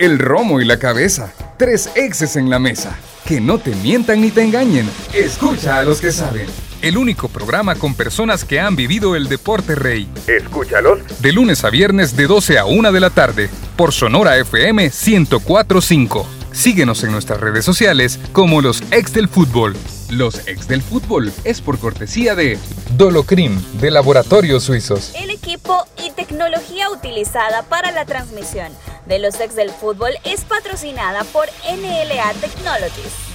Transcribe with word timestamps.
El 0.00 0.18
romo 0.18 0.60
y 0.60 0.64
la 0.64 0.80
cabeza. 0.80 1.32
Tres 1.56 1.88
exes 1.94 2.34
en 2.34 2.50
la 2.50 2.58
mesa. 2.58 2.98
Que 3.24 3.40
no 3.40 3.58
te 3.60 3.72
mientan 3.76 4.20
ni 4.20 4.32
te 4.32 4.42
engañen. 4.42 4.90
Escucha 5.12 5.78
a 5.78 5.84
los 5.84 6.00
que 6.00 6.10
saben. 6.10 6.48
El 6.82 6.96
único 6.96 7.28
programa 7.28 7.76
con 7.76 7.94
personas 7.94 8.44
que 8.44 8.58
han 8.58 8.74
vivido 8.74 9.14
el 9.14 9.28
deporte 9.28 9.76
rey. 9.76 10.08
Escúchalos. 10.26 10.98
De 11.22 11.30
lunes 11.30 11.62
a 11.62 11.70
viernes 11.70 12.16
de 12.16 12.26
12 12.26 12.58
a 12.58 12.64
1 12.64 12.90
de 12.90 12.98
la 12.98 13.10
tarde. 13.10 13.48
Por 13.76 13.92
Sonora 13.92 14.36
FM 14.38 14.90
1045. 14.90 16.26
Síguenos 16.50 17.04
en 17.04 17.12
nuestras 17.12 17.38
redes 17.38 17.64
sociales 17.64 18.18
como 18.32 18.60
los 18.60 18.82
ex 18.90 19.12
del 19.12 19.28
fútbol. 19.28 19.76
Los 20.10 20.46
ex 20.46 20.68
del 20.68 20.82
fútbol 20.82 21.32
es 21.44 21.60
por 21.60 21.78
cortesía 21.78 22.34
de 22.34 22.58
Dolocrim 22.96 23.60
de 23.80 23.90
Laboratorios 23.90 24.64
Suizos. 24.64 25.12
El 25.14 25.30
equipo 25.30 25.86
y 26.04 26.10
tecnología 26.10 26.90
utilizada 26.90 27.62
para 27.62 27.90
la 27.90 28.04
transmisión 28.04 28.70
de 29.06 29.18
los 29.18 29.40
ex 29.40 29.56
del 29.56 29.70
fútbol 29.70 30.12
es 30.24 30.42
patrocinada 30.42 31.24
por 31.24 31.46
NLA 31.68 32.32
Technologies. 32.40 33.33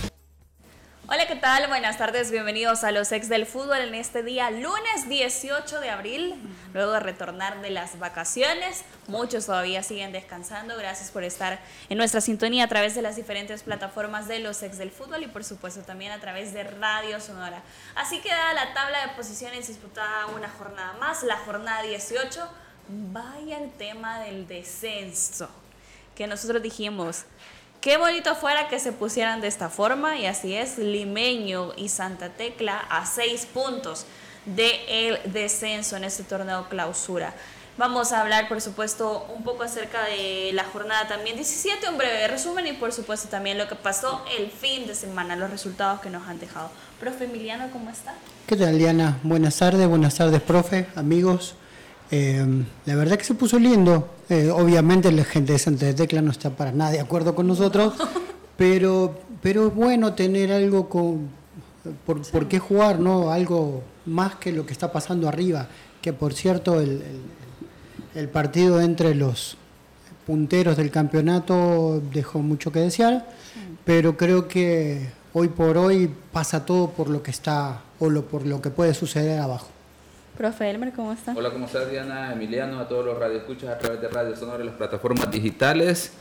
Hola, 1.11 1.25
¿qué 1.25 1.35
tal? 1.35 1.65
Buenas 1.65 1.97
tardes, 1.97 2.29
bienvenidos 2.29 2.83
a 2.83 2.91
los 2.91 3.11
ex 3.11 3.29
del 3.29 3.47
fútbol 3.47 3.79
en 3.79 3.95
este 3.95 4.21
día, 4.21 4.51
lunes 4.51 5.09
18 5.09 5.79
de 5.79 5.89
abril, 5.89 6.35
luego 6.71 6.91
de 6.91 6.99
retornar 6.99 7.63
de 7.63 7.71
las 7.71 7.97
vacaciones. 7.97 8.83
Muchos 9.07 9.47
todavía 9.47 9.81
siguen 9.81 10.11
descansando. 10.11 10.77
Gracias 10.77 11.09
por 11.09 11.23
estar 11.23 11.59
en 11.89 11.97
nuestra 11.97 12.21
sintonía 12.21 12.65
a 12.65 12.67
través 12.67 12.93
de 12.93 13.01
las 13.01 13.15
diferentes 13.15 13.63
plataformas 13.63 14.27
de 14.27 14.37
los 14.37 14.61
ex 14.61 14.77
del 14.77 14.91
fútbol 14.91 15.23
y 15.23 15.27
por 15.27 15.43
supuesto 15.43 15.81
también 15.81 16.11
a 16.11 16.19
través 16.19 16.53
de 16.53 16.63
Radio 16.63 17.19
Sonora. 17.19 17.63
Así 17.95 18.19
queda 18.19 18.53
la 18.53 18.75
tabla 18.75 19.07
de 19.07 19.13
posiciones 19.13 19.67
disputada 19.67 20.27
una 20.27 20.47
jornada 20.47 20.93
más, 20.99 21.23
la 21.23 21.37
jornada 21.37 21.81
18. 21.81 22.47
Vaya 22.87 23.57
el 23.57 23.71
tema 23.71 24.19
del 24.19 24.47
descenso, 24.47 25.49
que 26.13 26.27
nosotros 26.27 26.61
dijimos, 26.61 27.25
Qué 27.81 27.95
bonito 27.95 28.35
fuera 28.35 28.67
que 28.67 28.77
se 28.77 28.91
pusieran 28.91 29.39
de 29.39 29.47
esta 29.47 29.69
forma 29.69 30.17
y 30.17 30.25
así 30.25 30.53
es, 30.53 30.77
Limeño 30.77 31.71
y 31.77 31.87
Santa 31.87 32.27
Tecla 32.27 32.77
a 32.77 33.05
seis 33.05 33.45
puntos 33.45 34.05
del 34.45 35.17
descenso 35.31 35.95
en 35.95 36.03
este 36.03 36.23
torneo 36.23 36.67
clausura. 36.67 37.33
Vamos 37.77 38.11
a 38.11 38.19
hablar, 38.19 38.49
por 38.49 38.59
supuesto, 38.59 39.25
un 39.33 39.45
poco 39.45 39.63
acerca 39.63 40.03
de 40.03 40.51
la 40.51 40.65
jornada 40.65 41.07
también 41.07 41.37
17, 41.37 41.87
un 41.87 41.97
breve 41.97 42.27
resumen 42.27 42.67
y, 42.67 42.73
por 42.73 42.91
supuesto, 42.91 43.29
también 43.29 43.57
lo 43.57 43.69
que 43.69 43.75
pasó 43.75 44.25
el 44.37 44.51
fin 44.51 44.85
de 44.85 44.93
semana, 44.93 45.37
los 45.37 45.49
resultados 45.49 46.01
que 46.01 46.09
nos 46.09 46.27
han 46.27 46.37
dejado. 46.37 46.71
Profe 46.99 47.23
Emiliano, 47.23 47.71
¿cómo 47.71 47.91
está? 47.91 48.13
¿Qué 48.45 48.57
tal, 48.57 48.77
Diana? 48.77 49.19
Buenas 49.23 49.55
tardes, 49.55 49.87
buenas 49.87 50.15
tardes, 50.15 50.41
profe, 50.41 50.87
amigos. 50.97 51.55
Eh, 52.11 52.45
la 52.85 52.95
verdad 52.95 53.17
que 53.17 53.23
se 53.23 53.35
puso 53.35 53.59
lindo. 53.59 54.09
Eh, 54.29 54.49
obviamente 54.51 55.11
la 55.11 55.23
gente 55.23 55.53
de 55.53 55.59
Santa 55.59 55.93
Tecla 55.93 56.21
no 56.21 56.31
está 56.31 56.49
para 56.49 56.71
nada 56.71 56.91
de 56.91 56.99
acuerdo 56.99 57.35
con 57.35 57.47
nosotros, 57.47 57.93
pero, 58.57 59.19
pero 59.41 59.67
es 59.67 59.75
bueno 59.75 60.13
tener 60.13 60.51
algo 60.51 60.89
con, 60.89 61.29
por, 62.05 62.47
qué 62.47 62.59
jugar, 62.59 62.99
¿no? 62.99 63.31
Algo 63.31 63.83
más 64.05 64.35
que 64.35 64.51
lo 64.51 64.65
que 64.65 64.73
está 64.73 64.91
pasando 64.91 65.27
arriba. 65.27 65.67
Que 66.01 66.13
por 66.13 66.33
cierto, 66.33 66.79
el, 66.79 67.03
el, 68.15 68.29
partido 68.29 68.81
entre 68.81 69.15
los 69.15 69.57
punteros 70.25 70.77
del 70.77 70.91
campeonato 70.91 72.01
dejó 72.13 72.39
mucho 72.39 72.71
que 72.71 72.79
desear, 72.79 73.27
pero 73.83 74.15
creo 74.15 74.47
que 74.47 75.09
hoy 75.33 75.49
por 75.49 75.77
hoy 75.77 76.09
pasa 76.31 76.65
todo 76.65 76.91
por 76.91 77.09
lo 77.09 77.21
que 77.21 77.31
está 77.31 77.81
o 77.99 78.09
lo, 78.09 78.25
por 78.25 78.45
lo 78.45 78.61
que 78.61 78.69
puede 78.69 78.93
suceder 78.93 79.39
abajo. 79.39 79.67
Profe 80.39 80.69
Elmer, 80.69 80.93
¿cómo 80.93 81.11
está? 81.11 81.33
Hola, 81.35 81.49
¿cómo 81.49 81.65
estás 81.65 81.91
Diana? 81.91 82.31
Emiliano, 82.31 82.79
a 82.79 82.87
todos 82.87 83.03
los 83.03 83.19
radioescuchas 83.19 83.71
a 83.71 83.77
través 83.77 83.99
de 83.99 84.07
Radio 84.07 84.33
Sonora 84.37 84.63
y 84.63 84.67
las 84.67 84.75
plataformas 84.77 85.29
digitales. 85.29 86.13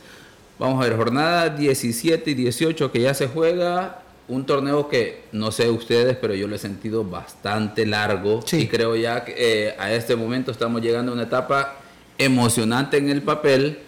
Vamos 0.59 0.83
a 0.83 0.89
ver, 0.89 0.97
jornada 0.97 1.47
17 1.47 2.31
y 2.31 2.33
18 2.33 2.91
que 2.91 2.99
ya 2.99 3.13
se 3.13 3.29
juega. 3.29 4.01
Un 4.27 4.45
torneo 4.45 4.89
que 4.89 5.23
no 5.31 5.53
sé 5.53 5.69
ustedes, 5.69 6.17
pero 6.17 6.33
yo 6.33 6.49
lo 6.49 6.57
he 6.57 6.59
sentido 6.59 7.05
bastante 7.05 7.85
largo. 7.85 8.41
Y 8.51 8.67
creo 8.67 8.97
ya 8.97 9.23
que 9.23 9.35
eh, 9.37 9.75
a 9.79 9.93
este 9.93 10.17
momento 10.17 10.51
estamos 10.51 10.81
llegando 10.81 11.13
a 11.13 11.15
una 11.15 11.23
etapa 11.23 11.75
emocionante 12.17 12.97
en 12.97 13.09
el 13.09 13.21
papel. 13.21 13.79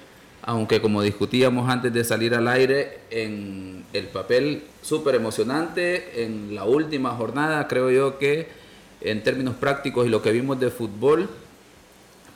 Aunque 0.44 0.82
como 0.82 1.02
discutíamos 1.02 1.70
antes 1.70 1.92
de 1.92 2.06
salir 2.06 2.36
al 2.36 2.48
aire, 2.48 3.00
en 3.10 3.84
el 3.92 4.06
papel 4.06 4.64
súper 4.82 5.16
emocionante. 5.16 6.24
En 6.24 6.56
la 6.56 6.64
última 6.64 7.10
jornada 7.18 7.68
creo 7.68 7.92
yo 7.92 8.18
que 8.18 8.61
en 9.02 9.24
términos 9.24 9.56
prácticos 9.56 10.06
y 10.06 10.10
lo 10.10 10.22
que 10.22 10.32
vimos 10.32 10.60
de 10.60 10.70
fútbol, 10.70 11.30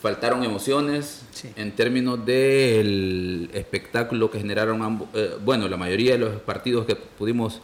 faltaron 0.02 0.44
emociones 0.44 1.24
en 1.56 1.72
términos 1.72 2.24
del 2.26 3.50
espectáculo 3.54 4.30
que 4.30 4.40
generaron 4.40 4.82
ambos, 4.84 5.08
eh, 5.14 5.32
bueno, 5.44 5.68
la 5.68 5.78
mayoría 5.78 6.12
de 6.12 6.20
los 6.20 6.42
partidos 6.42 6.86
que 6.86 6.96
pudimos 6.96 7.62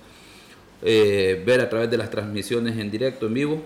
eh, 0.81 1.41
ver 1.45 1.61
a 1.61 1.69
través 1.69 1.91
de 1.91 1.97
las 1.97 2.09
transmisiones 2.09 2.77
en 2.77 2.89
directo, 2.89 3.27
en 3.27 3.33
vivo. 3.35 3.61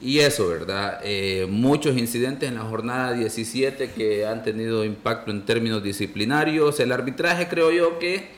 Y 0.00 0.20
eso, 0.20 0.48
¿verdad? 0.48 1.00
Eh, 1.04 1.46
muchos 1.46 1.98
incidentes 1.98 2.48
en 2.48 2.54
la 2.54 2.62
jornada 2.62 3.12
17 3.12 3.90
que 3.90 4.24
han 4.24 4.42
tenido 4.42 4.82
impacto 4.82 5.30
en 5.30 5.44
términos 5.44 5.82
disciplinarios. 5.82 6.80
El 6.80 6.92
arbitraje 6.92 7.48
creo 7.48 7.70
yo 7.70 7.98
que 7.98 8.28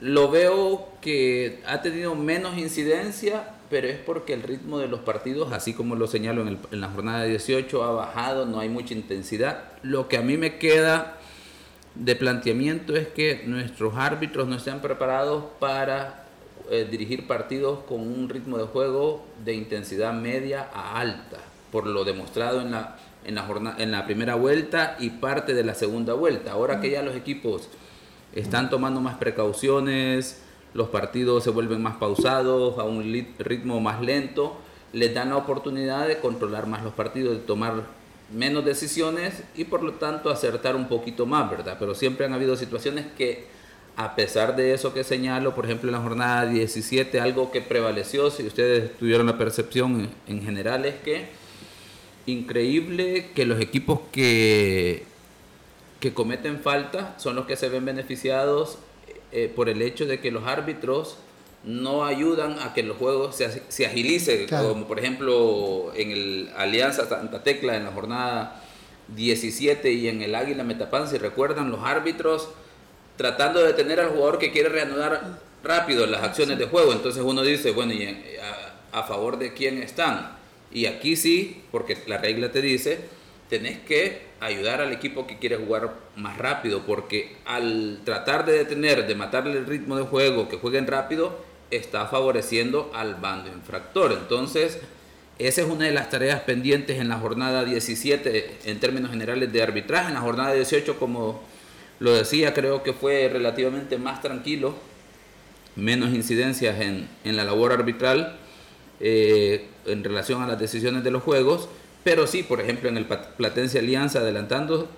lo 0.00 0.30
veo 0.30 0.88
que 1.00 1.60
ha 1.66 1.82
tenido 1.82 2.14
menos 2.14 2.56
incidencia, 2.56 3.48
pero 3.70 3.86
es 3.86 3.98
porque 3.98 4.34
el 4.34 4.42
ritmo 4.42 4.78
de 4.78 4.88
los 4.88 5.00
partidos, 5.00 5.52
así 5.52 5.72
como 5.74 5.94
lo 5.94 6.08
señalo 6.08 6.46
en, 6.46 6.80
la 6.80 6.88
jornada 6.88 7.24
18, 7.24 7.84
ha 7.84 7.92
bajado, 7.92 8.44
no 8.44 8.58
hay 8.58 8.68
mucha 8.68 8.94
intensidad. 8.94 9.62
Lo 9.82 10.08
que 10.08 10.16
a 10.16 10.22
mí 10.22 10.36
me 10.36 10.58
queda 10.58 11.18
de 11.94 12.16
planteamiento 12.16 12.96
es 12.96 13.06
que 13.06 13.44
nuestros 13.46 13.94
árbitros 13.96 14.48
no 14.48 14.56
están 14.56 14.80
preparados 14.80 15.44
para 15.60 16.24
eh, 16.68 16.86
dirigir 16.90 17.28
partidos 17.28 17.84
con 17.84 18.00
un 18.00 18.28
ritmo 18.28 18.58
de 18.58 18.64
juego 18.64 19.24
de 19.44 19.54
intensidad 19.54 20.12
media 20.12 20.68
a 20.74 20.98
alta, 20.98 21.38
por 21.70 21.86
lo 21.86 22.04
demostrado 22.04 22.62
en 22.62 22.72
la, 22.72 22.96
en 23.24 23.36
la, 23.36 23.42
jornada, 23.42 23.76
en 23.80 23.92
la 23.92 24.04
primera 24.04 24.34
vuelta 24.34 24.96
y 24.98 25.10
parte 25.10 25.54
de 25.54 25.62
la 25.62 25.74
segunda 25.74 26.14
vuelta. 26.14 26.52
Ahora 26.52 26.80
que 26.80 26.90
ya 26.90 27.02
los 27.02 27.14
equipos 27.14 27.68
están 28.34 28.68
tomando 28.68 29.00
más 29.00 29.16
precauciones, 29.16 30.42
los 30.74 30.88
partidos 30.88 31.44
se 31.44 31.50
vuelven 31.50 31.82
más 31.82 31.96
pausados, 31.96 32.78
a 32.78 32.84
un 32.84 33.02
ritmo 33.38 33.80
más 33.80 34.00
lento, 34.00 34.56
les 34.92 35.14
dan 35.14 35.30
la 35.30 35.36
oportunidad 35.36 36.08
de 36.08 36.18
controlar 36.18 36.66
más 36.66 36.82
los 36.82 36.94
partidos, 36.94 37.34
de 37.34 37.42
tomar 37.42 37.84
menos 38.32 38.64
decisiones 38.64 39.42
y 39.56 39.64
por 39.64 39.82
lo 39.82 39.94
tanto 39.94 40.30
acertar 40.30 40.76
un 40.76 40.88
poquito 40.88 41.26
más, 41.26 41.50
¿verdad? 41.50 41.76
Pero 41.78 41.94
siempre 41.94 42.26
han 42.26 42.32
habido 42.32 42.56
situaciones 42.56 43.06
que, 43.16 43.46
a 43.96 44.14
pesar 44.14 44.56
de 44.56 44.72
eso 44.72 44.94
que 44.94 45.04
señalo, 45.04 45.54
por 45.54 45.64
ejemplo 45.64 45.88
en 45.88 45.94
la 45.94 46.00
jornada 46.00 46.46
17, 46.46 47.20
algo 47.20 47.50
que 47.50 47.60
prevaleció, 47.60 48.30
si 48.30 48.46
ustedes 48.46 48.96
tuvieron 48.98 49.26
la 49.26 49.38
percepción 49.38 50.08
en 50.28 50.42
general, 50.42 50.84
es 50.86 50.94
que 50.96 51.28
increíble 52.26 53.30
que 53.34 53.46
los 53.46 53.60
equipos 53.60 54.00
que, 54.12 55.04
que 55.98 56.14
cometen 56.14 56.60
falta 56.60 57.14
son 57.18 57.34
los 57.34 57.46
que 57.46 57.56
se 57.56 57.68
ven 57.68 57.84
beneficiados 57.84 58.78
eh, 59.32 59.52
por 59.54 59.68
el 59.68 59.82
hecho 59.82 60.06
de 60.06 60.20
que 60.20 60.30
los 60.30 60.46
árbitros 60.46 61.16
no 61.64 62.04
ayudan 62.04 62.58
a 62.60 62.72
que 62.72 62.82
los 62.82 62.96
juegos 62.96 63.36
se, 63.36 63.62
se 63.68 63.86
agilicen, 63.86 64.46
como 64.48 64.86
por 64.86 64.98
ejemplo 64.98 65.92
en 65.94 66.10
el 66.10 66.50
Alianza 66.56 67.06
Santa 67.06 67.42
Tecla 67.42 67.76
en 67.76 67.84
la 67.84 67.92
jornada 67.92 68.62
17 69.14 69.92
y 69.92 70.08
en 70.08 70.22
el 70.22 70.34
Águila 70.34 70.64
Metapan, 70.64 71.08
si 71.08 71.18
recuerdan, 71.18 71.70
los 71.70 71.80
árbitros 71.84 72.48
tratando 73.16 73.60
de 73.60 73.68
detener 73.68 74.00
al 74.00 74.10
jugador 74.10 74.38
que 74.38 74.50
quiere 74.50 74.70
reanudar 74.70 75.40
rápido 75.62 76.06
las 76.06 76.22
acciones 76.22 76.58
de 76.58 76.66
juego. 76.66 76.92
Entonces 76.92 77.22
uno 77.22 77.42
dice, 77.42 77.72
bueno, 77.72 77.92
¿y 77.92 78.06
a, 78.06 78.98
a 78.98 79.02
favor 79.02 79.38
de 79.38 79.52
quién 79.52 79.82
están? 79.82 80.38
Y 80.72 80.86
aquí 80.86 81.16
sí, 81.16 81.62
porque 81.70 81.98
la 82.06 82.18
regla 82.18 82.50
te 82.50 82.62
dice, 82.62 83.00
tenés 83.48 83.80
que 83.80 84.29
ayudar 84.40 84.80
al 84.80 84.92
equipo 84.92 85.26
que 85.26 85.38
quiere 85.38 85.56
jugar 85.56 85.94
más 86.16 86.38
rápido, 86.38 86.82
porque 86.86 87.36
al 87.44 88.00
tratar 88.04 88.46
de 88.46 88.52
detener, 88.52 89.06
de 89.06 89.14
matarle 89.14 89.52
el 89.58 89.66
ritmo 89.66 89.96
de 89.96 90.04
juego, 90.04 90.48
que 90.48 90.56
jueguen 90.56 90.86
rápido, 90.86 91.44
está 91.70 92.06
favoreciendo 92.06 92.90
al 92.94 93.14
bando 93.16 93.50
infractor. 93.50 94.12
Entonces, 94.12 94.80
esa 95.38 95.62
es 95.62 95.68
una 95.68 95.86
de 95.86 95.92
las 95.92 96.10
tareas 96.10 96.40
pendientes 96.40 96.98
en 96.98 97.08
la 97.08 97.18
jornada 97.18 97.64
17 97.64 98.58
en 98.64 98.80
términos 98.80 99.10
generales 99.10 99.52
de 99.52 99.62
arbitraje. 99.62 100.08
En 100.08 100.14
la 100.14 100.20
jornada 100.20 100.52
18, 100.52 100.98
como 100.98 101.42
lo 101.98 102.12
decía, 102.14 102.52
creo 102.54 102.82
que 102.82 102.92
fue 102.92 103.28
relativamente 103.32 103.98
más 103.98 104.20
tranquilo, 104.20 104.74
menos 105.76 106.10
incidencias 106.10 106.80
en, 106.80 107.08
en 107.24 107.36
la 107.36 107.44
labor 107.44 107.72
arbitral 107.72 108.38
eh, 109.00 109.66
en 109.86 110.04
relación 110.04 110.42
a 110.42 110.46
las 110.46 110.58
decisiones 110.58 111.02
de 111.04 111.10
los 111.10 111.22
juegos 111.22 111.68
pero 112.04 112.26
sí, 112.26 112.42
por 112.42 112.60
ejemplo, 112.60 112.88
en 112.88 112.96
el 112.96 113.06
Platense 113.06 113.78
Alianza 113.78 114.20
adelantando, 114.20 114.88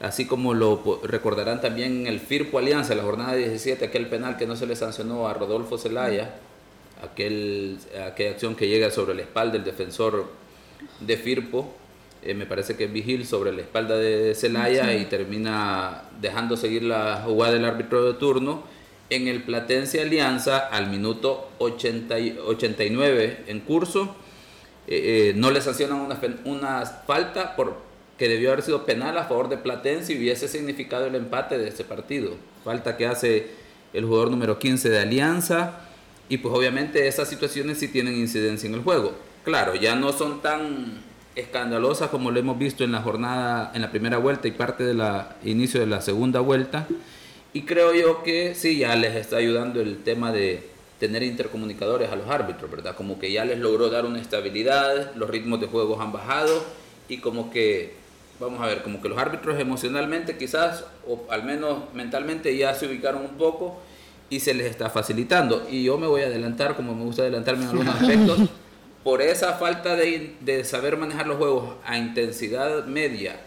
así 0.00 0.26
como 0.26 0.54
lo 0.54 1.00
recordarán 1.04 1.60
también 1.60 2.02
en 2.02 2.06
el 2.06 2.20
Firpo 2.20 2.58
Alianza, 2.58 2.94
la 2.94 3.02
jornada 3.02 3.34
17, 3.34 3.84
aquel 3.84 4.06
penal 4.08 4.36
que 4.36 4.46
no 4.46 4.56
se 4.56 4.66
le 4.66 4.76
sancionó 4.76 5.28
a 5.28 5.34
Rodolfo 5.34 5.78
Zelaya, 5.78 6.34
aquel, 7.02 7.78
aquella 8.06 8.30
acción 8.30 8.54
que 8.54 8.68
llega 8.68 8.90
sobre 8.90 9.14
la 9.14 9.22
espalda 9.22 9.54
del 9.54 9.64
defensor 9.64 10.26
de 11.00 11.16
Firpo, 11.16 11.74
eh, 12.22 12.34
me 12.34 12.44
parece 12.44 12.76
que 12.76 12.84
es 12.84 12.92
Vigil 12.92 13.26
sobre 13.26 13.52
la 13.52 13.62
espalda 13.62 13.96
de 13.96 14.34
Celaya 14.34 14.94
y 14.94 15.06
termina 15.06 16.02
dejando 16.20 16.56
seguir 16.56 16.82
la 16.82 17.22
jugada 17.24 17.54
del 17.54 17.64
árbitro 17.64 18.04
de 18.04 18.18
turno. 18.18 18.62
En 19.08 19.26
el 19.26 19.42
Platense 19.42 20.02
Alianza, 20.02 20.58
al 20.58 20.88
minuto 20.88 21.48
80 21.58 22.14
89 22.46 23.44
en 23.46 23.60
curso, 23.60 24.14
eh, 24.86 25.30
eh, 25.30 25.32
no 25.36 25.50
le 25.50 25.60
sancionan 25.60 26.00
una, 26.00 26.18
una 26.44 26.86
falta 26.86 27.56
por, 27.56 27.76
que 28.18 28.28
debió 28.28 28.52
haber 28.52 28.62
sido 28.62 28.84
penal 28.84 29.16
a 29.18 29.24
favor 29.24 29.48
de 29.48 29.56
Platense 29.56 30.12
y 30.12 30.18
hubiese 30.18 30.48
significado 30.48 31.06
el 31.06 31.14
empate 31.14 31.58
de 31.58 31.68
ese 31.68 31.84
partido. 31.84 32.32
Falta 32.64 32.96
que 32.96 33.06
hace 33.06 33.50
el 33.92 34.04
jugador 34.04 34.30
número 34.30 34.58
15 34.58 34.88
de 34.90 34.98
Alianza. 34.98 35.80
Y 36.28 36.38
pues 36.38 36.54
obviamente 36.54 37.08
esas 37.08 37.28
situaciones 37.28 37.78
sí 37.78 37.88
tienen 37.88 38.14
incidencia 38.14 38.68
en 38.68 38.74
el 38.74 38.82
juego. 38.82 39.14
Claro, 39.44 39.74
ya 39.74 39.96
no 39.96 40.12
son 40.12 40.42
tan 40.42 41.02
escandalosas 41.34 42.10
como 42.10 42.30
lo 42.30 42.38
hemos 42.38 42.58
visto 42.58 42.84
en 42.84 42.92
la 42.92 43.02
jornada, 43.02 43.72
en 43.74 43.82
la 43.82 43.90
primera 43.90 44.18
vuelta 44.18 44.46
y 44.46 44.52
parte 44.52 44.84
del 44.84 45.02
inicio 45.44 45.80
de 45.80 45.86
la 45.86 46.00
segunda 46.00 46.40
vuelta. 46.40 46.86
Y 47.52 47.62
creo 47.62 47.94
yo 47.94 48.22
que 48.22 48.54
sí, 48.54 48.78
ya 48.78 48.94
les 48.94 49.16
está 49.16 49.38
ayudando 49.38 49.80
el 49.80 50.02
tema 50.04 50.30
de 50.30 50.68
tener 51.00 51.22
intercomunicadores 51.22 52.10
a 52.10 52.16
los 52.16 52.28
árbitros, 52.28 52.70
¿verdad? 52.70 52.94
Como 52.94 53.18
que 53.18 53.32
ya 53.32 53.44
les 53.44 53.58
logró 53.58 53.88
dar 53.88 54.04
una 54.04 54.20
estabilidad, 54.20 55.14
los 55.16 55.28
ritmos 55.28 55.60
de 55.60 55.66
juego 55.66 56.00
han 56.00 56.12
bajado 56.12 56.62
y 57.08 57.18
como 57.18 57.50
que, 57.50 57.94
vamos 58.38 58.60
a 58.60 58.66
ver, 58.66 58.82
como 58.82 59.02
que 59.02 59.08
los 59.08 59.18
árbitros 59.18 59.58
emocionalmente 59.58 60.36
quizás, 60.36 60.84
o 61.08 61.24
al 61.30 61.42
menos 61.42 61.92
mentalmente 61.94 62.56
ya 62.56 62.74
se 62.74 62.86
ubicaron 62.86 63.22
un 63.22 63.38
poco 63.38 63.80
y 64.28 64.40
se 64.40 64.54
les 64.54 64.66
está 64.66 64.90
facilitando. 64.90 65.66
Y 65.68 65.82
yo 65.84 65.98
me 65.98 66.06
voy 66.06 66.22
a 66.22 66.26
adelantar, 66.26 66.76
como 66.76 66.94
me 66.94 67.02
gusta 67.02 67.22
adelantarme 67.22 67.64
en 67.64 67.70
algunos 67.70 67.94
aspectos. 67.96 68.40
por 69.02 69.22
esa 69.22 69.54
falta 69.54 69.96
de, 69.96 70.64
saber 70.64 70.96
manejar 70.96 71.26
los 71.26 71.38
juegos 71.38 71.76
a 71.84 71.96
intensidad 71.96 72.84
media, 72.84 73.40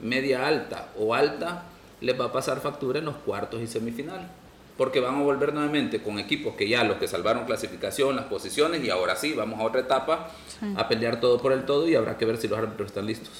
media 0.00 0.46
alta 0.46 0.88
o 0.98 1.14
alta, 1.14 1.64
les 2.00 2.18
va 2.18 2.26
a 2.26 2.32
pasar 2.32 2.60
factura 2.60 2.98
en 2.98 3.04
los 3.04 3.16
cuartos 3.16 3.60
y 3.60 3.66
semifinales. 3.66 4.28
Porque 4.76 5.00
van 5.00 5.16
a 5.16 5.22
volver 5.22 5.54
nuevamente 5.54 6.02
con 6.02 6.18
equipos 6.18 6.54
que 6.54 6.68
ya 6.68 6.84
los 6.84 6.98
que 6.98 7.08
salvaron 7.08 7.46
clasificación, 7.46 8.14
las 8.16 8.26
posiciones, 8.26 8.84
y 8.84 8.90
ahora 8.90 9.16
sí, 9.16 9.32
vamos 9.32 9.60
a 9.60 9.62
otra 9.62 9.80
etapa 9.80 10.30
a 10.76 10.88
pelear 10.88 11.20
todo 11.20 11.40
por 11.40 11.52
el 11.52 11.64
todo 11.64 11.88
y 11.88 11.94
habrá 11.94 12.16
que 12.16 12.24
ver 12.24 12.36
si 12.36 12.48
los 12.48 12.58
árbitros 12.58 12.88
están 12.88 13.06
listos. 13.06 13.30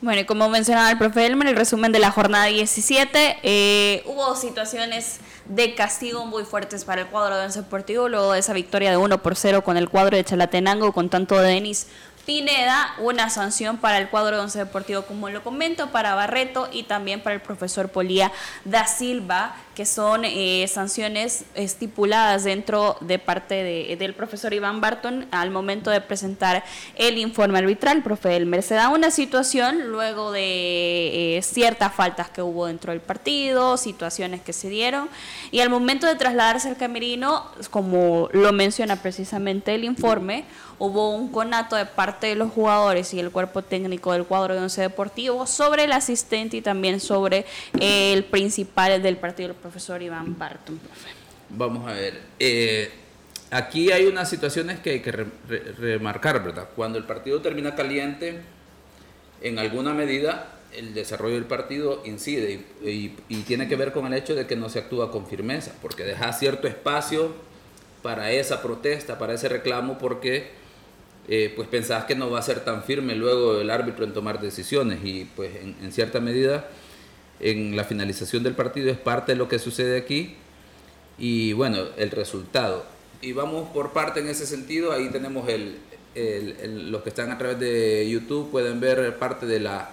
Bueno, 0.00 0.22
y 0.22 0.24
como 0.24 0.48
mencionaba 0.48 0.90
el 0.90 0.96
profe 0.96 1.26
Elmer, 1.26 1.48
el 1.48 1.56
resumen 1.56 1.92
de 1.92 1.98
la 1.98 2.10
jornada 2.10 2.46
17, 2.46 3.38
eh, 3.42 4.02
hubo 4.06 4.34
situaciones 4.34 5.20
de 5.44 5.74
castigo 5.74 6.24
muy 6.24 6.44
fuertes 6.44 6.84
para 6.84 7.02
el 7.02 7.08
cuadro 7.08 7.36
de 7.36 7.44
Once 7.44 7.60
Deportivo, 7.60 8.08
luego 8.08 8.32
de 8.32 8.38
esa 8.38 8.54
victoria 8.54 8.90
de 8.90 8.96
1 8.96 9.20
por 9.20 9.36
0 9.36 9.62
con 9.62 9.76
el 9.76 9.90
cuadro 9.90 10.16
de 10.16 10.24
Chalatenango, 10.24 10.92
con 10.92 11.10
tanto 11.10 11.38
de 11.38 11.48
Denis 11.48 11.88
Pineda, 12.26 12.94
una 12.98 13.30
sanción 13.30 13.78
para 13.78 13.98
el 13.98 14.08
cuadro 14.08 14.36
de 14.36 14.42
Once 14.42 14.58
Deportivo, 14.58 15.02
como 15.02 15.30
lo 15.30 15.42
comento, 15.42 15.90
para 15.90 16.14
Barreto 16.14 16.68
y 16.72 16.84
también 16.84 17.22
para 17.22 17.34
el 17.34 17.40
profesor 17.40 17.88
Polía 17.88 18.30
da 18.64 18.86
Silva, 18.86 19.56
que 19.74 19.86
son 19.86 20.24
eh, 20.24 20.66
sanciones 20.68 21.44
estipuladas 21.54 22.44
dentro 22.44 22.96
de 23.00 23.18
parte 23.18 23.54
de, 23.54 23.96
del 23.96 24.14
profesor 24.14 24.52
Iván 24.52 24.80
Barton 24.80 25.26
al 25.30 25.50
momento 25.50 25.90
de 25.90 26.00
presentar 26.00 26.64
el 26.96 27.18
informe 27.18 27.58
arbitral. 27.58 28.02
Profe 28.02 28.36
Elmer, 28.36 28.62
se 28.62 28.74
da 28.74 28.88
una 28.90 29.10
situación 29.10 29.88
luego 29.88 30.32
de 30.32 31.38
eh, 31.38 31.42
ciertas 31.42 31.94
faltas 31.94 32.28
que 32.30 32.42
hubo 32.42 32.66
dentro 32.66 32.92
del 32.92 33.00
partido, 33.00 33.76
situaciones 33.76 34.40
que 34.42 34.52
se 34.52 34.68
dieron, 34.68 35.08
y 35.50 35.60
al 35.60 35.70
momento 35.70 36.06
de 36.06 36.14
trasladarse 36.14 36.68
al 36.68 36.76
camerino, 36.76 37.46
como 37.70 38.28
lo 38.32 38.52
menciona 38.52 38.96
precisamente 38.96 39.74
el 39.74 39.84
informe, 39.84 40.44
hubo 40.80 41.10
un 41.10 41.30
conato 41.30 41.76
de 41.76 41.86
parte 41.86 42.28
de 42.28 42.34
los 42.34 42.50
jugadores 42.50 43.14
y 43.14 43.20
el 43.20 43.30
cuerpo 43.30 43.62
técnico 43.62 44.12
del 44.12 44.24
cuadro 44.24 44.54
de 44.54 44.60
Once 44.60 44.80
Deportivo 44.80 45.46
sobre 45.46 45.84
el 45.84 45.92
asistente 45.92 46.56
y 46.56 46.62
también 46.62 46.98
sobre 46.98 47.44
el 47.78 48.24
principal 48.24 49.00
del 49.02 49.18
partido, 49.18 49.50
el 49.50 49.54
profesor 49.54 50.02
Iván 50.02 50.36
Barton. 50.38 50.80
Vamos 51.50 51.86
a 51.86 51.92
ver. 51.92 52.20
Eh, 52.38 52.90
aquí 53.50 53.92
hay 53.92 54.06
unas 54.06 54.30
situaciones 54.30 54.80
que 54.80 54.90
hay 54.90 55.00
que 55.00 55.12
remarcar, 55.12 56.42
¿verdad? 56.42 56.68
Cuando 56.74 56.98
el 56.98 57.04
partido 57.04 57.42
termina 57.42 57.74
caliente, 57.74 58.40
en 59.42 59.58
alguna 59.58 59.92
medida 59.92 60.56
el 60.72 60.94
desarrollo 60.94 61.34
del 61.34 61.44
partido 61.44 62.02
incide 62.04 62.64
y, 62.82 63.08
tiene 63.42 63.68
que 63.68 63.76
ver 63.76 63.92
con 63.92 64.06
el 64.06 64.14
hecho 64.14 64.34
de 64.34 64.46
que 64.46 64.56
no 64.56 64.68
se 64.68 64.78
actúa 64.78 65.10
con 65.10 65.26
firmeza, 65.26 65.72
porque 65.82 66.04
deja 66.04 66.32
cierto 66.32 66.68
espacio 66.68 67.34
para 68.02 68.30
esa 68.30 68.62
protesta, 68.62 69.18
para 69.18 69.34
ese 69.34 69.48
reclamo, 69.48 69.98
porque 69.98 70.50
eh, 71.28 71.52
pues 71.54 71.68
pensás 71.68 72.04
que 72.06 72.14
no 72.14 72.30
va 72.30 72.38
a 72.38 72.42
ser 72.42 72.60
tan 72.64 72.82
firme 72.82 73.14
luego 73.14 73.60
el 73.60 73.70
árbitro 73.70 74.04
en 74.04 74.12
tomar 74.12 74.40
decisiones 74.40 75.00
y 75.04 75.26
pues 75.36 75.50
en, 75.56 75.92
cierta 75.92 76.18
medida 76.20 76.68
en 77.38 77.76
la 77.76 77.84
finalización 77.84 78.42
del 78.42 78.54
partido 78.54 78.90
es 78.90 78.98
parte 78.98 79.32
de 79.32 79.36
lo 79.36 79.48
que 79.48 79.58
sucede 79.58 79.98
aquí 79.98 80.36
y 81.18 81.52
bueno, 81.52 81.78
el 81.96 82.10
resultado. 82.10 82.84
Y 83.22 83.32
vamos 83.32 83.68
por 83.70 83.92
parte 83.92 84.20
en 84.20 84.28
ese 84.28 84.46
sentido, 84.46 84.92
ahí 84.92 85.10
tenemos 85.10 85.48
el, 85.48 85.78
los 86.90 87.02
que 87.02 87.10
están 87.10 87.30
a 87.30 87.38
través 87.38 87.60
de 87.60 88.08
YouTube 88.10 88.50
pueden 88.50 88.80
ver 88.80 89.16
parte 89.18 89.46
de 89.46 89.60
la, 89.60 89.90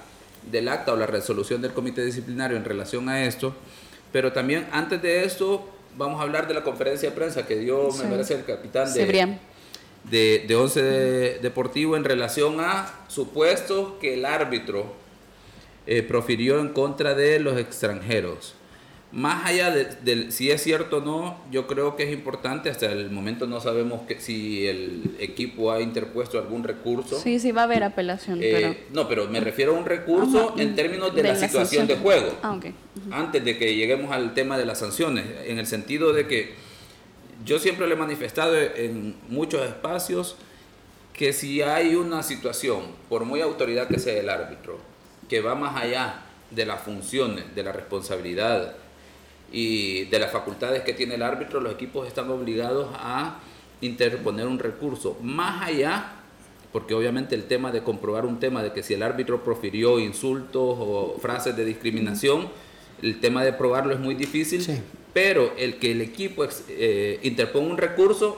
del 0.49 0.67
acta 0.69 0.93
o 0.93 0.95
la 0.95 1.05
resolución 1.05 1.61
del 1.61 1.73
comité 1.73 2.03
disciplinario 2.03 2.57
en 2.57 2.65
relación 2.65 3.09
a 3.09 3.25
esto, 3.25 3.53
pero 4.11 4.31
también 4.31 4.67
antes 4.71 5.01
de 5.01 5.25
esto 5.25 5.69
vamos 5.97 6.19
a 6.19 6.23
hablar 6.23 6.47
de 6.47 6.53
la 6.53 6.63
conferencia 6.63 7.09
de 7.09 7.15
prensa 7.15 7.45
que 7.45 7.57
dio, 7.57 7.91
me 7.91 8.05
parece, 8.05 8.35
el 8.35 8.45
capitán 8.45 8.91
de 8.93 9.39
de, 10.09 10.45
de 10.47 10.55
Once 10.55 10.81
Deportivo 11.41 11.95
en 11.97 12.03
relación 12.03 12.59
a 12.59 12.93
supuestos 13.07 13.93
que 13.99 14.13
el 14.13 14.25
árbitro 14.25 14.93
eh, 15.85 16.03
profirió 16.03 16.59
en 16.59 16.69
contra 16.69 17.15
de 17.15 17.39
los 17.39 17.57
extranjeros. 17.57 18.55
Más 19.13 19.45
allá 19.45 19.71
de, 19.71 20.31
si 20.31 20.51
es 20.51 20.61
cierto 20.61 20.97
o 20.97 21.01
no, 21.01 21.37
yo 21.49 21.65
creo 21.65 21.95
que 21.95 22.03
es 22.03 22.11
importante, 22.11 22.69
hasta 22.69 22.87
el 22.87 23.09
momento 23.09 23.47
no 23.47 23.61
sabemos 23.61 24.01
que 24.01 24.19
si 24.19 24.67
el 24.67 25.15
equipo 25.17 25.71
ha 25.71 25.79
interpuesto 25.79 26.37
algún 26.37 26.65
recurso. 26.65 27.17
Sí, 27.17 27.39
sí 27.39 27.53
va 27.53 27.61
a 27.61 27.63
haber 27.63 27.83
apelación. 27.83 28.39
Eh, 28.41 28.83
no, 28.91 29.07
pero 29.07 29.29
me 29.29 29.39
refiero 29.39 29.77
a 29.77 29.79
un 29.79 29.85
recurso 29.85 30.55
en 30.57 30.75
términos 30.75 31.15
de, 31.15 31.23
la, 31.23 31.35
situación 31.37 31.87
de 31.87 31.95
juego. 31.95 32.33
Ah, 32.43 32.59
Antes 33.11 33.45
de 33.45 33.57
que 33.57 33.73
lleguemos 33.75 34.11
al 34.11 34.33
tema 34.33 34.57
de 34.57 34.65
las 34.65 34.79
sanciones, 34.79 35.23
en 35.45 35.57
el 35.57 35.67
sentido 35.67 36.11
de 36.11 36.27
que 36.27 36.66
yo 37.45 37.59
siempre 37.59 37.87
le 37.87 37.93
he 37.93 37.97
manifestado 37.97 38.55
en 38.55 39.15
muchos 39.29 39.61
espacios 39.67 40.35
que 41.13 41.33
si 41.33 41.61
hay 41.61 41.95
una 41.95 42.21
situación, 42.23 42.83
por 43.09 43.25
muy 43.25 43.41
autoridad 43.41 43.87
que 43.87 43.99
sea 43.99 44.19
el 44.19 44.29
árbitro, 44.29 44.77
que 45.27 45.41
va 45.41 45.55
más 45.55 45.75
allá 45.81 46.21
de 46.51 46.65
las 46.65 46.81
funciones, 46.81 47.55
de 47.55 47.63
la 47.63 47.71
responsabilidad 47.71 48.75
y 49.51 50.05
de 50.05 50.19
las 50.19 50.31
facultades 50.31 50.83
que 50.83 50.93
tiene 50.93 51.15
el 51.15 51.23
árbitro, 51.23 51.59
los 51.59 51.73
equipos 51.73 52.07
están 52.07 52.29
obligados 52.29 52.89
a 52.93 53.39
interponer 53.81 54.47
un 54.47 54.59
recurso. 54.59 55.17
Más 55.21 55.67
allá, 55.67 56.13
porque 56.71 56.93
obviamente 56.93 57.35
el 57.35 57.45
tema 57.45 57.71
de 57.71 57.81
comprobar 57.81 58.25
un 58.25 58.39
tema 58.39 58.61
de 58.61 58.71
que 58.71 58.83
si 58.83 58.93
el 58.93 59.03
árbitro 59.03 59.43
profirió 59.43 59.99
insultos 59.99 60.77
o 60.79 61.17
frases 61.19 61.55
de 61.55 61.65
discriminación, 61.65 62.49
el 63.01 63.19
tema 63.19 63.43
de 63.43 63.53
probarlo 63.53 63.93
es 63.93 63.99
muy 63.99 64.15
difícil, 64.15 64.81
pero 65.17 65.51
el 65.57 65.79
que 65.79 65.93
el 65.93 66.01
equipo 66.01 66.45
eh, 66.69 67.19
interponga 67.23 67.71
un 67.71 67.77
recurso 67.79 68.37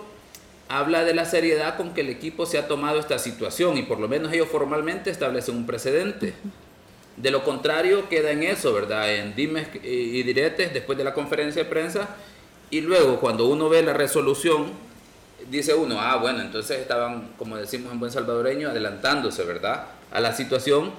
habla 0.69 1.03
de 1.03 1.13
la 1.13 1.25
seriedad 1.25 1.75
con 1.75 1.93
que 1.93 1.99
el 1.99 2.09
equipo 2.09 2.45
se 2.45 2.57
ha 2.57 2.69
tomado 2.69 3.01
esta 3.01 3.19
situación 3.19 3.77
y 3.77 3.81
por 3.81 3.99
lo 3.99 4.07
menos 4.07 4.31
ellos 4.31 4.47
formalmente 4.47 5.09
establecen 5.09 5.57
un 5.57 5.65
precedente. 5.65 6.35
De 7.17 7.31
lo 7.31 7.43
contrario, 7.43 8.07
queda 8.07 8.31
en 8.31 8.43
eso, 8.43 8.71
¿verdad? 8.71 9.13
En 9.13 9.35
dimes 9.35 9.67
y 9.83 10.23
diretes 10.23 10.73
después 10.73 10.97
de 10.97 11.03
la 11.03 11.13
conferencia 11.13 11.65
de 11.65 11.69
prensa 11.69 12.15
y 12.69 12.79
luego 12.79 13.19
cuando 13.19 13.47
uno 13.47 13.67
ve 13.67 13.81
la 13.81 13.91
resolución, 13.91 14.67
dice 15.51 15.73
uno, 15.73 15.99
ah, 15.99 16.15
bueno, 16.15 16.39
entonces 16.39 16.79
estaban, 16.79 17.33
como 17.37 17.57
decimos 17.57 17.91
en 17.91 17.99
buen 17.99 18.13
salvadoreño, 18.13 18.69
adelantándose, 18.69 19.43
¿verdad? 19.43 19.87
A 20.13 20.21
la 20.21 20.33
situación 20.33 20.93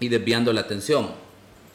y 0.00 0.08
desviando 0.08 0.54
la 0.54 0.62
atención. 0.62 1.10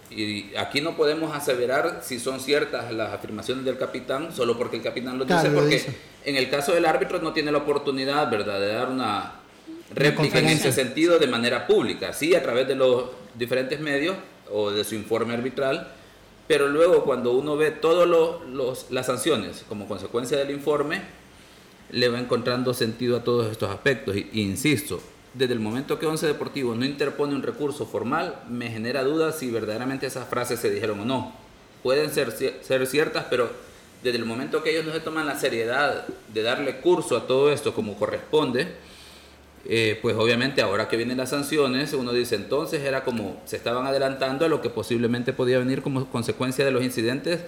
Y 0.10 0.56
aquí 0.56 0.82
no 0.82 0.96
podemos 0.96 1.36
aseverar 1.36 2.02
si 2.04 2.20
son 2.20 2.40
ciertas 2.40 2.92
las 2.94 3.12
afirmaciones 3.12 3.66
del 3.66 3.78
capitán 3.78 4.34
solo 4.34 4.58
porque 4.58 4.78
el 4.78 4.84
capitán 4.84 5.18
lo 5.18 5.26
dice, 5.26 5.50
porque 5.50 5.84
en 6.24 6.36
el 6.36 6.50
caso 6.50 6.74
del 6.74 6.86
árbitro 6.86 7.20
no 7.20 7.34
tiene 7.34 7.52
la 7.52 7.58
oportunidad, 7.60 8.30
¿verdad?, 8.30 8.60
de 8.60 8.68
dar 8.68 8.90
una 8.90 9.34
réplica 9.94 10.40
en 10.40 10.48
ese 10.48 10.72
sentido 10.72 11.20
de 11.20 11.28
manera 11.28 11.68
pública, 11.68 12.14
sí, 12.14 12.36
a 12.36 12.44
través 12.44 12.68
de 12.68 12.76
los 12.76 13.06
diferentes 13.34 13.80
medios 13.80 14.16
o 14.52 14.72
de 14.72 14.84
su 14.84 14.96
informe 14.96 15.34
arbitral, 15.34 15.92
pero 16.48 16.68
luego 16.68 17.04
cuando 17.04 17.32
uno 17.32 17.58
ve 17.58 17.72
todas 17.72 18.08
las 18.90 19.06
sanciones 19.06 19.66
como 19.68 19.88
consecuencia 19.88 20.38
del 20.38 20.52
informe, 20.52 21.02
le 21.92 22.10
va 22.10 22.20
encontrando 22.20 22.74
sentido 22.74 23.18
a 23.18 23.24
todos 23.24 23.52
estos 23.52 23.70
aspectos. 23.70 24.16
Y, 24.16 24.42
insisto, 24.42 25.02
desde 25.38 25.54
el 25.54 25.60
momento 25.60 26.00
que 26.00 26.06
Once 26.06 26.26
Deportivo 26.26 26.76
no 26.76 26.86
interpone 26.86 27.36
un 27.36 27.44
recurso 27.44 27.86
formal, 27.86 28.42
me 28.50 28.70
genera 28.70 29.04
dudas 29.04 29.38
si 29.38 29.52
verdaderamente 29.52 30.08
esas 30.08 30.28
frases 30.28 30.60
se 30.60 30.70
dijeron 30.70 31.02
o 31.02 31.06
no. 31.06 31.34
Pueden 31.84 32.12
ser, 32.12 32.32
ser 32.32 32.88
ciertas, 32.88 33.26
pero 33.30 33.50
desde 34.02 34.18
el 34.18 34.26
momento 34.26 34.64
que 34.64 34.72
ellos 34.72 34.86
no 34.86 34.94
se 34.94 35.02
toman 35.02 35.26
la 35.26 35.38
seriedad 35.38 36.06
de 36.34 36.42
darle 36.42 36.78
curso 36.78 37.18
a 37.18 37.28
todo 37.28 37.52
esto 37.52 37.74
como 37.74 37.98
corresponde, 37.98 38.68
eh, 39.68 39.98
pues 40.02 40.16
obviamente 40.16 40.62
ahora 40.62 40.88
que 40.88 40.96
vienen 40.96 41.18
las 41.18 41.32
sanciones, 41.32 41.92
uno 41.94 42.14
dice 42.14 42.36
entonces 42.36 42.84
era 42.84 43.04
como 43.04 43.42
se 43.46 43.58
estaban 43.58 43.88
adelantando 43.88 44.46
a 44.46 44.48
lo 44.48 44.62
que 44.62 44.70
posiblemente 44.70 45.34
podía 45.34 45.58
venir 45.58 45.82
como 45.82 46.06
consecuencia 46.06 46.64
de 46.64 46.72
los 46.72 46.84
incidentes 46.84 47.42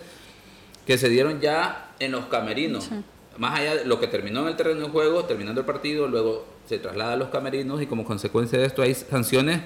que 0.88 0.98
se 0.98 1.10
dieron 1.10 1.40
ya 1.42 1.92
en 2.00 2.12
los 2.12 2.26
camerinos. 2.26 2.90
Más 3.38 3.60
allá 3.60 3.76
de 3.76 3.86
lo 3.86 4.00
que 4.00 4.08
terminó 4.08 4.42
en 4.42 4.48
el 4.48 4.56
terreno 4.56 4.86
de 4.86 4.90
juego, 4.90 5.26
terminando 5.26 5.62
el 5.62 5.66
partido, 5.66 6.08
luego 6.08 6.46
se 6.68 6.80
traslada 6.80 7.14
a 7.14 7.18
los 7.18 7.30
camerinos 7.30 7.82
y 7.82 7.86
como 7.86 8.04
consecuencia 8.04 8.60
de 8.60 8.66
esto 8.66 8.82
hay 8.82 8.94
sanciones 8.94 9.62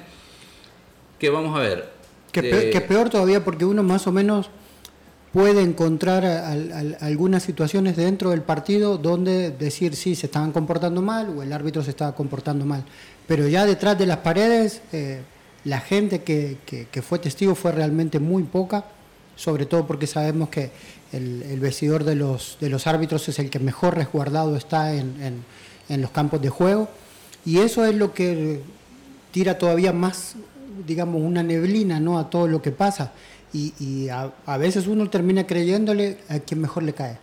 que 1.20 1.30
vamos 1.30 1.58
a 1.58 1.62
ver. 1.62 1.90
Que, 2.32 2.82
peor, 2.88 3.10
todavía 3.10 3.44
porque 3.44 3.66
uno 3.66 3.84
más 3.84 4.08
o 4.08 4.12
menos 4.12 4.50
puede 5.34 5.62
encontrar 5.62 6.26
algunas 7.02 7.44
situaciones 7.44 7.96
dentro 7.96 8.32
del 8.32 8.42
partido 8.42 8.98
donde 8.98 9.52
decir 9.52 9.96
sí, 9.96 10.16
se 10.16 10.28
estaban 10.28 10.52
comportando 10.52 11.02
mal 11.02 11.30
o 11.38 11.44
el 11.44 11.54
árbitro 11.54 11.84
se 11.84 11.92
estaba 11.92 12.14
comportando 12.16 12.66
mal. 12.66 12.84
Pero 13.28 13.48
ya 13.48 13.66
detrás 13.66 13.98
de 13.98 14.06
las 14.06 14.18
paredes, 14.18 14.82
eh, 14.92 15.22
la 15.64 15.80
gente 15.80 16.24
que, 16.24 16.58
fue 17.02 17.20
testigo 17.20 17.56
fue 17.56 17.72
realmente 17.72 18.20
muy 18.20 18.44
poca, 18.44 18.86
sobre 19.36 19.66
todo 19.66 19.86
porque 19.86 20.08
sabemos 20.08 20.50
que 20.50 20.72
el, 21.12 21.60
vestidor 21.60 22.04
de 22.04 22.16
los, 22.16 22.58
de 22.60 22.70
los 22.70 22.88
árbitros 22.88 23.28
es 23.30 23.40
el 23.40 23.50
que 23.50 23.60
mejor 23.60 23.96
resguardado 23.96 24.56
está 24.56 24.94
en, 24.94 25.44
en 25.90 26.02
los 26.02 26.12
campos 26.12 26.42
de 26.42 26.50
juego. 26.50 26.90
Y 27.46 27.60
eso 27.60 27.86
es 27.86 27.96
lo 27.96 28.14
que 28.14 28.62
tira 29.32 29.58
todavía 29.58 29.94
más, 29.94 30.36
digamos, 30.86 31.22
una 31.22 31.44
neblina 31.44 32.00
¿no? 32.00 32.20
a 32.20 32.30
todo 32.30 32.48
lo 32.48 32.62
que 32.62 32.72
pasa 32.72 33.12
y, 33.54 34.08
a, 34.10 34.58
veces 34.58 34.88
uno 34.88 35.10
termina 35.10 35.46
creyéndole 35.46 36.20
a 36.30 36.40
quien 36.40 36.62
mejor 36.62 36.84
le 36.84 36.94
cae. 36.94 37.18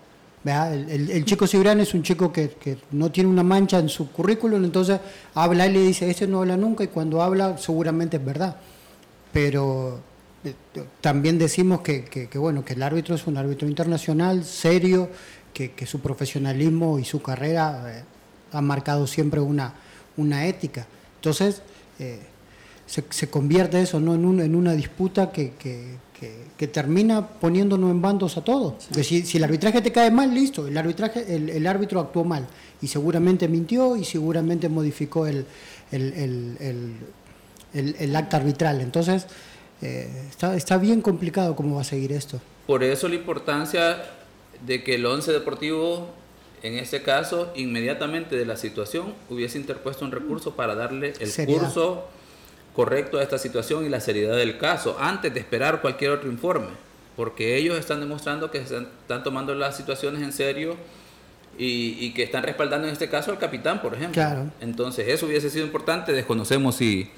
El, 0.44 1.24
chico 1.24 1.46
Cibrán 1.46 1.80
es 1.80 1.94
un 1.94 2.02
chico 2.02 2.32
que, 2.32 2.78
no 2.92 3.10
tiene 3.10 3.28
una 3.28 3.42
mancha 3.42 3.78
en 3.78 3.88
su 3.88 4.10
currículum, 4.10 4.64
entonces 4.64 5.00
habla 5.34 5.66
y 5.66 5.72
le 5.72 5.80
dice, 5.80 6.10
ese 6.10 6.26
no 6.26 6.40
habla 6.40 6.56
nunca, 6.56 6.84
y 6.84 6.88
cuando 6.88 7.22
habla 7.22 7.58
seguramente 7.58 8.16
es 8.18 8.24
verdad. 8.24 8.56
Pero 9.32 10.00
también 11.00 11.38
decimos 11.38 11.80
que, 11.80 12.28
bueno, 12.34 12.64
que 12.64 12.74
el 12.74 12.82
árbitro 12.82 13.14
es 13.14 13.26
un 13.26 13.36
árbitro 13.36 13.68
internacional, 13.68 14.44
serio, 14.44 15.08
que, 15.52 15.86
su 15.86 16.00
profesionalismo 16.00 16.98
y 16.98 17.04
su 17.04 17.20
carrera 17.20 17.84
eh, 17.88 18.04
han 18.52 18.64
marcado 18.64 19.08
siempre 19.08 19.40
una, 19.40 19.74
una 20.16 20.46
ética. 20.46 20.86
Entonces, 21.16 21.62
eh, 21.98 22.20
se, 22.86 23.28
convierte 23.28 23.82
eso 23.82 23.98
¿no? 23.98 24.14
en, 24.14 24.40
en 24.40 24.54
una 24.54 24.74
disputa 24.74 25.32
que, 25.32 25.54
que, 25.58 25.98
termina 26.68 27.26
poniéndonos 27.26 27.90
en 27.90 28.00
bandos 28.00 28.36
a 28.36 28.44
todos. 28.44 28.88
Si, 29.02 29.36
el 29.36 29.44
arbitraje 29.44 29.80
te 29.80 29.90
cae 29.90 30.10
mal, 30.10 30.32
listo, 30.32 30.68
el, 30.68 30.76
arbitraje, 30.76 31.34
el, 31.34 31.66
árbitro 31.66 32.00
actuó 32.00 32.24
mal 32.24 32.46
y 32.80 32.86
seguramente 32.86 33.48
mintió 33.48 33.96
y 33.96 34.04
seguramente 34.04 34.68
modificó 34.68 35.26
el, 35.26 35.46
el 35.90 36.96
acta 38.16 38.36
arbitral. 38.36 38.80
Entonces, 38.80 39.26
eh, 39.82 40.08
está, 40.30 40.56
está 40.56 40.78
bien 40.78 41.00
complicado 41.02 41.54
cómo 41.56 41.76
va 41.76 41.82
a 41.82 41.84
seguir 41.84 42.12
esto. 42.12 42.40
Por 42.66 42.82
eso 42.82 43.08
la 43.08 43.14
importancia 43.14 44.02
de 44.66 44.82
que 44.82 44.96
el 44.96 45.06
once 45.06 45.32
deportivo 45.32 46.08
en 46.62 46.74
este 46.78 47.02
caso, 47.02 47.52
inmediatamente 47.54 48.36
de 48.36 48.44
la 48.44 48.56
situación, 48.56 49.14
hubiese 49.30 49.58
interpuesto 49.58 50.04
un 50.04 50.10
recurso 50.10 50.54
para 50.54 50.74
darle 50.74 51.14
el 51.20 51.46
curso 51.46 52.08
correcto 52.74 53.18
a 53.18 53.22
esta 53.22 53.38
situación 53.38 53.84
y 53.84 53.88
la 53.88 54.00
seriedad 54.00 54.36
del 54.36 54.58
caso 54.58 54.96
antes 54.98 55.32
de 55.32 55.40
esperar 55.40 55.80
cualquier 55.80 56.10
otro 56.12 56.30
informe, 56.30 56.70
porque 57.16 57.56
ellos 57.56 57.78
están 57.78 58.00
demostrando 58.00 58.50
que 58.50 58.58
están 58.58 59.22
tomando 59.22 59.54
las 59.54 59.76
situaciones 59.76 60.22
en 60.22 60.32
serio 60.32 60.76
y, 61.56 62.12
que 62.12 62.22
están 62.22 62.44
respaldando 62.44 62.86
en 62.86 62.92
este 62.92 63.08
caso 63.08 63.32
al 63.32 63.38
capitán, 63.38 63.82
por 63.82 63.94
ejemplo. 63.94 64.22
Entonces, 64.60 65.08
eso 65.08 65.26
hubiese 65.26 65.50
sido 65.50 65.64
importante. 65.64 66.12
Desconocemos 66.12 66.76
si, 66.76 67.10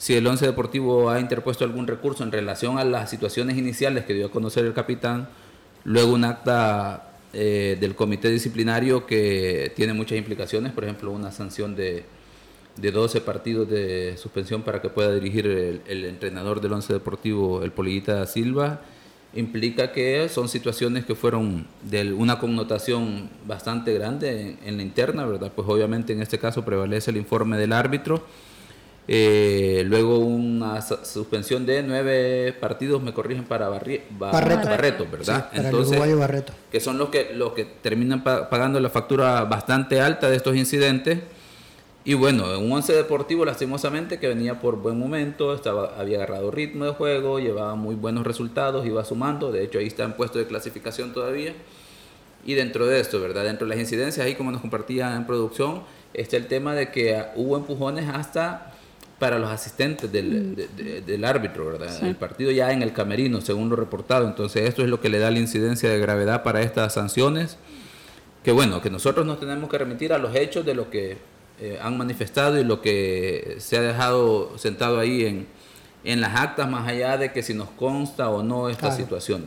si 0.00 0.14
el 0.14 0.26
Once 0.26 0.46
Deportivo 0.46 1.10
ha 1.10 1.20
interpuesto 1.20 1.64
algún 1.64 1.86
recurso 1.86 2.24
en 2.24 2.32
relación 2.32 2.78
a 2.78 2.84
las 2.84 3.10
situaciones 3.10 3.58
iniciales 3.58 4.06
que 4.06 4.14
dio 4.14 4.26
a 4.26 4.30
conocer 4.30 4.64
el 4.64 4.72
capitán, 4.72 5.28
luego 5.84 6.14
un 6.14 6.24
acta 6.24 7.12
eh, 7.34 7.76
del 7.78 7.94
comité 7.94 8.30
disciplinario 8.30 9.04
que 9.04 9.72
tiene 9.76 9.92
muchas 9.92 10.16
implicaciones, 10.16 10.72
por 10.72 10.84
ejemplo, 10.84 11.10
una 11.10 11.30
sanción 11.30 11.76
de 11.76 12.04
de 12.76 12.92
12 12.92 13.20
partidos 13.20 13.68
de 13.68 14.16
suspensión 14.16 14.62
para 14.62 14.80
que 14.80 14.88
pueda 14.88 15.12
dirigir 15.14 15.46
el, 15.46 16.04
entrenador 16.04 16.60
del 16.60 16.72
Once 16.72 16.92
Deportivo, 16.92 17.62
el 17.62 17.72
Polillita 17.72 18.26
Silva, 18.26 18.80
implica 19.34 19.92
que 19.92 20.28
son 20.28 20.48
situaciones 20.48 21.04
que 21.04 21.14
fueron 21.14 21.66
de 21.82 22.12
una 22.12 22.38
connotación 22.38 23.30
bastante 23.46 23.94
grande 23.94 24.56
en, 24.64 24.76
la 24.76 24.82
interna, 24.82 25.24
¿verdad? 25.24 25.52
Pues 25.54 25.68
obviamente 25.68 26.12
en 26.12 26.22
este 26.22 26.38
caso 26.38 26.64
prevalece 26.64 27.10
el 27.10 27.16
informe 27.16 27.56
del 27.56 27.72
árbitro. 27.72 28.24
Eh, 29.12 29.82
luego 29.86 30.20
una 30.20 30.80
suspensión 30.82 31.66
de 31.66 31.82
nueve 31.82 32.54
partidos, 32.60 33.02
me 33.02 33.12
corrigen, 33.12 33.44
para 33.44 33.68
Barreto. 33.68 34.04
¿verdad? 35.10 35.48
Entonces, 35.52 36.16
Barreto. 36.16 36.52
Que 36.70 36.78
son 36.78 36.96
los 36.96 37.08
que, 37.08 37.32
los 37.34 37.52
que 37.52 37.64
terminan 37.64 38.22
pagando 38.22 38.78
la 38.78 38.88
factura 38.88 39.42
bastante 39.44 40.00
alta 40.00 40.30
de 40.30 40.36
estos 40.36 40.54
incidentes 40.54 41.18
y 42.02 42.14
bueno, 42.14 42.58
un 42.58 42.72
once 42.72 42.94
deportivo 42.94 43.44
lastimosamente 43.44 44.18
que 44.18 44.28
venía 44.28 44.58
por 44.58 44.76
buen 44.76 44.98
momento, 44.98 45.52
estaba, 45.54 45.94
había 45.98 46.16
agarrado 46.16 46.50
ritmo 46.50 46.86
de 46.86 46.92
juego, 46.92 47.40
llevaba 47.40 47.74
muy 47.74 47.94
buenos 47.94 48.26
resultados, 48.26 48.86
iba 48.86 49.04
sumando, 49.04 49.52
de 49.52 49.64
hecho 49.64 49.78
ahí 49.78 49.86
está 49.86 50.04
en 50.04 50.14
puesto 50.14 50.38
de 50.38 50.46
clasificación 50.46 51.12
todavía. 51.12 51.52
Y 52.46 52.54
dentro 52.54 52.86
de 52.86 53.00
esto, 53.00 53.20
¿verdad? 53.20 53.44
Dentro 53.44 53.66
de 53.66 53.74
las 53.74 53.80
incidencias, 53.80 54.24
ahí 54.24 54.34
como 54.34 54.50
nos 54.50 54.62
compartía 54.62 55.14
en 55.14 55.26
producción, 55.26 55.82
está 56.14 56.38
el 56.38 56.46
tema 56.46 56.74
de 56.74 56.90
que 56.90 57.22
hubo 57.34 57.56
empujones 57.56 58.08
hasta 58.08 58.72
para 59.20 59.38
los 59.38 59.50
asistentes 59.50 60.10
del, 60.10 60.56
mm. 61.06 61.24
árbitro, 61.24 61.66
¿verdad? 61.66 62.02
El 62.02 62.16
partido 62.16 62.50
ya 62.50 62.72
en 62.72 62.82
el 62.82 62.94
camerino, 62.94 63.42
según 63.42 63.68
lo 63.68 63.76
reportado. 63.76 64.26
Entonces 64.26 64.66
esto 64.66 64.82
es 64.82 64.88
lo 64.88 65.00
que 65.00 65.10
le 65.10 65.18
da 65.18 65.30
la 65.30 65.38
incidencia 65.38 65.90
de 65.90 66.00
gravedad 66.00 66.42
para 66.42 66.62
estas 66.62 66.94
sanciones. 66.94 67.58
Que 68.42 68.50
bueno, 68.50 68.80
que 68.80 68.88
nosotros 68.88 69.26
nos 69.26 69.38
tenemos 69.38 69.68
que 69.68 69.76
remitir 69.76 70.14
a 70.14 70.18
los 70.18 70.34
hechos 70.34 70.64
de 70.64 70.74
lo 70.74 70.88
que 70.88 71.18
eh, 71.60 71.78
han 71.82 71.98
manifestado 71.98 72.58
y 72.58 72.64
lo 72.64 72.80
que 72.80 73.56
se 73.58 73.76
ha 73.76 73.82
dejado 73.82 74.56
sentado 74.56 74.98
ahí 74.98 75.26
en, 75.26 75.46
en 76.02 76.22
las 76.22 76.40
actas, 76.40 76.68
más 76.70 76.88
allá 76.88 77.18
de 77.18 77.30
que 77.30 77.42
si 77.42 77.52
nos 77.52 77.68
consta 77.68 78.30
o 78.30 78.42
no 78.42 78.70
esta 78.70 78.90
situación. 78.90 79.44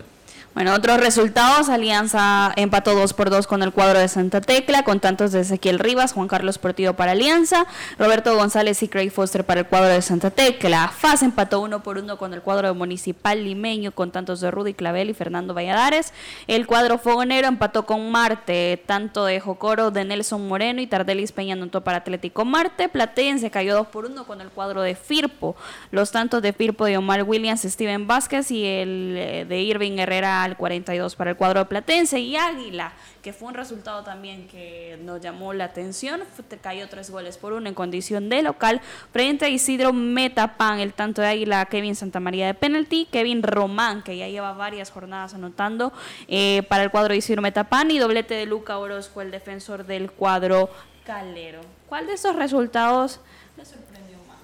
Bueno, 0.54 0.76
otros 0.76 1.00
resultados, 1.00 1.68
Alianza 1.68 2.54
empató 2.56 2.94
2 2.94 3.14
por 3.14 3.32
2 3.32 3.48
con 3.48 3.64
el 3.64 3.72
cuadro 3.72 3.98
de 3.98 4.08
Santa 4.08 4.40
Tecla, 4.40 4.84
con 4.84 5.00
tantos 5.00 5.32
de 5.32 5.40
Ezequiel 5.40 5.80
Rivas, 5.80 6.14
Juan 6.14 6.28
Carlos 6.28 6.60
Portillo 6.60 6.94
para 6.94 7.14
Alianza, 7.14 7.66
Roberto 7.98 8.36
González 8.36 8.84
y 8.84 8.88
Craig 8.88 9.10
Foster 9.10 9.46
para 9.46 9.62
el 9.62 9.66
cuadro 9.66 9.88
de 9.88 10.04
Santa 10.04 10.30
Tecla. 10.30 10.90
FAS 10.96 11.24
empató 11.24 11.60
1 11.62 11.82
por 11.82 11.98
1 11.98 12.20
con 12.20 12.36
el 12.36 12.44
cuadro 12.44 12.68
de 12.68 12.76
Municipal 12.76 13.44
Limeño, 13.44 13.94
con 13.94 14.12
tantos 14.12 14.42
de 14.42 14.52
Rudy 14.52 14.76
Clavel 14.76 15.10
y 15.10 15.16
Fernando 15.16 15.56
Valladares. 15.56 16.14
El 16.46 16.68
cuadro 16.68 17.00
Fogonero 17.00 17.48
empató 17.48 17.88
con 17.88 18.12
Marte, 18.12 18.80
tanto 18.86 19.26
de 19.26 19.40
Jocoro 19.40 19.90
de 19.90 20.06
Nelson 20.06 20.48
Moreno 20.48 20.82
y 20.82 20.88
Tardelis 20.88 21.32
Peña 21.32 21.54
anotó 21.54 21.82
para 21.82 21.98
Atlético 21.98 22.46
Marte. 22.46 22.90
Platense 22.90 23.50
cayó 23.50 23.74
2 23.74 23.88
por 23.88 24.06
1 24.06 24.24
con 24.26 24.40
el 24.40 24.50
cuadro 24.50 24.84
de 24.84 24.94
Firpo. 24.94 25.56
Los 25.90 26.12
tantos 26.12 26.44
de 26.44 26.54
Firpo 26.54 26.86
de 26.86 26.98
Omar 26.98 27.24
Williams, 27.24 27.64
Steven 27.64 28.06
Vázquez 28.06 28.52
y 28.52 28.64
el 28.64 29.16
eh, 29.18 29.46
de 29.50 29.60
Irving 29.60 29.98
Herrera 29.98 30.43
al 30.44 30.58
42 30.58 31.16
para 31.16 31.32
el 31.32 31.38
cuadro 31.38 31.60
de 31.62 31.66
Platense 31.66 32.20
y 32.20 32.36
Águila, 32.36 32.94
que 33.22 33.34
fue 33.34 33.48
un 33.48 33.54
resultado 33.54 34.04
también 34.04 34.48
que 34.48 35.00
nos 35.04 35.22
llamó 35.22 35.54
la 35.54 35.66
atención, 35.66 36.22
cayó 36.62 36.88
tres 36.90 37.10
goles 37.10 37.38
por 37.38 37.54
uno 37.54 37.68
en 37.70 37.76
condición 37.76 38.30
de 38.30 38.42
local 38.42 38.82
frente 39.12 39.46
a 39.46 39.50
Isidro 39.50 39.94
Metapan, 39.94 40.80
el 40.80 40.94
tanto 40.94 41.22
de 41.22 41.28
Águila, 41.28 41.66
Kevin 41.66 41.96
Santamaría 41.96 42.48
de 42.48 42.54
penalti, 42.54 43.08
Kevin 43.12 43.44
Román, 43.44 44.04
que 44.04 44.18
ya 44.18 44.28
lleva 44.28 44.54
varias 44.54 44.92
jornadas 44.92 45.34
anotando 45.34 45.94
eh, 46.28 46.64
para 46.70 46.84
el 46.84 46.92
cuadro 46.92 47.14
de 47.14 47.18
Isidro 47.18 47.42
Metapan 47.42 47.92
y 47.92 48.00
doblete 48.00 48.34
de 48.34 48.46
Luca 48.46 48.78
Orozco, 48.78 49.22
el 49.22 49.32
defensor 49.32 49.86
del 49.86 50.12
cuadro 50.12 50.70
Calero. 51.06 51.62
¿Cuál 51.88 52.08
de 52.08 52.14
estos 52.14 52.36
resultados 52.36 53.20
le 53.58 53.66
sorprendió 53.66 54.18
más? 54.28 54.44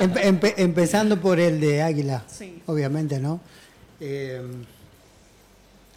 empezando 0.58 1.20
por 1.20 1.38
el 1.38 1.60
de 1.60 1.82
Águila, 1.82 2.24
obviamente, 2.66 3.18
¿no? 3.18 3.40
Eh, 4.00 4.42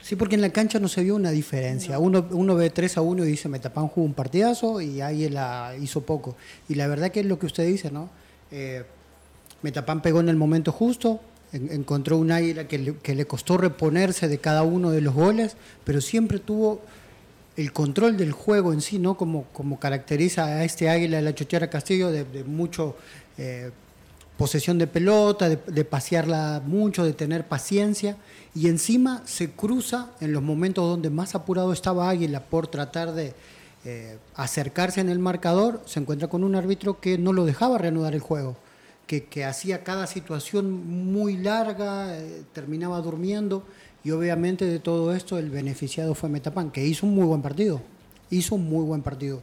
sí, 0.01 0.15
porque 0.15 0.35
en 0.35 0.41
la 0.41 0.51
cancha 0.51 0.79
no 0.79 0.87
se 0.87 1.03
vio 1.03 1.15
una 1.15 1.31
diferencia. 1.31 1.99
Uno, 1.99 2.27
uno 2.31 2.55
ve 2.55 2.69
3 2.69 2.97
a 2.97 3.01
1 3.01 3.25
y 3.25 3.27
dice, 3.27 3.49
Metapan 3.49 3.87
jugó 3.87 4.05
un 4.05 4.13
partidazo 4.13 4.81
y 4.81 5.01
ahí 5.01 5.29
la 5.29 5.75
hizo 5.79 6.01
poco. 6.01 6.35
Y 6.69 6.75
la 6.75 6.87
verdad 6.87 7.11
que 7.11 7.21
es 7.21 7.25
lo 7.25 7.39
que 7.39 7.45
usted 7.45 7.65
dice, 7.65 7.91
¿no? 7.91 8.09
Eh, 8.51 8.83
Metapan 9.61 10.01
pegó 10.01 10.19
en 10.19 10.29
el 10.29 10.35
momento 10.35 10.71
justo, 10.71 11.19
encontró 11.51 12.17
un 12.17 12.31
águila 12.31 12.67
que 12.67 12.77
le, 12.77 12.95
que 12.97 13.15
le, 13.15 13.25
costó 13.25 13.57
reponerse 13.57 14.27
de 14.27 14.37
cada 14.37 14.63
uno 14.63 14.91
de 14.91 15.01
los 15.01 15.13
goles, 15.13 15.55
pero 15.83 16.01
siempre 16.01 16.39
tuvo 16.39 16.81
el 17.57 17.73
control 17.73 18.17
del 18.17 18.31
juego 18.31 18.71
en 18.71 18.81
sí, 18.81 18.99
¿no? 18.99 19.17
Como, 19.17 19.45
como 19.45 19.79
caracteriza 19.79 20.45
a 20.45 20.63
este 20.63 20.89
águila 20.89 21.17
de 21.17 21.23
la 21.23 21.33
Chochera 21.33 21.69
Castillo, 21.69 22.11
de, 22.11 22.43
mucho 22.43 22.95
eh, 23.37 23.71
posesión 24.37 24.77
de 24.77 24.87
pelota, 24.87 25.49
de, 25.49 25.85
pasearla 25.85 26.61
mucho, 26.65 27.03
de 27.03 27.13
tener 27.13 27.47
paciencia, 27.47 28.17
y 28.53 28.67
encima 28.67 29.23
se 29.25 29.51
cruza 29.51 30.11
en 30.19 30.31
los 30.31 30.43
momentos 30.43 30.85
donde 30.85 31.09
más 31.09 31.35
apurado 31.35 31.73
estaba 31.73 32.09
Águila 32.09 32.41
por 32.41 32.67
tratar 32.67 33.13
de, 33.13 33.33
eh, 33.85 34.17
acercarse 34.35 35.01
en 35.01 35.09
el 35.09 35.19
marcador, 35.19 35.81
se 35.85 35.99
encuentra 35.99 36.27
con 36.27 36.43
un 36.43 36.55
árbitro 36.55 36.99
que 36.99 37.17
no 37.17 37.33
lo 37.33 37.45
dejaba 37.45 37.77
reanudar 37.77 38.13
el 38.13 38.21
juego, 38.21 38.57
que, 39.07 39.45
hacía 39.45 39.83
cada 39.83 40.07
situación 40.07 40.85
muy 41.11 41.37
larga, 41.37 42.17
eh, 42.17 42.43
terminaba 42.53 42.99
durmiendo 42.99 43.63
y 44.03 44.11
obviamente 44.11 44.65
de 44.65 44.79
todo 44.79 45.15
esto 45.15 45.37
el 45.37 45.49
beneficiado 45.49 46.15
fue 46.15 46.29
Metapan, 46.29 46.71
que 46.71 46.85
hizo 46.85 47.05
un 47.05 47.15
muy 47.15 47.25
buen 47.25 47.41
partido, 47.41 47.81
hizo 48.29 48.55
un 48.55 48.69
muy 48.69 48.85
buen 48.85 49.01
partido. 49.01 49.41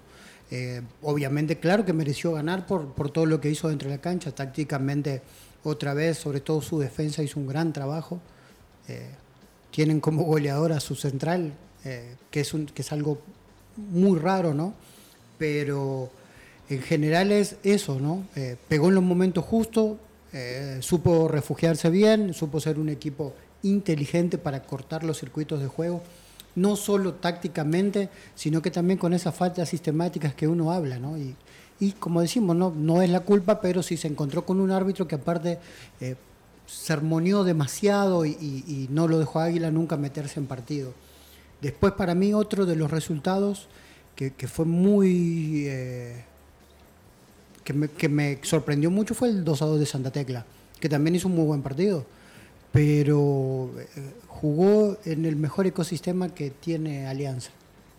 Eh, 0.57 0.83
obviamente, 1.03 1.59
claro 1.59 1.85
que 1.85 1.93
mereció 1.93 2.31
ganar 2.31 2.65
por, 2.65 2.93
por 2.93 3.11
todo 3.11 3.27
lo 3.27 3.41
que 3.41 3.51
hizo 3.51 3.69
dentro 3.69 3.91
de 3.91 3.97
la 3.97 4.01
cancha, 4.01 4.31
tácticamente 4.31 5.21
otra 5.65 5.95
vez, 5.95 6.17
sobre 6.17 6.39
todo 6.39 6.63
su 6.63 6.79
defensa 6.79 7.25
hizo 7.25 7.41
un 7.41 7.49
gran 7.49 7.73
trabajo. 7.73 8.21
Eh, 8.87 9.11
tienen 9.73 9.99
como 9.99 10.23
goleador 10.23 10.73
a 10.73 10.79
su 10.79 10.95
central, 10.95 11.55
eh, 11.85 12.15
que, 12.31 12.39
es 12.39 12.55
un, 12.55 12.67
que 12.67 12.83
es 12.83 12.93
algo 12.93 13.19
muy 13.77 14.17
raro, 14.17 14.55
¿no? 14.55 14.75
Pero 15.39 16.11
en 16.69 16.83
general 16.83 17.33
es 17.33 17.57
eso, 17.65 17.99
¿no? 17.99 18.25
pegó 18.69 18.89
en 18.89 18.95
los 18.95 19.05
momentos 19.05 19.45
justos, 19.45 19.97
supo 20.81 21.29
refugiarse 21.29 21.91
bien, 21.91 22.33
supo 22.33 22.61
ser 22.61 22.79
un 22.79 22.89
equipo 22.89 23.35
inteligente 23.65 24.39
para 24.39 24.63
cortar 24.63 25.03
los 25.03 25.19
circuitos 25.19 25.61
de 25.61 25.67
juego 25.67 26.03
no 26.57 26.77
solo 26.77 27.15
tácticamente, 27.15 28.09
sino 28.35 28.63
que 28.63 28.71
también 28.71 28.99
con 28.99 29.13
esas 29.13 29.35
faltas 29.35 29.69
sistemáticas 29.69 30.35
que 30.35 30.47
uno 30.47 30.73
habla, 30.73 30.99
¿no? 30.99 31.17
Y, 31.19 31.93
como 31.99 32.21
decimos, 32.21 32.57
no, 32.57 32.71
no 32.71 33.03
es 33.03 33.11
la 33.11 33.21
culpa, 33.21 33.61
pero 33.61 33.83
si 33.83 33.97
se 33.97 34.09
encontró 34.09 34.47
con 34.47 34.61
un 34.61 34.71
árbitro 34.71 35.07
que 35.07 35.17
aparte 35.17 35.59
eh, 36.01 36.15
sermoneó 36.67 37.45
demasiado 37.45 38.25
y, 38.25 38.89
no 38.91 39.09
lo 39.09 39.19
dejó 39.19 39.41
Águila 39.41 39.71
nunca 39.71 39.97
meterse 39.97 40.41
en 40.41 40.47
partido. 40.47 40.95
Después 41.61 41.93
para 41.95 42.15
mí 42.15 42.33
otro 42.33 42.65
de 42.65 42.77
los 42.77 42.91
resultados 42.91 43.69
que, 44.17 44.31
fue 44.49 44.65
muy... 44.65 45.65
Eh, 45.67 46.25
que, 47.65 47.73
me, 47.73 47.89
que 47.89 48.09
me 48.09 48.39
sorprendió 48.43 48.91
mucho 48.91 49.15
fue 49.15 49.29
el 49.29 49.45
2 49.45 49.63
a 49.63 49.67
2 49.67 49.81
de 49.81 49.87
Santa 49.87 50.11
Tecla, 50.11 50.47
que 50.81 50.89
también 50.89 51.17
hizo 51.17 51.29
un 51.29 51.35
muy 51.35 51.45
buen 51.45 51.63
partido 51.63 52.07
pero 52.75 53.71
eh, 53.79 53.87
jugó 54.27 54.97
en 55.05 55.27
el 55.27 55.37
mejor 55.37 55.65
ecosistema 55.65 56.35
que 56.35 56.51
tiene 56.51 57.07
Alianza, 57.07 57.53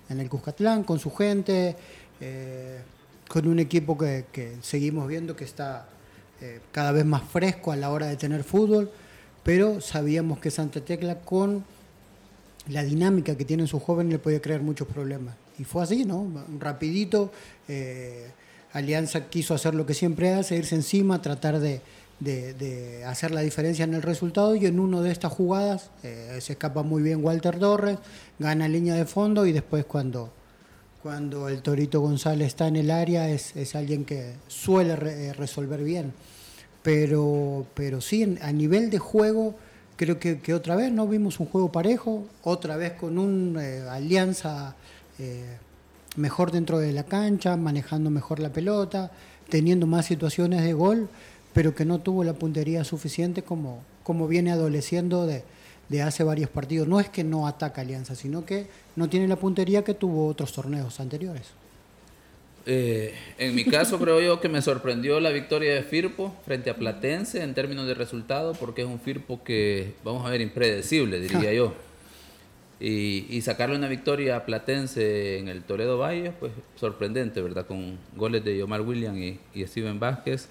en 0.10 0.20
el 0.20 0.30
Cuscatlán, 0.30 0.84
con 0.84 1.00
su 1.00 1.12
gente, 1.12 1.78
eh, 2.20 2.82
con 3.30 3.48
un 3.48 3.60
equipo 3.60 3.98
que, 3.98 4.26
seguimos 4.62 5.08
viendo 5.08 5.34
que 5.34 5.46
está 5.46 5.88
eh, 6.42 6.60
cada 6.74 6.92
vez 6.92 7.06
más 7.06 7.24
fresco 7.24 7.72
a 7.72 7.78
la 7.78 7.90
hora 7.90 8.08
de 8.08 8.18
tener 8.18 8.44
fútbol, 8.44 8.92
pero 9.44 9.80
sabíamos 9.80 10.40
que 10.40 10.52
Santa 10.52 10.82
Tecla 10.82 11.20
con 11.20 11.64
la 12.68 12.84
dinámica 12.84 13.38
que 13.38 13.46
tienen 13.46 13.68
sus 13.68 13.82
jóvenes 13.82 14.12
le 14.12 14.20
podía 14.20 14.42
crear 14.42 14.62
muchos 14.62 14.90
problemas. 14.90 15.36
Y 15.58 15.64
fue 15.64 15.84
así, 15.84 16.04
¿no? 16.04 16.28
Rapidito, 16.60 17.32
Alianza 18.74 19.30
quiso 19.30 19.54
hacer 19.54 19.74
lo 19.74 19.86
que 19.86 19.94
siempre 19.94 20.34
hace, 20.34 20.58
irse 20.58 20.76
encima, 20.76 21.22
tratar 21.22 21.60
de 21.60 21.80
de, 22.20 23.04
hacer 23.06 23.32
la 23.32 23.42
diferencia 23.42 23.84
en 23.84 23.94
el 23.94 24.02
resultado 24.02 24.56
y 24.56 24.66
en 24.66 24.80
una 24.80 25.02
de 25.02 25.12
estas 25.12 25.34
jugadas 25.34 25.90
eh, 26.04 26.38
se 26.40 26.54
escapa 26.54 26.84
muy 26.84 27.04
bien 27.04 27.24
Walter 27.24 27.60
Torres, 27.60 27.98
gana 28.40 28.68
línea 28.68 28.96
de 28.96 29.06
fondo 29.06 29.46
y 29.46 29.52
después 29.52 29.86
cuando, 29.86 30.32
cuando 31.04 31.50
el 31.50 31.62
Torito 31.62 32.00
González 32.02 32.48
está 32.48 32.68
en 32.68 32.78
el 32.78 32.92
área 32.92 33.30
es, 33.30 33.56
es 33.56 33.76
alguien 33.76 34.06
que 34.06 34.34
suele 34.48 34.94
eh, 34.94 35.34
resolver 35.34 35.84
bien. 35.84 36.14
Pero, 36.84 37.66
pero 37.74 38.00
sí, 38.00 38.38
a 38.42 38.52
nivel 38.52 38.92
de 38.92 39.00
juego, 39.00 39.56
creo 39.96 40.20
que, 40.20 40.40
que, 40.40 40.54
otra 40.54 40.76
vez 40.76 40.92
no 40.92 41.08
vimos 41.08 41.40
un 41.40 41.48
juego 41.48 41.72
parejo, 41.72 42.28
otra 42.44 42.78
vez 42.78 42.94
con 42.94 43.18
una 43.18 43.66
eh, 43.66 43.90
alianza 43.90 44.76
mejor 46.18 46.52
dentro 46.52 46.78
de 46.78 46.92
la 46.92 47.06
cancha, 47.06 47.56
manejando 47.56 48.10
mejor 48.10 48.40
la 48.40 48.52
pelota, 48.52 49.12
teniendo 49.50 49.88
más 49.88 50.06
situaciones 50.06 50.62
de 50.62 50.74
gol 50.74 51.10
pero 51.56 51.74
que 51.74 51.86
no 51.86 52.00
tuvo 52.00 52.26
la 52.26 52.34
puntería 52.34 52.84
suficiente 52.84 53.42
como, 53.42 53.82
como 54.04 54.28
viene 54.28 54.52
adoleciendo 54.52 55.26
de, 55.26 55.42
hace 56.02 56.26
varios 56.26 56.50
partidos. 56.50 56.86
No 56.86 57.00
es 57.00 57.08
que 57.08 57.24
no 57.24 57.48
ataca 57.48 57.80
Alianza, 57.80 58.14
sino 58.14 58.46
que 58.46 58.68
no 58.98 59.08
tiene 59.08 59.26
la 59.30 59.38
puntería 59.38 59.82
que 59.86 59.94
tuvo 59.94 60.28
otros 60.28 60.52
torneos 60.52 61.00
anteriores. 61.00 61.44
Eh, 62.66 63.14
en 63.38 63.56
mi 63.56 63.64
caso 63.64 63.98
creo 64.00 64.20
yo 64.20 64.42
que 64.42 64.50
me 64.50 64.62
sorprendió 64.62 65.22
la 65.22 65.30
victoria 65.30 65.74
de 65.74 65.84
Firpo 65.84 66.36
frente 66.44 66.70
a 66.70 66.76
Platense 66.76 67.42
en 67.42 67.54
términos 67.54 67.88
de 67.88 67.94
resultado, 67.94 68.54
porque 68.54 68.82
es 68.82 68.88
un 68.88 69.00
Firpo 69.00 69.42
que, 69.42 69.94
vamos 70.04 70.26
a 70.26 70.30
ver, 70.32 70.42
impredecible, 70.42 71.22
diría 71.22 71.54
yo. 71.54 71.74
Y, 72.82 73.40
sacarle 73.44 73.78
una 73.78 73.88
victoria 73.88 74.36
a 74.36 74.46
Platense 74.46 75.38
en 75.38 75.48
el 75.48 75.64
Toledo 75.64 75.98
Valle, 76.00 76.34
pues 76.38 76.52
sorprendente, 76.76 77.42
¿verdad? 77.42 77.66
Con 77.66 77.98
goles 78.18 78.44
de 78.44 78.58
Yomar 78.58 78.82
William 78.82 79.18
y, 79.18 79.40
y 79.54 79.66
Steven 79.66 80.02
Vázquez. 80.02 80.50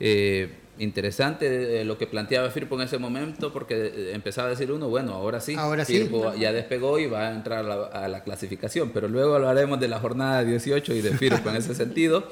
Eh, 0.00 0.50
interesante 0.78 1.80
eh, 1.80 1.84
lo 1.84 1.96
que 1.96 2.06
planteaba 2.06 2.50
Firpo 2.50 2.76
en 2.76 2.82
ese 2.82 2.98
momento, 2.98 3.52
porque 3.52 3.74
eh, 3.74 4.10
empezaba 4.14 4.48
a 4.48 4.50
decir 4.50 4.70
uno, 4.70 4.88
bueno, 4.88 5.14
ahora 5.14 5.40
sí, 5.40 5.54
ahora 5.56 5.84
Firpo 5.84 6.34
ya 6.34 6.52
despegó 6.52 6.98
y 6.98 7.06
va 7.06 7.28
a 7.28 7.34
entrar 7.34 7.64
a 7.64 8.08
la, 8.08 8.24
clasificación, 8.24 8.90
pero 8.90 9.08
luego 9.08 9.36
hablaremos 9.36 9.80
de 9.80 9.88
la 9.88 9.98
jornada 10.00 10.44
18 10.44 10.94
y 10.94 11.00
de 11.00 11.16
Firpo 11.16 11.48
en 11.48 11.56
ese 11.56 11.74
sentido. 11.74 12.28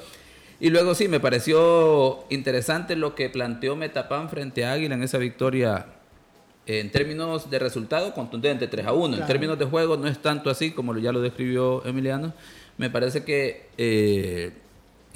Y 0.59 0.69
luego 0.69 0.95
sí, 0.95 1.07
me 1.07 1.19
pareció 1.19 2.23
interesante 2.29 2.95
lo 2.95 3.13
que 3.13 3.29
planteó 3.29 3.75
Metapan 3.75 4.29
frente 4.29 4.63
a 4.63 4.73
Águila 4.73 4.95
en 4.95 5.03
esa 5.03 5.17
victoria 5.17 5.87
en 6.65 6.91
términos 6.91 7.49
de 7.49 7.59
resultado 7.59 8.13
contundente, 8.13 8.67
3 8.67 8.87
a 8.87 8.93
1. 8.93 9.17
En 9.17 9.27
términos 9.27 9.59
de 9.59 9.65
juego 9.65 9.97
no 9.97 10.07
es 10.07 10.17
tanto 10.19 10.49
así 10.49 10.71
como 10.71 10.97
ya 10.97 11.11
lo 11.11 11.21
describió 11.21 11.85
Emiliano. 11.85 12.33
Me 12.77 12.89
parece 12.89 13.23
que 13.23 13.67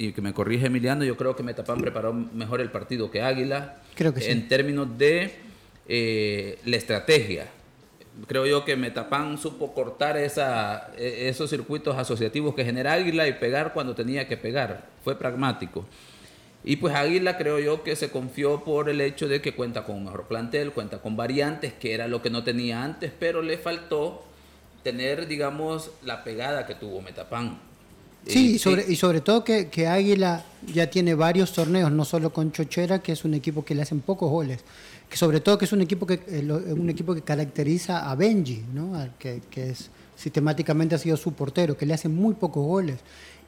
y 0.00 0.12
que 0.12 0.22
me 0.22 0.32
corrige 0.32 0.66
Emiliano, 0.66 1.04
yo 1.04 1.14
creo 1.14 1.36
que 1.36 1.42
Metapan 1.42 1.78
preparó 1.78 2.14
mejor 2.14 2.62
el 2.62 2.70
partido 2.70 3.10
que 3.10 3.20
Águila. 3.20 3.82
Creo 3.94 4.14
que 4.14 4.30
En 4.30 4.48
términos 4.48 4.96
de 4.96 5.34
eh, 5.86 6.58
la 6.64 6.76
estrategia. 6.76 7.48
Creo 8.26 8.46
yo 8.46 8.64
que 8.64 8.76
Metapan 8.76 9.36
supo 9.36 9.74
cortar 9.74 10.16
esa, 10.16 10.90
e, 10.96 11.28
esos 11.28 11.50
circuitos 11.50 11.98
asociativos 11.98 12.54
que 12.54 12.64
genera 12.64 12.94
Águila 12.94 13.28
y 13.28 13.34
pegar 13.34 13.74
cuando 13.74 13.94
tenía 13.94 14.26
que 14.26 14.38
pegar. 14.38 14.86
Fue 15.04 15.18
pragmático. 15.18 15.84
Y 16.64 16.76
pues 16.76 16.94
Águila 16.94 17.36
creo 17.36 17.58
yo 17.58 17.82
que 17.82 17.94
se 17.94 18.08
confió 18.10 18.64
por 18.64 18.88
el 18.88 19.02
hecho 19.02 19.28
de 19.28 19.42
que 19.42 19.54
cuenta 19.54 19.84
con 19.84 19.96
un 19.96 20.04
mejor 20.04 20.26
plantel, 20.28 20.72
cuenta 20.72 21.02
con 21.02 21.14
variantes, 21.14 21.74
que 21.74 21.92
era 21.92 22.08
lo 22.08 22.22
que 22.22 22.30
no 22.30 22.42
tenía 22.42 22.82
antes, 22.82 23.12
pero 23.18 23.42
le 23.42 23.58
faltó 23.58 24.24
tener, 24.82 25.26
digamos, 25.26 25.90
la 26.02 26.24
pegada 26.24 26.66
que 26.66 26.74
tuvo 26.74 27.02
Metapan. 27.02 27.69
Sí, 28.26 28.54
y 28.54 28.58
sobre, 28.58 28.84
y 28.90 28.96
sobre 28.96 29.20
todo 29.20 29.42
que, 29.42 29.68
que, 29.68 29.88
Águila 29.88 30.44
ya 30.72 30.88
tiene 30.88 31.14
varios 31.14 31.52
torneos, 31.52 31.90
no 31.90 32.04
solo 32.04 32.32
con 32.32 32.52
Chochera, 32.52 33.00
que 33.00 33.12
es 33.12 33.24
un 33.24 33.34
equipo 33.34 33.64
que 33.64 33.74
le 33.74 33.82
hacen 33.82 34.00
pocos 34.00 34.30
goles, 34.30 34.60
que 35.08 35.16
sobre 35.16 35.40
todo 35.40 35.58
que 35.58 35.64
es 35.64 35.72
un 35.72 35.80
equipo 35.80 36.06
que, 36.06 36.20
eh, 36.28 36.46
un 36.72 36.90
equipo 36.90 37.14
que 37.14 37.22
caracteriza 37.22 38.10
a 38.10 38.14
Benji, 38.14 38.62
¿no? 38.74 38.92
que, 39.18 39.40
que 39.50 39.70
es, 39.70 39.90
sistemáticamente 40.20 40.94
ha 40.94 40.98
sido 40.98 41.16
su 41.16 41.32
portero, 41.32 41.76
que 41.76 41.86
le 41.86 41.94
hacen 41.94 42.14
muy 42.14 42.34
pocos 42.34 42.64
goles. 42.64 42.98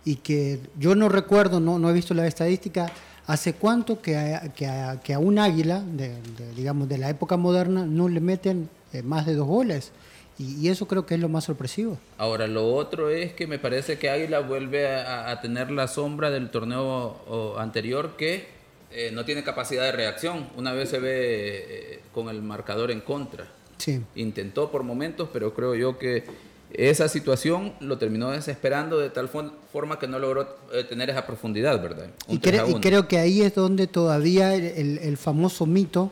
Y 0.05 0.17
que 0.17 0.59
yo 0.79 0.95
no 0.95 1.09
recuerdo, 1.09 1.61
no, 1.61 1.79
no 1.79 1.91
he 1.91 1.93
visto 1.93 2.15
la 2.15 2.27
estadística, 2.27 2.91
hace 3.27 3.53
cuánto 3.53 4.01
que 4.01 4.17
a, 4.17 4.53
que 4.53 4.67
a, 4.67 5.01
que 5.01 5.15
a 5.15 5.19
un 5.19 5.39
águila, 5.39 5.81
de, 5.81 6.17
digamos, 6.57 6.89
de 6.89 6.99
la 6.99 7.11
época 7.11 7.37
moderna, 7.37 7.85
no 7.87 8.09
le 8.09 8.21
meten 8.21 8.69
eh, 8.93 9.03
más 9.03 9.27
de 9.27 9.35
dos 9.35 9.47
goles. 9.47 9.93
Y, 10.39 10.69
eso 10.69 10.89
creo 10.89 11.07
que 11.07 11.15
es 11.15 11.21
lo 11.21 11.29
más 11.29 11.45
sorpresivo. 11.45 11.99
Ahora, 12.19 12.47
lo 12.47 12.75
otro 12.75 13.11
es 13.11 13.33
que 13.33 13.47
me 13.47 13.59
parece 13.59 13.99
que 13.99 14.11
Águila 14.11 14.41
vuelve 14.41 14.87
a, 14.89 15.41
tener 15.41 15.71
la 15.71 15.89
sombra 15.89 16.31
del 16.31 16.51
torneo 16.51 17.57
anterior 17.59 18.17
que 18.17 18.47
eh, 18.95 19.11
no 19.13 19.25
tiene 19.25 19.43
capacidad 19.43 19.85
de 19.85 19.93
reacción. 19.93 20.49
Una 20.57 20.73
vez 20.73 20.91
se 20.91 20.99
ve 20.99 21.65
eh, 21.69 22.01
con 22.13 22.29
el 22.29 22.43
marcador 22.43 22.91
en 22.91 23.01
contra. 23.01 23.47
Sí. 23.79 24.03
Intentó 24.15 24.71
por 24.71 24.83
momentos, 24.83 25.29
pero 25.33 25.55
creo 25.55 25.75
yo 25.75 25.99
que 25.99 26.25
esa 26.73 27.09
situación 27.09 27.75
lo 27.81 27.99
terminó 27.99 28.31
desesperando 28.31 28.99
de 28.99 29.11
tal 29.11 29.29
forma 29.29 29.99
que 29.99 30.07
no 30.07 30.19
logró 30.19 30.57
eh, 30.73 30.85
tener 30.85 31.11
esa 31.11 31.27
profundidad, 31.27 31.83
¿verdad? 31.83 32.07
Y, 32.29 32.39
creo 32.39 33.09
que 33.09 33.19
ahí 33.19 33.43
es 33.43 33.55
donde 33.55 33.87
todavía 33.87 34.55
el, 34.55 35.17
famoso 35.17 35.67
mito 35.67 36.11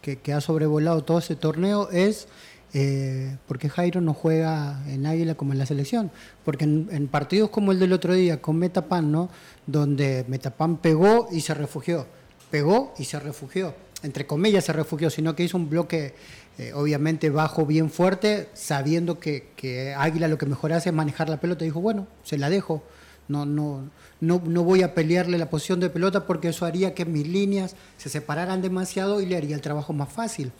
que, 0.00 0.18
que, 0.18 0.32
ha 0.32 0.40
sobrevolado 0.40 1.02
todo 1.02 1.18
ese 1.18 1.34
torneo 1.34 1.90
es 1.90 2.28
eh, 2.74 3.36
¿por 3.46 3.58
qué 3.58 3.68
Jairo 3.68 4.00
no 4.00 4.12
juega 4.12 4.82
en 4.88 5.06
Águila 5.06 5.34
como 5.34 5.52
en 5.52 5.58
la 5.58 5.66
selección? 5.66 6.10
Porque 6.44 6.64
en, 6.64 7.08
partidos 7.08 7.50
como 7.50 7.72
el 7.72 7.78
del 7.78 7.92
otro 7.92 8.12
día 8.14 8.42
con 8.42 8.56
Metapan, 8.56 9.10
¿no? 9.10 9.30
donde 9.66 10.24
Metapan 10.28 10.76
pegó 10.76 11.28
y 11.32 11.40
se 11.40 11.54
refugió, 11.54 12.06
pegó 12.50 12.94
y 12.98 13.04
se 13.04 13.18
refugió, 13.18 13.74
entre 14.02 14.26
comillas 14.26 14.64
se 14.64 14.72
refugió, 14.72 15.10
sino 15.10 15.34
que 15.34 15.44
hizo 15.44 15.56
un 15.56 15.70
bloque 15.70 16.14
eh, 16.58 16.72
obviamente 16.74 17.30
bajo, 17.30 17.64
bien 17.64 17.90
fuerte, 17.90 18.48
sabiendo 18.52 19.18
que, 19.18 19.48
que, 19.56 19.94
Águila 19.94 20.28
lo 20.28 20.38
que 20.38 20.46
mejor 20.46 20.72
hace 20.72 20.90
es 20.90 20.94
manejar 20.94 21.28
la 21.28 21.40
pelota, 21.40 21.64
dijo, 21.64 21.80
bueno, 21.80 22.06
se 22.24 22.36
la 22.36 22.50
dejo, 22.50 22.82
no, 23.28 23.46
no, 23.46 23.88
no, 24.20 24.42
no 24.44 24.64
voy 24.64 24.82
a 24.82 24.94
pelearle 24.94 25.38
la 25.38 25.50
posición 25.50 25.80
de 25.80 25.90
pelota 25.90 26.26
porque 26.26 26.48
eso 26.48 26.66
haría 26.66 26.94
que 26.94 27.04
mis 27.04 27.26
líneas 27.26 27.76
se 27.96 28.08
separaran 28.08 28.60
demasiado 28.60 29.20
y 29.20 29.26
le 29.26 29.36
haría 29.36 29.54
el 29.54 29.62
trabajo 29.62 29.92
más 29.92 30.12
fácil. 30.12 30.50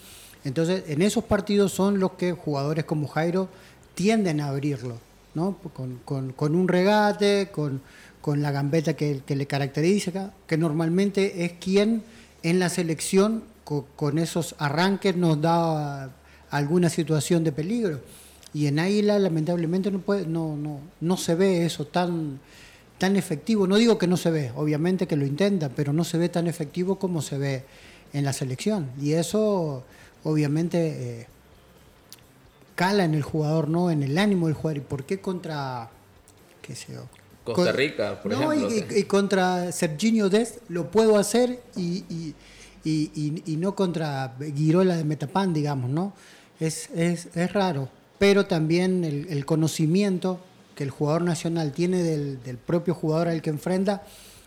Entonces, 0.49 0.85
en 0.89 1.03
esos 1.03 1.25
partidos 1.25 1.73
son 1.73 2.01
los 2.01 2.13
que 2.13 2.33
jugadores 2.33 2.85
como 2.85 3.07
Jairo 3.07 3.49
tienden 3.95 4.41
a 4.41 4.49
abrirlo. 4.49 4.99
¿no? 5.35 5.57
Con, 5.73 6.33
con, 6.35 6.55
un 6.55 6.69
regate, 6.69 7.51
con, 7.53 7.81
con 8.21 8.43
la 8.43 8.51
gambeta 8.51 8.95
que, 8.95 9.21
que, 9.25 9.37
le 9.37 9.47
caracteriza, 9.47 10.33
que 10.47 10.57
normalmente 10.57 11.45
es 11.45 11.53
quien 11.53 12.03
en 12.43 12.59
la 12.59 12.69
selección 12.69 13.45
con, 13.97 14.19
esos 14.19 14.55
arranques 14.59 15.17
nos 15.17 15.41
da 15.41 16.11
alguna 16.51 16.89
situación 16.89 17.45
de 17.45 17.53
peligro. 17.53 18.01
Y 18.55 18.67
en 18.67 18.79
Águila 18.79 19.19
lamentablemente 19.19 19.91
no, 19.91 19.99
puede, 19.99 20.27
no, 20.27 20.57
no, 20.57 20.81
no 21.01 21.17
se 21.17 21.35
ve 21.35 21.67
eso 21.67 21.87
tan, 21.87 22.41
tan 22.97 23.17
efectivo. 23.17 23.67
No 23.67 23.77
digo 23.77 23.99
que 23.99 24.07
no 24.07 24.17
se 24.17 24.31
ve, 24.31 24.53
obviamente 24.57 25.07
que 25.07 25.17
lo 25.17 25.27
intenta, 25.27 25.69
pero 25.69 25.93
no 25.93 26.05
se 26.05 26.17
ve 26.17 26.31
tan 26.31 26.47
efectivo 26.47 26.99
como 26.99 27.21
se 27.21 27.37
ve 27.37 27.65
en 28.15 28.25
la 28.25 28.33
selección. 28.33 28.91
Y 29.01 29.13
eso 29.13 29.85
obviamente... 30.29 31.21
Eh, 31.21 31.27
cala 32.79 33.05
en 33.05 33.15
el 33.15 33.23
jugador, 33.23 33.69
¿no? 33.69 33.91
En 33.91 34.05
el 34.05 34.17
ánimo 34.17 34.47
del 34.47 34.55
jugador. 34.55 34.77
¿Y 34.77 34.81
por 34.83 35.03
qué 35.03 35.21
contra, 35.21 35.91
qué 36.63 36.77
sé 36.77 36.93
yo? 36.93 37.09
Costa 37.43 37.73
Rica, 37.73 38.23
por 38.23 38.33
ejemplo. 38.33 38.71
Y, 38.71 39.01
y, 39.01 39.03
contra 39.03 39.73
Serginho 39.73 40.29
Dest 40.29 40.59
lo 40.69 40.89
puedo 40.89 41.19
hacer 41.19 41.61
y, 41.75 42.35
y, 42.85 43.57
no 43.57 43.75
contra 43.75 44.37
Girola 44.55 44.97
de 44.97 45.03
Metapan, 45.03 45.53
digamos, 45.53 45.91
¿no? 45.91 46.13
Es, 46.61 46.89
es, 46.95 47.35
es 47.35 47.53
raro. 47.53 47.89
Pero 48.21 48.47
también 48.47 49.03
el, 49.03 49.45
conocimiento 49.45 50.39
que 50.77 50.85
el 50.85 50.91
jugador 50.91 51.23
nacional 51.23 51.73
tiene 51.73 52.05
del, 52.05 52.41
del 52.45 52.59
propio 52.59 52.95
jugador 52.95 53.27
al 53.27 53.43
que 53.43 53.51
enfrenta 53.51 54.05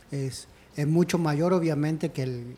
es, 0.10 0.48
es 0.78 0.88
mucho 0.88 1.18
mayor, 1.18 1.52
obviamente, 1.52 2.10
que 2.12 2.24
el, 2.24 2.56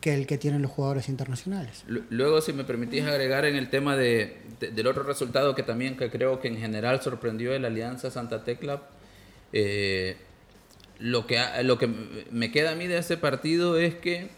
que 0.00 0.14
el 0.14 0.26
que 0.26 0.38
tienen 0.38 0.62
los 0.62 0.70
jugadores 0.70 1.08
internacionales. 1.08 1.84
Luego, 1.86 2.40
si 2.40 2.52
me 2.52 2.64
permitís 2.64 3.04
agregar 3.04 3.44
en 3.44 3.56
el 3.56 3.68
tema 3.68 3.96
de, 3.96 4.36
del 4.60 4.86
otro 4.86 5.02
resultado 5.02 5.54
que 5.54 5.62
también 5.62 5.96
que 5.96 6.10
creo 6.10 6.40
que 6.40 6.48
en 6.48 6.56
general 6.56 7.02
sorprendió 7.02 7.52
el 7.52 7.64
Alianza 7.64 8.10
Santa 8.10 8.44
Tecla, 8.44 8.82
eh, 9.52 10.16
lo, 11.00 11.26
que, 11.26 11.40
lo 11.64 11.78
que 11.78 11.88
me 12.30 12.52
queda 12.52 12.72
a 12.72 12.74
mí 12.76 12.86
de 12.86 12.98
ese 12.98 13.16
partido 13.16 13.76
es 13.76 13.96
que, 13.96 14.28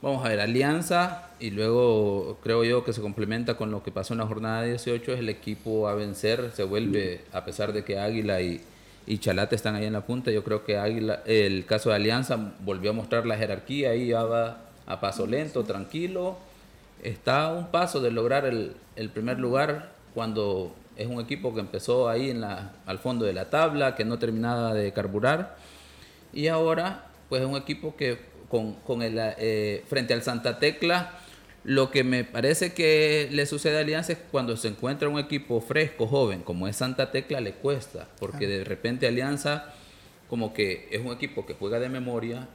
vamos 0.00 0.24
a 0.24 0.30
ver, 0.30 0.40
Alianza, 0.40 1.28
y 1.38 1.50
luego 1.50 2.38
creo 2.42 2.64
yo 2.64 2.82
que 2.82 2.94
se 2.94 3.02
complementa 3.02 3.58
con 3.58 3.70
lo 3.70 3.82
que 3.82 3.92
pasó 3.92 4.14
en 4.14 4.20
la 4.20 4.26
jornada 4.26 4.62
18, 4.62 5.12
es 5.12 5.18
el 5.18 5.28
equipo 5.28 5.88
a 5.88 5.94
vencer, 5.94 6.50
se 6.54 6.64
vuelve, 6.64 7.20
a 7.32 7.44
pesar 7.44 7.74
de 7.74 7.84
que 7.84 7.98
Águila 7.98 8.40
y, 8.40 8.62
y 9.06 9.18
Chalate 9.18 9.54
están 9.54 9.74
ahí 9.74 9.84
en 9.84 9.92
la 9.92 10.06
punta, 10.06 10.30
yo 10.30 10.44
creo 10.44 10.64
que 10.64 10.78
Águila, 10.78 11.22
el 11.26 11.66
caso 11.66 11.90
de 11.90 11.96
Alianza 11.96 12.54
volvió 12.60 12.90
a 12.90 12.94
mostrar 12.94 13.26
la 13.26 13.36
jerarquía, 13.36 13.90
ahí 13.90 14.08
ya 14.08 14.22
va 14.22 14.69
a 14.86 15.00
paso 15.00 15.26
lento, 15.26 15.64
tranquilo. 15.64 16.38
Está 17.02 17.44
a 17.44 17.52
un 17.52 17.68
paso 17.68 18.00
de 18.00 18.10
lograr 18.10 18.44
el, 18.44 18.74
primer 19.10 19.38
lugar 19.38 19.92
cuando 20.14 20.74
es 20.96 21.06
un 21.06 21.20
equipo 21.20 21.54
que 21.54 21.60
empezó 21.60 22.08
ahí 22.08 22.30
en 22.30 22.40
la, 22.40 22.72
al 22.86 22.98
fondo 22.98 23.24
de 23.24 23.32
la 23.32 23.48
tabla, 23.48 23.94
que 23.94 24.04
no 24.04 24.18
terminaba 24.18 24.74
de 24.74 24.92
carburar. 24.92 25.56
Y 26.32 26.48
ahora, 26.48 27.06
pues 27.28 27.42
es 27.42 27.48
un 27.48 27.56
equipo 27.56 27.96
que 27.96 28.18
con, 28.48 29.02
el, 29.02 29.16
eh, 29.18 29.84
frente 29.86 30.12
al 30.12 30.22
Santa 30.22 30.58
Tecla, 30.58 31.12
lo 31.62 31.90
que 31.90 32.04
me 32.04 32.24
parece 32.24 32.72
que 32.72 33.28
le 33.30 33.46
sucede 33.46 33.76
a 33.78 33.80
Alianza 33.80 34.12
es 34.12 34.18
cuando 34.30 34.56
se 34.56 34.68
encuentra 34.68 35.08
un 35.08 35.18
equipo 35.18 35.60
fresco, 35.60 36.06
joven, 36.06 36.42
como 36.42 36.66
es 36.66 36.76
Santa 36.76 37.10
Tecla, 37.10 37.40
le 37.40 37.52
cuesta, 37.52 38.08
porque 38.18 38.46
de 38.46 38.64
repente 38.64 39.06
Alianza 39.06 39.72
como 40.28 40.54
que 40.54 40.88
es 40.90 41.00
un 41.04 41.12
equipo 41.12 41.44
que 41.44 41.54
juega 41.54 41.80
de 41.80 41.88
memoria, 41.88 42.48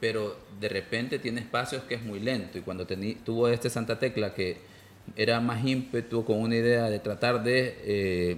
pero 0.00 0.36
de 0.60 0.68
repente 0.68 1.18
tiene 1.18 1.40
espacios 1.40 1.82
que 1.84 1.94
es 1.94 2.02
muy 2.02 2.20
lento 2.20 2.58
y 2.58 2.60
cuando 2.60 2.86
tuvo 2.86 3.48
este 3.48 3.70
Santa 3.70 3.98
Tecla 3.98 4.34
que 4.34 4.58
era 5.16 5.40
más 5.40 5.64
ímpetu 5.64 6.24
con 6.24 6.38
una 6.38 6.56
idea 6.56 6.90
de 6.90 6.98
tratar 6.98 7.42
de 7.42 7.76
eh, 7.82 8.36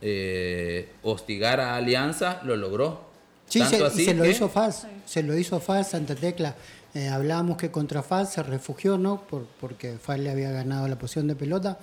eh, 0.00 0.88
hostigar 1.02 1.60
a 1.60 1.76
Alianza, 1.76 2.40
lo 2.42 2.56
logró. 2.56 3.06
Sí, 3.48 3.62
se, 3.62 3.90
se 3.90 4.14
lo 4.14 4.24
hizo 4.24 4.48
FAS, 4.48 4.86
se 5.04 5.22
lo 5.22 5.36
hizo 5.36 5.60
FAS 5.60 5.90
Santa 5.90 6.14
Tecla. 6.14 6.56
Eh, 6.94 7.08
hablábamos 7.08 7.58
que 7.58 7.70
contra 7.70 8.02
FAS 8.02 8.32
se 8.32 8.42
refugió, 8.42 8.98
¿no? 8.98 9.22
Por, 9.26 9.46
porque 9.60 9.98
FAS 9.98 10.18
le 10.18 10.30
había 10.30 10.50
ganado 10.50 10.88
la 10.88 10.96
posición 10.96 11.28
de 11.28 11.36
pelota 11.36 11.78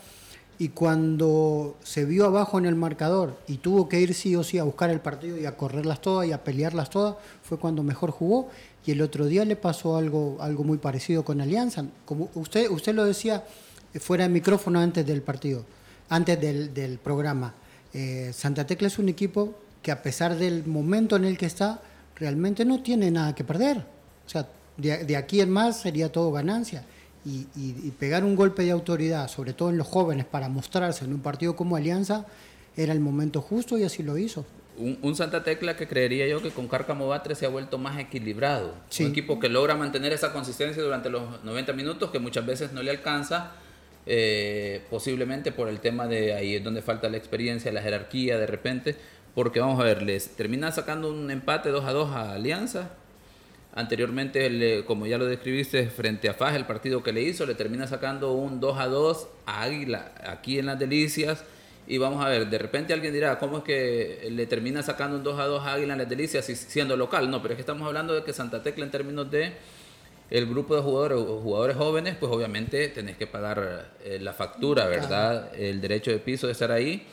y 0.59 0.69
cuando 0.69 1.77
se 1.83 2.05
vio 2.05 2.25
abajo 2.25 2.59
en 2.59 2.65
el 2.65 2.75
marcador 2.75 3.37
y 3.47 3.57
tuvo 3.57 3.89
que 3.89 3.99
ir 3.99 4.13
sí 4.13 4.35
o 4.35 4.43
sí 4.43 4.59
a 4.59 4.63
buscar 4.63 4.89
el 4.89 4.99
partido 4.99 5.37
y 5.37 5.45
a 5.45 5.57
correrlas 5.57 6.01
todas 6.01 6.27
y 6.27 6.31
a 6.31 6.43
pelearlas 6.43 6.89
todas, 6.89 7.15
fue 7.41 7.57
cuando 7.57 7.83
mejor 7.83 8.11
jugó 8.11 8.49
y 8.85 8.91
el 8.91 9.01
otro 9.01 9.25
día 9.25 9.45
le 9.45 9.55
pasó 9.55 9.97
algo, 9.97 10.37
algo 10.39 10.63
muy 10.63 10.77
parecido 10.77 11.23
con 11.23 11.41
Alianza. 11.41 11.85
Como 12.05 12.29
usted, 12.35 12.69
usted 12.69 12.93
lo 12.93 13.05
decía 13.05 13.43
fuera 13.99 14.23
de 14.23 14.29
micrófono 14.29 14.79
antes 14.79 15.05
del 15.05 15.21
partido, 15.21 15.65
antes 16.09 16.39
del, 16.39 16.99
programa. 17.01 17.53
Eh, 17.93 18.31
Santa 18.33 18.65
Tecla 18.65 18.87
es 18.87 18.99
un 18.99 19.09
equipo 19.09 19.55
que 19.81 19.91
a 19.91 20.01
pesar 20.01 20.35
del 20.37 20.65
momento 20.65 21.15
en 21.15 21.25
el 21.25 21.37
que 21.37 21.45
está, 21.45 21.81
realmente 22.15 22.65
no 22.65 22.81
tiene 22.81 23.11
nada 23.11 23.35
que 23.35 23.43
perder. 23.43 23.77
O 24.25 24.29
sea, 24.29 24.47
de 24.77 25.15
aquí 25.15 25.41
en 25.41 25.51
más 25.51 25.81
sería 25.81 26.11
todo 26.11 26.31
ganancia 26.31 26.83
y, 27.25 27.91
pegar 27.91 28.23
un 28.23 28.35
golpe 28.35 28.63
de 28.63 28.71
autoridad, 28.71 29.27
sobre 29.27 29.53
todo 29.53 29.69
en 29.69 29.77
los 29.77 29.87
jóvenes, 29.87 30.25
para 30.25 30.49
mostrarse 30.49 31.05
en 31.05 31.13
un 31.13 31.21
partido 31.21 31.55
como 31.55 31.75
Alianza, 31.75 32.25
era 32.75 32.91
el 32.91 32.99
momento 32.99 33.41
justo 33.41 33.77
y 33.77 33.83
así 33.83 34.03
lo 34.03 34.17
hizo. 34.17 34.45
Un, 34.77 35.15
Santa 35.15 35.43
Tecla 35.43 35.75
que 35.75 35.87
creería 35.87 36.27
yo 36.27 36.41
que 36.41 36.49
con 36.49 36.67
Cárcamo 36.67 37.07
Batre 37.07 37.35
se 37.35 37.45
ha 37.45 37.49
vuelto 37.49 37.77
más 37.77 37.99
equilibrado. 37.99 38.73
Un 38.99 39.07
equipo 39.07 39.39
que 39.39 39.49
logra 39.49 39.75
mantener 39.75 40.13
esa 40.13 40.33
consistencia 40.33 40.81
durante 40.81 41.09
los 41.09 41.43
90 41.43 41.73
minutos 41.73 42.09
que 42.09 42.19
muchas 42.19 42.45
veces 42.45 42.73
no 42.73 42.81
le 42.81 42.89
alcanza, 42.89 43.51
eh, 44.05 44.81
posiblemente 44.89 45.51
por 45.51 45.69
el 45.69 45.79
tema 45.79 46.07
de 46.07 46.33
ahí 46.33 46.55
es 46.55 46.63
donde 46.63 46.81
falta 46.81 47.07
la 47.09 47.17
experiencia, 47.17 47.71
la 47.71 47.81
jerarquía 47.81 48.37
de 48.39 48.47
repente, 48.47 48.95
porque 49.35 49.59
vamos 49.59 49.79
a 49.79 49.83
ver, 49.83 50.01
les 50.01 50.35
termina 50.35 50.71
sacando 50.71 51.11
un 51.11 51.29
empate 51.29 51.69
2 51.69 51.85
a 51.85 51.91
2 51.91 52.09
a 52.09 52.33
Alianza, 52.33 52.91
Anteriormente, 53.75 54.83
como 54.85 55.07
ya 55.07 55.17
lo 55.17 55.25
describiste, 55.25 55.89
frente 55.89 56.29
a 56.29 56.35
Faja, 56.35 56.55
el 56.55 56.65
partido 56.65 57.01
que 57.01 57.11
le 57.11 57.23
hizo, 57.23 57.47
le 57.47 57.55
termina 57.55 57.87
sacando 57.87 58.33
un 58.33 58.59
2 58.59 58.79
a 58.79 58.85
2 58.85 59.27
a 59.47 59.63
Águila 59.63 60.11
aquí 60.27 60.59
en 60.59 60.67
las 60.67 60.77
Delicias. 60.77 61.43
Y 61.85 61.97
vamos 61.97 62.23
a 62.23 62.29
ver, 62.29 62.49
de 62.49 62.57
repente 62.57 62.93
alguien 62.93 63.13
dirá, 63.13 63.39
¿cómo 63.39 63.57
es 63.57 63.63
que 63.63 64.27
le 64.31 64.45
termina 64.45 64.81
sacando 64.81 65.17
un 65.17 65.23
2 65.23 65.39
a 65.39 65.45
2 65.45 65.63
a 65.63 65.73
Águila 65.73 65.93
en 65.93 65.99
las 65.99 66.09
Delicias 66.09 66.45
siendo 66.45 66.95
local? 66.95 67.29
No, 67.29 67.41
pero 67.41 67.53
es 67.53 67.57
que 67.57 67.61
estamos 67.61 67.85
hablando 67.85 68.13
de 68.13 68.23
que 68.23 68.31
Santa 68.31 68.63
Tecla 68.63 68.85
en 68.85 68.91
términos 68.91 69.29
de 69.29 69.53
el 70.29 70.47
grupo 70.47 70.75
de 70.75 70.81
jugadores, 70.81 71.19
jugadores 71.19 71.75
jóvenes, 71.75 72.15
pues 72.19 72.31
obviamente 72.31 72.87
tenés 72.87 73.17
que 73.17 73.27
pagar 73.27 73.91
eh, 74.03 74.17
la 74.19 74.33
factura, 74.33 74.87
¿verdad? 74.87 75.53
El 75.55 75.81
derecho 75.81 76.11
de 76.11 76.19
piso 76.19 76.47
de 76.47 76.53
estar 76.53 76.71
ahí. 76.71 77.05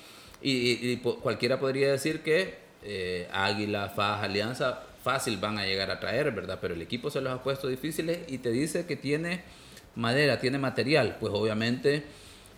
Y, 0.42 0.96
cualquiera 0.98 1.60
podría 1.60 1.92
decir 1.92 2.22
que 2.22 2.54
eh, 2.82 3.28
Águila, 3.30 3.90
Faja, 3.90 4.22
Alianza 4.22 4.84
fácil 5.02 5.36
van 5.36 5.58
a 5.58 5.66
llegar 5.66 5.90
a 5.90 6.00
traer, 6.00 6.30
¿verdad? 6.30 6.58
Pero 6.60 6.74
el 6.74 6.82
equipo 6.82 7.10
se 7.10 7.20
los 7.20 7.32
ha 7.32 7.42
puesto 7.42 7.68
difíciles 7.68 8.20
y 8.28 8.38
te 8.38 8.50
dice 8.50 8.86
que 8.86 8.96
tiene 8.96 9.42
madera, 9.96 10.40
tiene 10.40 10.58
material. 10.58 11.16
Pues 11.20 11.32
obviamente 11.34 12.04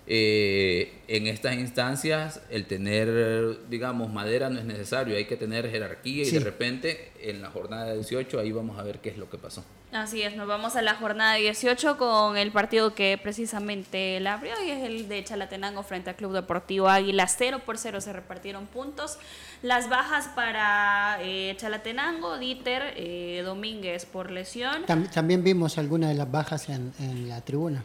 eh, 0.06 1.00
en 1.06 1.28
estas 1.28 1.54
instancias 1.54 2.40
el 2.50 2.66
tener, 2.66 3.68
digamos, 3.68 4.12
madera 4.12 4.50
no 4.50 4.58
es 4.58 4.64
necesario, 4.64 5.16
hay 5.16 5.26
que 5.26 5.36
tener 5.36 5.70
jerarquía 5.70 6.24
y 6.24 6.30
de 6.30 6.40
repente 6.40 7.12
en 7.20 7.40
la 7.40 7.50
jornada 7.50 7.94
18 7.94 8.40
ahí 8.40 8.50
vamos 8.50 8.78
a 8.78 8.82
ver 8.82 8.98
qué 8.98 9.10
es 9.10 9.16
lo 9.16 9.30
que 9.30 9.38
pasó. 9.38 9.64
Así 9.92 10.22
es, 10.22 10.34
nos 10.36 10.48
vamos 10.48 10.74
a 10.74 10.82
la 10.82 10.94
jornada 10.94 11.34
18 11.34 11.98
con 11.98 12.38
el 12.38 12.50
partido 12.50 12.94
que 12.94 13.20
precisamente 13.22 14.18
la 14.20 14.34
abrió 14.34 14.54
y 14.66 14.70
es 14.70 14.82
el 14.84 15.06
de 15.06 15.22
Chalatenango 15.22 15.82
frente 15.82 16.08
al 16.08 16.16
Club 16.16 16.32
Deportivo 16.32 16.88
Águila. 16.88 17.28
0 17.28 17.60
por 17.64 17.76
0 17.76 18.00
se 18.00 18.12
repartieron 18.12 18.66
puntos. 18.66 19.18
Las 19.60 19.90
bajas 19.90 20.28
para 20.34 21.18
eh, 21.20 21.54
Chalatenango, 21.58 22.38
Dieter, 22.38 22.94
eh, 22.96 23.42
Domínguez 23.44 24.06
por 24.06 24.30
lesión. 24.30 24.86
También 24.86 25.44
vimos 25.44 25.76
algunas 25.76 26.08
de 26.08 26.16
las 26.16 26.30
bajas 26.30 26.70
en, 26.70 26.94
en 26.98 27.28
la 27.28 27.42
tribuna. 27.42 27.84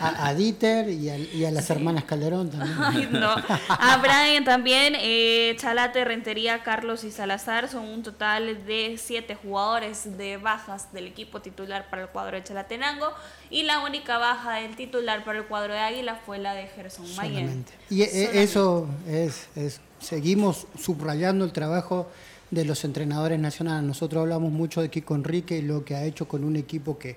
A, 0.00 0.34
Dieter 0.34 0.88
y 0.88 1.44
a, 1.44 1.50
las 1.50 1.68
hermanas 1.70 2.04
Calderón 2.04 2.50
también. 2.50 3.10
A 3.68 3.96
Brian 3.98 4.44
también, 4.44 4.94
eh, 4.96 5.56
Chalate, 5.58 6.04
Rentería, 6.04 6.62
Carlos 6.62 7.04
y 7.04 7.10
Salazar 7.10 7.68
son 7.68 7.84
un 7.86 8.02
total 8.02 8.64
de 8.66 8.98
siete 8.98 9.34
jugadores 9.34 10.16
de 10.16 10.36
bajas 10.36 10.92
del 10.92 11.06
equipo 11.06 11.40
titular 11.40 11.88
para 11.90 12.02
el 12.02 12.08
cuadro 12.08 12.36
de 12.36 12.44
Chalatenango 12.44 13.12
y 13.50 13.64
la 13.64 13.80
única 13.80 14.18
baja 14.18 14.56
del 14.56 14.76
titular 14.76 15.24
para 15.24 15.38
el 15.38 15.44
cuadro 15.46 15.72
de 15.72 15.80
Águila 15.80 16.20
fue 16.24 16.38
la 16.38 16.54
de 16.54 16.66
Gerson 16.68 17.06
Mayen. 17.16 17.64
Y 17.90 18.02
e, 18.02 18.42
eso 18.42 18.86
es, 19.08 19.48
es, 19.56 19.80
seguimos 20.00 20.66
subrayando 20.78 21.44
el 21.44 21.52
trabajo 21.52 22.08
de 22.50 22.64
los 22.64 22.84
entrenadores 22.84 23.38
nacionales. 23.38 23.86
Nosotros 23.86 24.22
hablamos 24.22 24.52
mucho 24.52 24.80
de 24.80 24.88
Kiko 24.88 25.14
Enrique 25.14 25.58
y 25.58 25.62
lo 25.62 25.84
que 25.84 25.94
ha 25.94 26.04
hecho 26.04 26.26
con 26.26 26.44
un 26.44 26.56
equipo 26.56 26.98
que 26.98 27.16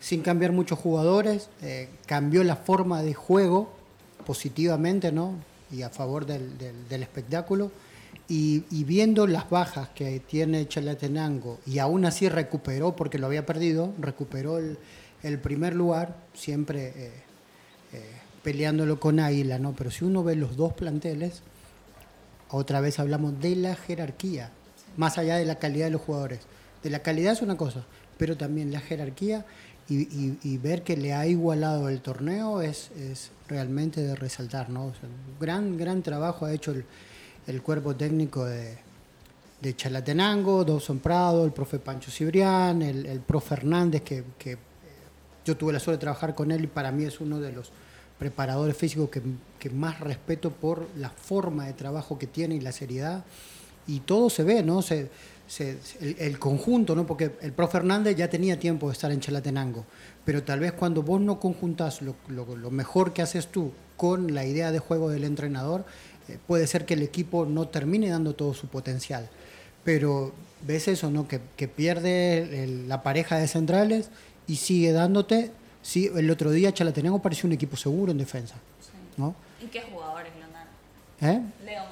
sin 0.00 0.22
cambiar 0.22 0.52
muchos 0.52 0.78
jugadores, 0.78 1.48
eh, 1.62 1.88
cambió 2.06 2.44
la 2.44 2.56
forma 2.56 3.02
de 3.02 3.14
juego 3.14 3.72
positivamente, 4.26 5.12
¿no? 5.12 5.34
Y 5.70 5.82
a 5.82 5.90
favor 5.90 6.26
del, 6.26 6.52
espectáculo. 6.90 7.70
Y, 8.28 8.60
viendo 8.84 9.26
las 9.26 9.48
bajas 9.48 9.88
que 9.90 10.20
tiene 10.20 10.66
Chalatenango, 10.66 11.58
y 11.66 11.78
aún 11.78 12.04
así 12.04 12.28
recuperó, 12.28 12.96
porque 12.96 13.18
lo 13.18 13.26
había 13.26 13.46
perdido, 13.46 13.92
recuperó 13.98 14.58
el, 14.58 15.38
primer 15.38 15.74
lugar, 15.74 16.16
siempre 16.34 16.88
eh, 16.88 17.12
eh, 17.92 18.10
peleándolo 18.42 19.00
con 19.00 19.20
Águila, 19.20 19.58
¿no? 19.58 19.74
Pero 19.76 19.90
si 19.90 20.04
uno 20.04 20.22
ve 20.22 20.36
los 20.36 20.56
dos 20.56 20.72
planteles, 20.72 21.42
otra 22.50 22.80
vez 22.80 22.98
hablamos 22.98 23.40
de 23.40 23.56
la 23.56 23.74
jerarquía, 23.74 24.50
más 24.96 25.18
allá 25.18 25.36
de 25.36 25.44
la 25.44 25.56
calidad 25.56 25.86
de 25.86 25.92
los 25.92 26.02
jugadores. 26.02 26.40
De 26.82 26.90
la 26.90 27.00
calidad 27.00 27.32
es 27.32 27.42
una 27.42 27.56
cosa, 27.56 27.84
pero 28.18 28.36
también 28.36 28.72
la 28.72 28.80
jerarquía 28.80 29.44
y, 29.88 30.58
ver 30.58 30.82
que 30.82 30.96
le 30.96 31.12
ha 31.14 31.26
igualado 31.26 31.88
el 31.88 32.00
torneo 32.00 32.60
es, 32.60 32.90
es 32.92 33.30
realmente 33.48 34.00
de 34.02 34.16
resaltar. 34.16 34.68
¿no? 34.68 34.92
gran, 35.40 35.76
gran 35.76 36.02
trabajo 36.02 36.44
ha 36.44 36.52
hecho 36.52 36.74
el, 37.46 37.62
cuerpo 37.62 37.94
técnico 37.94 38.44
de, 38.44 38.78
de 39.60 39.76
Chalatenango, 39.76 40.64
Dawson 40.64 40.98
Prado, 40.98 41.44
el 41.44 41.52
profe 41.52 41.78
Pancho 41.78 42.10
Cibrián, 42.10 42.82
el, 42.82 43.06
el 43.06 43.20
profe 43.20 43.54
Hernández, 43.54 44.02
que, 44.02 44.24
que, 44.38 44.52
eh, 44.52 44.58
yo 45.44 45.56
tuve 45.56 45.72
la 45.72 45.78
suerte 45.78 45.98
de 45.98 46.00
trabajar 46.00 46.34
con 46.34 46.50
él 46.50 46.64
y 46.64 46.66
para 46.66 46.90
mí 46.90 47.04
es 47.04 47.20
uno 47.20 47.38
de 47.38 47.52
los 47.52 47.70
preparadores 48.18 48.76
físicos 48.76 49.08
que, 49.10 49.22
que, 49.60 49.70
más 49.70 50.00
respeto 50.00 50.50
por 50.50 50.88
la 50.96 51.10
forma 51.10 51.66
de 51.66 51.74
trabajo 51.74 52.18
que 52.18 52.26
tiene 52.26 52.56
y 52.56 52.60
la 52.60 52.72
seriedad. 52.72 53.24
Y 53.86 54.00
todo 54.00 54.30
se 54.30 54.42
ve, 54.42 54.64
¿no? 54.64 54.82
Se, 54.82 55.08
el, 56.00 56.38
conjunto, 56.38 56.94
¿no? 56.94 57.06
porque 57.06 57.32
el 57.40 57.52
profe 57.52 57.78
Fernández 57.78 58.16
ya 58.16 58.28
tenía 58.28 58.58
tiempo 58.58 58.88
de 58.88 58.92
estar 58.92 59.12
en 59.12 59.20
Chalatenango, 59.20 59.84
pero 60.24 60.42
tal 60.42 60.60
vez 60.60 60.72
cuando 60.72 61.02
vos 61.02 61.20
no 61.20 61.38
conjuntás 61.38 62.02
lo, 62.02 62.16
lo, 62.28 62.70
mejor 62.70 63.12
que 63.12 63.22
haces 63.22 63.48
tú 63.48 63.72
con 63.96 64.34
la 64.34 64.44
idea 64.44 64.72
de 64.72 64.78
juego 64.78 65.08
del 65.08 65.24
entrenador, 65.24 65.84
eh, 66.28 66.38
puede 66.46 66.66
ser 66.66 66.84
que 66.84 66.94
el 66.94 67.02
equipo 67.02 67.46
no 67.46 67.68
termine 67.68 68.08
dando 68.08 68.34
todo 68.34 68.54
su 68.54 68.66
potencial. 68.66 69.28
Pero 69.84 70.32
ves 70.66 70.88
eso, 70.88 71.10
¿no? 71.10 71.28
que, 71.28 71.40
que 71.56 71.68
pierde 71.68 72.84
la 72.88 73.02
pareja 73.02 73.38
de 73.38 73.46
centrales 73.46 74.10
y 74.48 74.56
sigue 74.56 74.92
dándote. 74.92 75.52
Sí, 75.82 76.10
el 76.16 76.28
otro 76.30 76.50
día 76.50 76.74
Chalatenango 76.74 77.22
pareció 77.22 77.46
un 77.46 77.52
equipo 77.52 77.76
seguro 77.76 78.10
en 78.10 78.18
defensa. 78.18 78.56
¿no? 79.16 79.34
¿Y 79.62 79.66
qué 79.66 79.82
jugadores, 79.82 80.32
Leonardo? 80.36 80.70
¿Eh? 81.20 81.40
Leo 81.64 81.84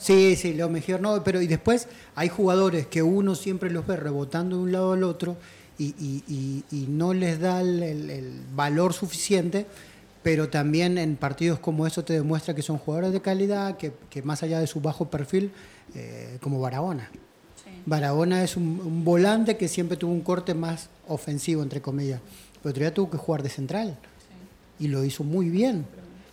Sí, 0.00 0.34
sí, 0.34 0.54
lo 0.54 0.70
mejor 0.70 1.02
no, 1.02 1.22
pero 1.22 1.42
y 1.42 1.46
después 1.46 1.86
hay 2.14 2.30
jugadores 2.30 2.86
que 2.86 3.02
uno 3.02 3.34
siempre 3.34 3.70
los 3.70 3.86
ve 3.86 3.96
rebotando 3.96 4.56
de 4.56 4.62
un 4.62 4.72
lado 4.72 4.92
al 4.94 5.04
otro 5.04 5.36
y, 5.78 6.86
no 6.88 7.12
les 7.12 7.38
da 7.38 7.60
el, 7.60 8.40
valor 8.54 8.94
suficiente, 8.94 9.66
pero 10.22 10.48
también 10.48 10.96
en 10.96 11.16
partidos 11.16 11.58
como 11.58 11.86
eso 11.86 12.02
te 12.02 12.14
demuestra 12.14 12.54
que 12.54 12.62
son 12.62 12.78
jugadores 12.78 13.12
de 13.12 13.20
calidad, 13.20 13.76
que, 13.76 14.22
más 14.22 14.42
allá 14.42 14.58
de 14.58 14.66
su 14.66 14.80
bajo 14.80 15.10
perfil, 15.10 15.52
eh, 15.94 16.38
como 16.40 16.60
Barahona. 16.60 17.10
Barahona 17.84 18.42
es 18.42 18.56
un, 18.56 19.04
volante 19.04 19.58
que 19.58 19.68
siempre 19.68 19.98
tuvo 19.98 20.12
un 20.12 20.22
corte 20.22 20.54
más 20.54 20.88
ofensivo, 21.08 21.62
entre 21.62 21.82
comillas, 21.82 22.20
pero 22.62 22.72
todavía 22.72 22.94
tuvo 22.94 23.10
que 23.10 23.18
jugar 23.18 23.42
de 23.42 23.50
central 23.50 23.98
y 24.78 24.88
lo 24.88 25.04
hizo 25.04 25.24
muy 25.24 25.50
bien. 25.50 25.84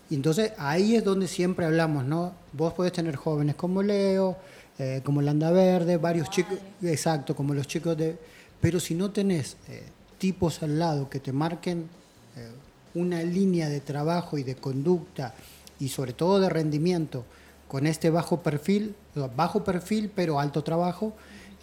Y 0.09 0.15
entonces 0.15 0.53
ahí 0.57 0.95
es 0.95 1.03
donde 1.03 1.27
siempre 1.27 1.65
hablamos, 1.65 2.05
¿no? 2.05 2.33
Vos 2.53 2.73
podés 2.73 2.93
tener 2.93 3.15
jóvenes 3.15 3.55
como 3.55 3.83
Leo, 3.83 4.37
eh, 4.79 5.01
como 5.03 5.21
Landa 5.21 5.51
Verde, 5.51 5.97
varios 5.97 6.29
chicos, 6.29 6.57
exacto, 6.81 7.35
como 7.35 7.53
los 7.53 7.67
chicos 7.67 7.97
de... 7.97 8.17
Pero 8.61 8.79
si 8.79 8.95
no 8.95 9.11
tenés 9.11 9.57
eh, 9.67 9.83
tipos 10.17 10.63
al 10.63 10.79
lado 10.79 11.09
que 11.09 11.19
te 11.19 11.31
marquen 11.31 11.89
eh, 12.35 12.49
una 12.93 13.23
línea 13.23 13.69
de 13.69 13.81
trabajo 13.81 14.37
y 14.37 14.43
de 14.43 14.55
conducta 14.55 15.33
y 15.79 15.89
sobre 15.89 16.13
todo 16.13 16.39
de 16.39 16.49
rendimiento 16.49 17.25
con 17.67 17.85
este 17.85 18.09
bajo 18.09 18.41
perfil, 18.41 18.95
bajo 19.35 19.63
perfil 19.63 20.11
pero 20.15 20.39
alto 20.39 20.63
trabajo, 20.63 21.13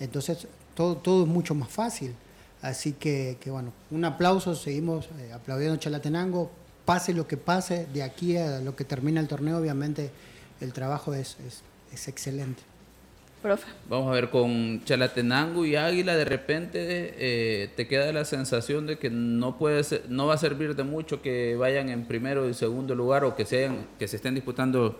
entonces 0.01 0.47
todo, 0.75 0.97
todo 0.97 1.23
es 1.23 1.29
mucho 1.29 1.55
más 1.55 1.71
fácil. 1.71 2.15
Así 2.63 2.93
que, 2.93 3.39
que 3.41 3.51
bueno, 3.51 3.73
un 3.91 4.05
aplauso, 4.05 4.55
seguimos 4.55 5.09
aplaudiendo 5.33 5.77
Chalatenango, 5.77 6.51
pase 6.85 7.15
lo 7.15 7.27
que 7.27 7.37
pase, 7.37 7.87
de 7.93 8.03
aquí 8.03 8.37
a 8.37 8.61
lo 8.61 8.77
que 8.77 8.85
termina 8.85 9.21
el 9.21 9.29
torneo, 9.29 9.59
obviamente 9.59 10.11
el 10.61 10.73
trabajo 10.73 11.15
es, 11.15 11.37
es, 11.93 12.09
excelente. 12.09 12.63
Profe. 13.43 13.67
Vamos 13.89 14.09
a 14.09 14.13
ver, 14.13 14.31
con 14.31 14.83
Chalatenango 14.85 15.67
y 15.67 15.77
Águila 15.77 16.17
de 16.17 16.25
repente 16.25 16.79
eh, 16.81 17.69
te 17.77 17.87
queda 17.87 18.11
la 18.11 18.25
sensación 18.25 18.87
de 18.87 18.99
que 18.99 19.11
no, 19.11 19.59
puede 19.59 19.83
no 20.09 20.27
va 20.27 20.35
a 20.35 20.39
servir 20.39 20.75
de 20.75 20.83
mucho 20.83 21.21
que 21.21 21.55
vayan 21.55 21.91
en 21.91 22.07
primero 22.07 22.49
y 22.49 22.55
segundo 22.55 22.95
lugar 22.95 23.25
o 23.25 23.37
que, 23.37 23.45
sean, 23.45 23.87
que 23.99 24.09
se 24.09 24.17
estén 24.17 24.35
disputando 24.35 24.99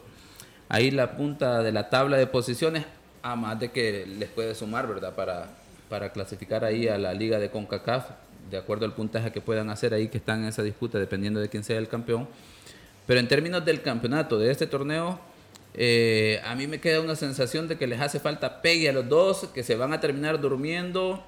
ahí 0.69 0.91
la 0.91 1.17
punta 1.17 1.63
de 1.63 1.73
la 1.73 1.89
tabla 1.89 2.19
de 2.19 2.27
posiciones, 2.27 2.85
a 3.23 3.35
más 3.35 3.59
de 3.59 3.71
que 3.71 4.05
les 4.07 4.29
puede 4.29 4.55
sumar, 4.55 4.87
¿verdad? 4.87 5.15
Para, 5.15 5.49
para 5.89 6.13
clasificar 6.13 6.65
ahí 6.65 6.87
a 6.87 6.99
la 6.99 7.15
liga 7.15 7.39
de 7.39 7.51
CONCACAF 7.51 8.11
de 8.51 8.57
acuerdo 8.57 8.85
al 8.85 8.95
puntaje 8.95 9.33
que 9.33 9.41
puedan 9.41 9.71
hacer 9.71 9.95
ahí, 9.95 10.09
que 10.09 10.19
están 10.19 10.43
en 10.43 10.49
esa 10.49 10.63
disputa, 10.63 10.99
dependiendo 10.99 11.41
de 11.41 11.49
quién 11.49 11.65
sea 11.65 11.79
el 11.79 11.89
campeón. 11.89 12.29
Pero 13.07 13.21
en 13.21 13.29
términos 13.29 13.65
del 13.65 13.83
campeonato, 13.83 14.39
de 14.39 14.51
este 14.51 14.67
torneo, 14.67 15.21
eh, 15.75 16.41
a 16.45 16.55
mí 16.55 16.67
me 16.67 16.81
queda 16.81 17.01
una 17.01 17.17
sensación 17.17 17.69
de 17.69 17.77
que 17.77 17.87
les 17.87 18.01
hace 18.01 18.21
falta 18.21 18.63
pegue 18.63 18.89
a 18.89 18.93
los 18.93 19.09
dos, 19.09 19.49
que 19.55 19.63
se 19.63 19.77
van 19.77 19.93
a 19.93 20.01
terminar 20.01 20.41
durmiendo 20.41 21.23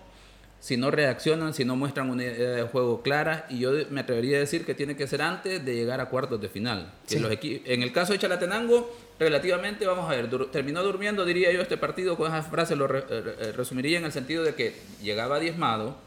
si 0.59 0.77
no 0.77 0.91
reaccionan, 0.91 1.53
si 1.53 1.65
no 1.65 1.77
muestran 1.77 2.09
una 2.09 2.25
idea 2.25 2.51
de 2.51 2.63
juego 2.63 3.03
clara. 3.03 3.47
Y 3.51 3.59
yo 3.59 3.73
me 3.91 4.01
atrevería 4.01 4.39
a 4.39 4.41
decir 4.41 4.65
que 4.65 4.75
tiene 4.75 4.97
que 4.97 5.07
ser 5.07 5.21
antes 5.21 5.65
de 5.65 5.75
llegar 5.75 6.01
a 6.01 6.07
cuartos 6.07 6.41
de 6.41 6.49
final. 6.49 6.93
en 7.11 7.83
el 7.83 7.93
caso 7.93 8.13
de 8.13 8.19
Chalatenango, 8.19 8.97
relativamente, 9.19 9.87
vamos 9.87 10.11
a 10.11 10.17
ver, 10.17 10.31
terminó 10.51 10.83
durmiendo, 10.83 11.25
diría 11.25 11.53
yo, 11.53 11.61
este 11.61 11.77
partido, 11.77 12.17
con 12.17 12.29
esa 12.29 12.43
frase 12.43 12.75
lo 12.75 12.87
resumiría 12.87 13.99
en 13.99 14.07
el 14.07 14.13
sentido 14.13 14.45
de 14.45 14.55
que 14.55 14.75
llegaba 15.03 15.39
diezmado 15.39 16.06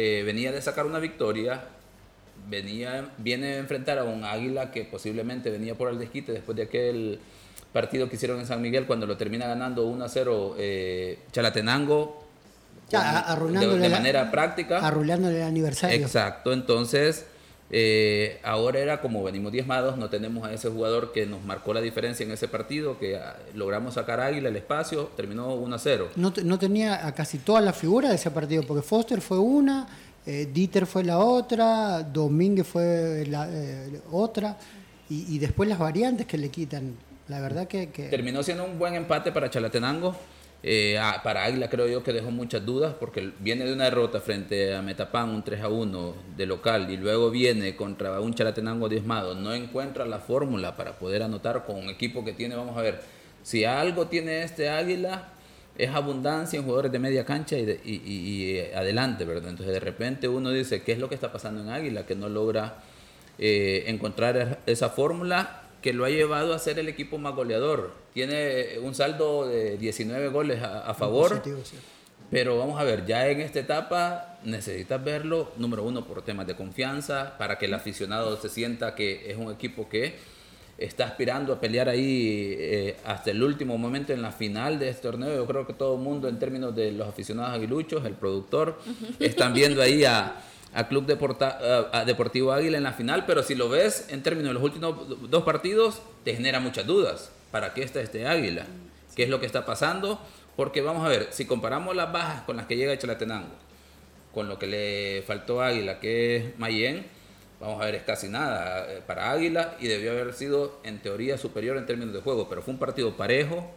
eh, 0.00 0.22
venía 0.22 0.52
de 0.52 0.62
sacar 0.62 0.86
una 0.86 1.00
victoria, 1.00 1.64
venía, 2.48 3.10
viene 3.18 3.54
a 3.54 3.58
enfrentar 3.58 3.98
a 3.98 4.04
un 4.04 4.22
Águila 4.22 4.70
que 4.70 4.84
posiblemente 4.84 5.50
venía 5.50 5.74
por 5.74 5.90
el 5.90 5.98
desquite 5.98 6.30
después 6.30 6.54
de 6.54 6.62
aquel 6.62 7.18
partido 7.72 8.08
que 8.08 8.14
hicieron 8.14 8.38
en 8.38 8.46
San 8.46 8.62
Miguel 8.62 8.86
cuando 8.86 9.08
lo 9.08 9.16
termina 9.16 9.48
ganando 9.48 9.86
1 9.86 10.04
a 10.04 10.08
0 10.08 10.54
eh, 10.56 11.18
Chalatenango. 11.32 12.24
de, 12.88 13.88
manera 13.88 14.30
práctica. 14.30 14.86
Arruinándole 14.86 15.38
el 15.38 15.42
aniversario. 15.42 15.96
Exacto, 15.96 16.52
entonces 16.52 17.26
eh, 17.70 18.40
ahora 18.44 18.78
era 18.78 19.00
como 19.00 19.22
venimos 19.22 19.52
diezmados, 19.52 19.98
no 19.98 20.08
tenemos 20.08 20.46
a 20.46 20.52
ese 20.52 20.70
jugador 20.70 21.12
que 21.12 21.26
nos 21.26 21.44
marcó 21.44 21.74
la 21.74 21.80
diferencia 21.80 22.24
en 22.24 22.32
ese 22.32 22.48
partido, 22.48 22.98
que 22.98 23.16
ah, 23.16 23.36
logramos 23.54 23.94
sacar 23.94 24.20
Águila 24.20 24.48
el 24.48 24.56
espacio, 24.56 25.10
terminó 25.16 25.54
1 25.54 25.74
a 25.74 25.78
0. 25.78 26.08
No, 26.16 26.32
no 26.44 26.58
tenía 26.58 27.06
a 27.06 27.14
casi 27.14 27.38
todas 27.38 27.62
las 27.62 27.76
figuras 27.76 28.10
de 28.10 28.16
ese 28.16 28.30
partido, 28.30 28.62
porque 28.62 28.82
Foster 28.82 29.20
fue 29.20 29.38
una, 29.38 29.86
eh, 30.24 30.48
Dieter 30.52 30.86
fue 30.86 31.04
la 31.04 31.18
otra, 31.18 32.02
Domínguez 32.02 32.66
fue 32.66 33.26
la 33.28 33.48
eh, 33.50 34.00
otra, 34.12 34.56
y, 35.10 35.38
después 35.38 35.66
las 35.66 35.78
variantes 35.78 36.26
que 36.26 36.36
le 36.36 36.50
quitan. 36.50 36.94
La 37.28 37.40
verdad 37.40 37.66
que, 37.66 37.88
que... 37.88 38.04
Terminó 38.10 38.42
siendo 38.42 38.66
un 38.66 38.78
buen 38.78 38.94
empate 38.94 39.32
para 39.32 39.48
Chalatenango. 39.48 40.14
Eh, 40.62 40.98
ah, 40.98 41.20
para 41.22 41.44
Águila 41.44 41.70
creo 41.70 41.86
yo 41.86 42.02
que 42.02 42.12
dejó 42.12 42.32
muchas 42.32 42.66
dudas 42.66 42.92
porque 42.98 43.32
viene 43.38 43.64
de 43.64 43.72
una 43.72 43.84
derrota 43.84 44.20
frente 44.20 44.74
a 44.74 44.82
Metapán, 44.82 45.30
un 45.30 45.44
3 45.44 45.62
a 45.62 45.68
1 45.68 46.14
de 46.36 46.46
local, 46.46 46.90
y 46.90 46.96
luego 46.96 47.30
viene 47.30 47.76
contra 47.76 48.20
un 48.20 48.34
Chalatenango 48.34 48.88
diezmado. 48.88 49.34
No 49.34 49.54
encuentra 49.54 50.04
la 50.04 50.18
fórmula 50.18 50.76
para 50.76 50.98
poder 50.98 51.22
anotar 51.22 51.64
con 51.64 51.76
un 51.76 51.88
equipo 51.88 52.24
que 52.24 52.32
tiene, 52.32 52.56
vamos 52.56 52.76
a 52.76 52.82
ver, 52.82 53.00
si 53.42 53.64
algo 53.64 54.08
tiene 54.08 54.42
este 54.42 54.68
Águila 54.68 55.28
es 55.76 55.90
abundancia 55.90 56.58
en 56.58 56.64
jugadores 56.64 56.90
de 56.90 56.98
media 56.98 57.24
cancha 57.24 57.56
y, 57.56 58.50
eh, 58.56 58.72
adelante, 58.74 59.24
¿verdad? 59.24 59.50
Entonces 59.50 59.72
de 59.72 59.80
repente 59.80 60.26
uno 60.26 60.50
dice, 60.50 60.82
¿qué 60.82 60.92
es 60.92 60.98
lo 60.98 61.08
que 61.08 61.14
está 61.14 61.30
pasando 61.30 61.62
en 61.62 61.68
Águila? 61.68 62.04
Que 62.04 62.16
no 62.16 62.28
logra 62.28 62.82
eh, 63.38 63.84
encontrar 63.86 64.58
esa 64.66 64.90
fórmula 64.90 65.67
que 65.82 65.92
lo 65.92 66.04
ha 66.04 66.10
llevado 66.10 66.54
a 66.54 66.58
ser 66.58 66.78
el 66.78 66.88
equipo 66.88 67.18
más 67.18 67.34
goleador. 67.34 67.92
Tiene 68.12 68.78
un 68.82 68.94
saldo 68.94 69.46
de 69.46 69.76
19 69.78 70.28
goles 70.28 70.62
a, 70.62 70.92
favor. 70.94 71.42
Pero 72.30 72.58
vamos 72.58 72.78
a 72.78 72.84
ver, 72.84 73.06
ya 73.06 73.26
en 73.28 73.40
esta 73.40 73.60
etapa 73.60 74.38
necesitas 74.44 75.02
verlo, 75.02 75.52
número 75.56 75.82
uno, 75.82 76.04
por 76.04 76.22
temas 76.22 76.46
de 76.46 76.54
confianza, 76.54 77.38
para 77.38 77.56
que 77.56 77.66
el 77.66 77.74
aficionado 77.74 78.36
se 78.36 78.50
sienta 78.50 78.94
que 78.94 79.30
es 79.30 79.36
un 79.38 79.50
equipo 79.50 79.88
que 79.88 80.16
está 80.76 81.06
aspirando 81.06 81.54
a 81.54 81.60
pelear 81.60 81.88
ahí 81.88 82.54
eh, 82.58 82.96
hasta 83.04 83.30
el 83.30 83.42
último 83.42 83.78
momento 83.78 84.12
en 84.12 84.20
la 84.20 84.30
final 84.30 84.78
de 84.78 84.90
este 84.90 85.02
torneo. 85.02 85.34
Yo 85.34 85.46
creo 85.46 85.66
que 85.66 85.72
todo 85.72 85.94
el 85.94 86.02
mundo, 86.02 86.28
en 86.28 86.38
términos 86.38 86.74
de 86.74 86.92
los 86.92 87.08
aficionados 87.08 87.54
aguiluchos, 87.54 88.04
el 88.04 88.14
productor, 88.14 88.78
están 89.18 89.54
viendo 89.54 89.80
ahí 89.80 90.04
a, 90.04 90.36
a 90.74 90.88
Club 90.88 91.06
Deportivo 91.06 92.52
Águila 92.52 92.76
en 92.76 92.84
la 92.84 92.92
final, 92.92 93.24
pero 93.26 93.42
si 93.42 93.54
lo 93.54 93.68
ves 93.68 94.06
en 94.10 94.22
términos 94.22 94.50
de 94.50 94.54
los 94.54 94.62
últimos 94.62 95.30
dos 95.30 95.42
partidos, 95.42 96.02
te 96.24 96.34
genera 96.34 96.60
muchas 96.60 96.86
dudas. 96.86 97.30
¿Para 97.50 97.72
qué 97.74 97.82
está 97.82 98.00
este 98.00 98.26
Águila? 98.26 98.66
¿Qué 99.16 99.24
es 99.24 99.28
lo 99.28 99.40
que 99.40 99.46
está 99.46 99.64
pasando? 99.64 100.20
Porque 100.56 100.82
vamos 100.82 101.04
a 101.04 101.08
ver, 101.08 101.28
si 101.30 101.46
comparamos 101.46 101.96
las 101.96 102.12
bajas 102.12 102.42
con 102.42 102.56
las 102.56 102.66
que 102.66 102.76
llega 102.76 102.98
Chalatenango, 102.98 103.48
con 104.32 104.48
lo 104.48 104.58
que 104.58 104.66
le 104.66 105.22
faltó 105.26 105.62
a 105.62 105.68
Águila, 105.68 106.00
que 106.00 106.36
es 106.36 106.58
Mayen, 106.58 107.06
vamos 107.60 107.80
a 107.80 107.86
ver, 107.86 107.96
es 107.96 108.02
casi 108.02 108.28
nada 108.28 108.86
eh, 108.88 109.02
para 109.06 109.30
Águila 109.32 109.76
y 109.80 109.88
debió 109.88 110.12
haber 110.12 110.34
sido 110.34 110.80
en 110.84 110.98
teoría 110.98 111.38
superior 111.38 111.76
en 111.76 111.86
términos 111.86 112.14
de 112.14 112.20
juego, 112.20 112.48
pero 112.48 112.62
fue 112.62 112.74
un 112.74 112.80
partido 112.80 113.16
parejo 113.16 113.70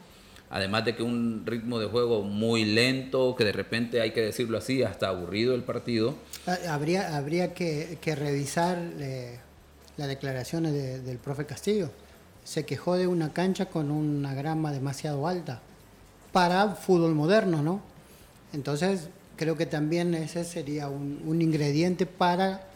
Además 0.51 0.83
de 0.83 0.95
que 0.97 1.01
un 1.01 1.43
ritmo 1.45 1.79
de 1.79 1.85
juego 1.85 2.23
muy 2.23 2.65
lento, 2.65 3.35
que 3.37 3.45
de 3.45 3.53
repente 3.53 4.01
hay 4.01 4.11
que 4.11 4.21
decirlo 4.21 4.57
así, 4.57 4.83
hasta 4.83 5.07
aburrido 5.07 5.55
el 5.55 5.63
partido. 5.63 6.15
Ah, 6.45 6.57
habría, 6.69 7.15
habría 7.15 7.53
que, 7.53 7.97
revisar 8.03 8.77
eh, 8.99 9.39
las 9.95 10.09
declaraciones 10.09 10.73
del 11.05 11.17
profe 11.19 11.45
Castillo, 11.45 11.89
se 12.43 12.65
quejó 12.65 12.97
de 12.97 13.07
una 13.07 13.31
cancha 13.31 13.67
con 13.67 13.91
una 13.91 14.33
grama 14.33 14.73
demasiado 14.73 15.25
alta 15.25 15.61
para 16.33 16.75
fútbol 16.75 17.15
moderno, 17.15 17.61
¿no? 17.61 17.81
Entonces, 18.51 19.07
creo 19.37 19.55
que 19.55 19.65
también 19.65 20.13
ese 20.15 20.43
sería 20.43 20.89
un, 20.89 21.21
un 21.25 21.41
ingrediente 21.41 22.05
para 22.05 22.70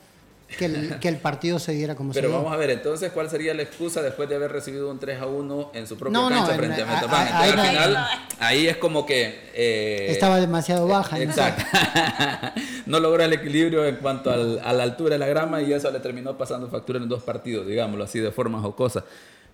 que 0.48 0.66
el, 0.66 1.00
que 1.00 1.08
el, 1.08 1.18
partido 1.18 1.60
se 1.60 1.74
diera 1.74 1.96
como 1.96 2.14
Pero 2.14 2.30
se 2.30 2.34
vamos 2.34 2.54
a 2.54 2.56
ver, 2.56 2.70
entonces, 2.70 3.12
¿cuál 3.12 3.30
sería 3.30 3.54
la 3.54 3.64
excusa 3.64 4.02
después 4.02 4.30
de 4.30 4.36
haber 4.36 4.52
recibido 4.52 4.90
un 4.92 5.00
3 5.00 5.22
a 5.22 5.26
1 5.26 5.72
en 5.74 5.88
su 5.88 5.98
propia 5.98 6.20
no, 6.20 6.30
cancha 6.30 6.52
no, 6.52 6.58
frente 6.58 6.82
a 6.82 6.86
Metapán? 6.86 7.28
Entonces, 7.28 7.52
al 7.52 7.68
final, 7.68 8.08
ahí 8.40 8.68
es 8.68 8.78
como 8.78 9.06
que... 9.06 9.50
Eh, 9.54 10.08
Estaba 10.10 10.40
demasiado 10.40 10.88
baja. 10.88 11.20
Exacto. 11.20 11.64
no 12.86 13.00
logró 13.00 13.24
el 13.24 13.34
equilibrio 13.34 13.86
en 13.86 13.98
cuanto 13.98 14.32
al, 14.32 14.60
a 14.64 14.72
la 14.72 14.84
altura 14.84 15.16
de 15.16 15.20
la 15.20 15.28
grama 15.28 15.62
y 15.62 15.74
eso 15.74 15.90
le 15.92 16.00
terminó 16.00 16.38
pasando 16.38 16.70
factura 16.70 17.00
en 17.00 17.10
dos 17.10 17.24
partidos, 17.24 17.68
digámoslo 17.68 18.04
así, 18.04 18.20
de 18.20 18.32
forma 18.32 18.60
jocosa. 18.60 19.04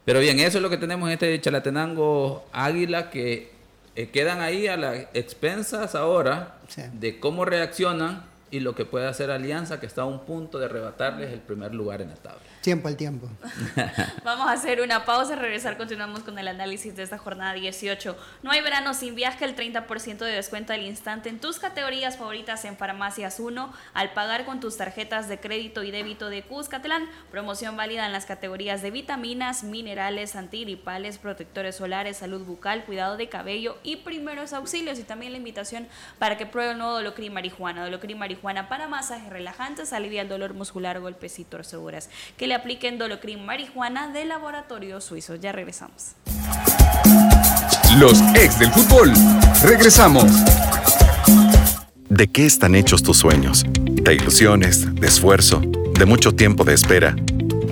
Pero 0.03 0.19
bien, 0.19 0.39
eso 0.39 0.57
es 0.57 0.61
lo 0.61 0.69
que 0.69 0.77
tenemos 0.77 1.07
en 1.07 1.13
este 1.13 1.39
Chalatenango 1.39 2.43
Águila 2.51 3.09
que 3.09 3.51
eh, 3.95 4.09
quedan 4.09 4.41
ahí 4.41 4.67
a 4.67 4.77
las 4.77 4.97
expensas 5.13 5.95
ahora 5.95 6.57
sí. 6.67 6.81
de 6.93 7.19
cómo 7.19 7.45
reaccionan 7.45 8.30
y 8.51 8.59
lo 8.59 8.75
que 8.75 8.85
puede 8.85 9.07
hacer 9.07 9.31
Alianza, 9.31 9.79
que 9.79 9.85
está 9.85 10.03
a 10.03 10.05
un 10.05 10.19
punto 10.19 10.59
de 10.59 10.65
arrebatarles 10.65 11.31
el 11.31 11.39
primer 11.39 11.73
lugar 11.73 12.01
en 12.01 12.09
la 12.09 12.15
tabla. 12.15 12.41
Tiempo 12.61 12.87
al 12.87 12.95
tiempo. 12.95 13.27
Vamos 14.23 14.47
a 14.47 14.51
hacer 14.51 14.81
una 14.81 15.03
pausa, 15.03 15.35
regresar, 15.35 15.77
continuamos 15.77 16.19
con 16.19 16.37
el 16.37 16.47
análisis 16.47 16.95
de 16.95 17.01
esta 17.01 17.17
jornada 17.17 17.53
18. 17.53 18.15
No 18.43 18.51
hay 18.51 18.61
verano 18.61 18.93
sin 18.93 19.15
viaje, 19.15 19.45
el 19.45 19.55
30% 19.55 20.19
de 20.19 20.31
descuento 20.31 20.71
al 20.71 20.83
instante 20.83 21.29
en 21.29 21.39
tus 21.39 21.57
categorías 21.57 22.17
favoritas 22.17 22.63
en 22.65 22.77
Farmacias 22.77 23.39
1 23.39 23.73
al 23.95 24.13
pagar 24.13 24.45
con 24.45 24.59
tus 24.59 24.77
tarjetas 24.77 25.27
de 25.27 25.39
crédito 25.39 25.81
y 25.81 25.89
débito 25.89 26.29
de 26.29 26.43
Cuscatlán. 26.43 27.09
Promoción 27.31 27.75
válida 27.75 28.05
en 28.05 28.11
las 28.11 28.27
categorías 28.27 28.83
de 28.83 28.91
vitaminas, 28.91 29.63
minerales, 29.63 30.35
antigripales, 30.35 31.17
protectores 31.17 31.77
solares, 31.77 32.17
salud 32.17 32.45
bucal, 32.45 32.85
cuidado 32.85 33.17
de 33.17 33.27
cabello 33.27 33.79
y 33.81 33.95
primeros 33.95 34.53
auxilios. 34.53 34.99
Y 34.99 35.03
también 35.03 35.31
la 35.31 35.39
invitación 35.39 35.87
para 36.19 36.37
que 36.37 36.45
pruebe 36.45 36.73
el 36.73 36.77
nuevo 36.77 36.93
Dolocrin 36.93 37.33
Marihuana. 37.33 37.83
Dolocrin 37.83 38.19
Marihuana 38.19 38.69
para 38.69 38.87
masajes 38.87 39.31
relajantes, 39.31 39.93
alivia 39.93 40.21
el 40.21 40.29
dolor 40.29 40.53
muscular, 40.53 40.99
golpes 40.99 41.39
y 41.39 41.43
torceduras. 41.43 42.07
Que 42.37 42.50
le 42.51 42.55
apliquen 42.55 42.97
Dolocrin 42.97 43.45
Marihuana 43.45 44.09
de 44.09 44.25
laboratorio 44.25 44.99
suizo. 44.99 45.35
Ya 45.37 45.53
regresamos. 45.53 46.15
Los 47.97 48.19
ex 48.35 48.59
del 48.59 48.69
fútbol. 48.71 49.13
Regresamos. 49.63 50.25
¿De 52.09 52.27
qué 52.27 52.45
están 52.45 52.75
hechos 52.75 53.03
tus 53.03 53.19
sueños? 53.19 53.63
De 53.79 54.15
ilusiones, 54.15 54.93
de 54.95 55.07
esfuerzo, 55.07 55.61
de 55.61 56.05
mucho 56.05 56.33
tiempo 56.33 56.65
de 56.65 56.73
espera. 56.73 57.15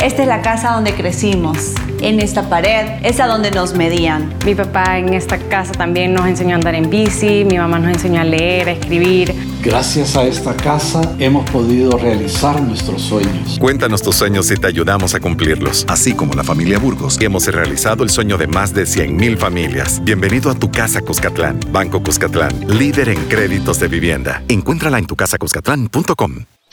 Esta 0.02 0.22
es 0.22 0.28
la 0.30 0.42
casa 0.42 0.72
donde 0.72 0.94
crecimos. 0.94 1.74
En 2.00 2.22
esta 2.22 2.50
pared 2.50 3.04
es 3.04 3.20
a 3.20 3.28
donde 3.28 3.52
nos 3.52 3.74
medían. 3.74 4.34
Mi 4.46 4.56
papá 4.56 4.98
en 4.98 5.14
esta 5.14 5.38
casa 5.50 5.74
también 5.74 6.14
nos 6.14 6.26
enseñó 6.26 6.54
a 6.54 6.56
andar 6.56 6.76
en 6.76 6.90
bici, 6.90 7.44
mi 7.44 7.58
mamá 7.58 7.80
nos 7.80 7.92
enseñó 7.92 8.22
a 8.22 8.24
leer, 8.24 8.70
a 8.70 8.72
escribir. 8.72 9.36
Gracias 9.62 10.16
a 10.16 10.24
esta 10.24 10.56
casa 10.56 11.02
hemos 11.20 11.50
podido 11.50 11.98
realizar 11.98 12.62
nuestros 12.62 13.02
sueños. 13.02 13.58
Cuéntanos 13.60 14.02
tus 14.02 14.16
sueños 14.16 14.50
y 14.52 14.56
te 14.56 14.68
ayudamos 14.68 15.16
a 15.16 15.20
cumplirlos. 15.20 15.86
Así 15.88 16.14
como 16.14 16.34
la 16.34 16.44
familia 16.44 16.80
Burgos, 16.80 17.20
hemos 17.22 17.46
realizado 17.48 18.04
el 18.04 18.10
sueño 18.10 18.38
de 18.38 18.48
más 18.48 18.74
de 18.74 18.84
100.000 18.84 19.38
familias. 19.38 20.02
Bienvenido 20.04 20.50
a 20.50 20.56
tu 20.56 20.72
casa 20.72 21.02
Cuscatlán. 21.02 21.60
Banco 21.72 22.02
Cuscatlán, 22.02 22.68
líder 22.68 23.10
en 23.10 23.22
créditos 23.26 23.80
de 23.80 23.88
vivienda. 23.88 24.44
Encuéntrala 24.48 24.98
en 24.98 25.06
tucasacuscatlán.com. 25.08 26.59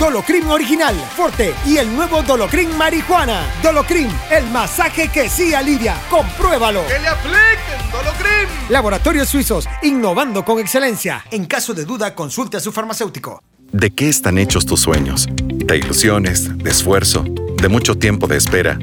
Dolocrin 0.00 0.46
Original, 0.46 0.96
Forte 1.14 1.54
y 1.66 1.76
el 1.76 1.94
nuevo 1.94 2.22
Dolocrin 2.22 2.74
Marihuana. 2.78 3.42
Dolocrin, 3.62 4.08
el 4.30 4.46
masaje 4.46 5.08
que 5.08 5.28
sí 5.28 5.52
alivia. 5.52 5.94
Compruébalo. 6.08 6.86
¡Que 6.86 6.98
le 6.98 7.08
apliquen 7.08 7.90
Dolocrin! 7.92 8.48
Laboratorios 8.70 9.28
Suizos, 9.28 9.68
innovando 9.82 10.42
con 10.42 10.58
excelencia. 10.58 11.22
En 11.30 11.44
caso 11.44 11.74
de 11.74 11.84
duda, 11.84 12.14
consulte 12.14 12.56
a 12.56 12.60
su 12.60 12.72
farmacéutico. 12.72 13.42
¿De 13.72 13.90
qué 13.90 14.08
están 14.08 14.38
hechos 14.38 14.64
tus 14.64 14.80
sueños? 14.80 15.28
De 15.36 15.76
ilusiones, 15.76 16.56
de 16.56 16.70
esfuerzo, 16.70 17.22
de 17.60 17.68
mucho 17.68 17.98
tiempo 17.98 18.26
de 18.26 18.38
espera. 18.38 18.78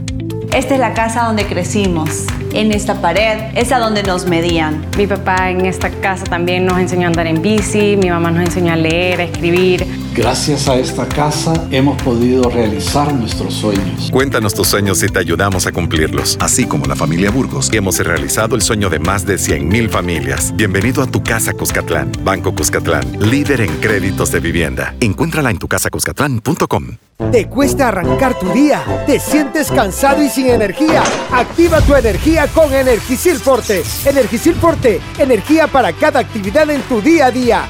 Esta 0.54 0.76
es 0.76 0.80
la 0.80 0.94
casa 0.94 1.24
donde 1.24 1.48
crecimos. 1.48 2.28
En 2.54 2.72
esta 2.72 3.02
pared 3.02 3.52
es 3.56 3.72
a 3.72 3.80
donde 3.80 4.04
nos 4.04 4.28
medían. 4.28 4.86
Mi 4.96 5.08
papá 5.08 5.50
en 5.50 5.66
esta 5.66 5.90
casa 5.90 6.26
también 6.26 6.66
nos 6.66 6.78
enseñó 6.78 7.06
a 7.06 7.08
andar 7.08 7.26
en 7.26 7.42
bici, 7.42 7.98
mi 7.98 8.12
mamá 8.12 8.30
nos 8.30 8.46
enseñó 8.46 8.74
a 8.74 8.76
leer, 8.76 9.20
a 9.20 9.24
escribir. 9.24 10.07
Gracias 10.18 10.68
a 10.68 10.76
esta 10.78 11.08
casa 11.08 11.54
hemos 11.70 12.02
podido 12.02 12.50
realizar 12.50 13.14
nuestros 13.14 13.54
sueños. 13.54 14.10
Cuéntanos 14.12 14.56
tus 14.56 14.68
sueños 14.68 15.04
y 15.04 15.08
te 15.10 15.20
ayudamos 15.20 15.68
a 15.68 15.72
cumplirlos. 15.72 16.38
Así 16.40 16.66
como 16.66 16.88
la 16.88 16.96
familia 16.96 17.30
Burgos, 17.30 17.70
hemos 17.72 18.00
realizado 18.00 18.56
el 18.56 18.64
sueño 18.64 18.90
de 18.90 18.98
más 18.98 19.28
de 19.28 19.36
100.000 19.36 19.90
familias. 19.90 20.56
Bienvenido 20.56 21.04
a 21.04 21.06
tu 21.06 21.22
casa 21.22 21.54
Cuscatlán. 21.54 22.12
Banco 22.24 22.56
Cuscatlán, 22.56 23.06
líder 23.30 23.62
en 23.62 23.78
créditos 23.78 24.32
de 24.32 24.40
vivienda. 24.40 24.96
Encuéntrala 25.02 25.52
en 25.52 25.60
tucasacuscatlán.com. 25.60 26.98
¿Te 27.32 27.48
cuesta 27.48 27.90
arrancar 27.90 28.40
tu 28.40 28.52
día? 28.54 28.84
¿Te 29.06 29.20
sientes 29.20 29.70
cansado 29.70 30.24
y 30.24 30.30
sin 30.30 30.48
energía? 30.48 31.04
Activa 31.32 31.80
tu 31.82 31.94
energía 31.94 32.48
con 32.48 32.74
Energisil 32.74 33.36
Forte. 33.36 33.84
Energisil 34.04 34.56
Forte, 34.56 35.00
energía 35.20 35.68
para 35.68 35.94
cada 35.94 36.20
actividad 36.22 36.68
en 36.72 36.82
tu 36.82 37.02
día 37.02 37.28
a 37.28 37.32
día. 37.32 37.70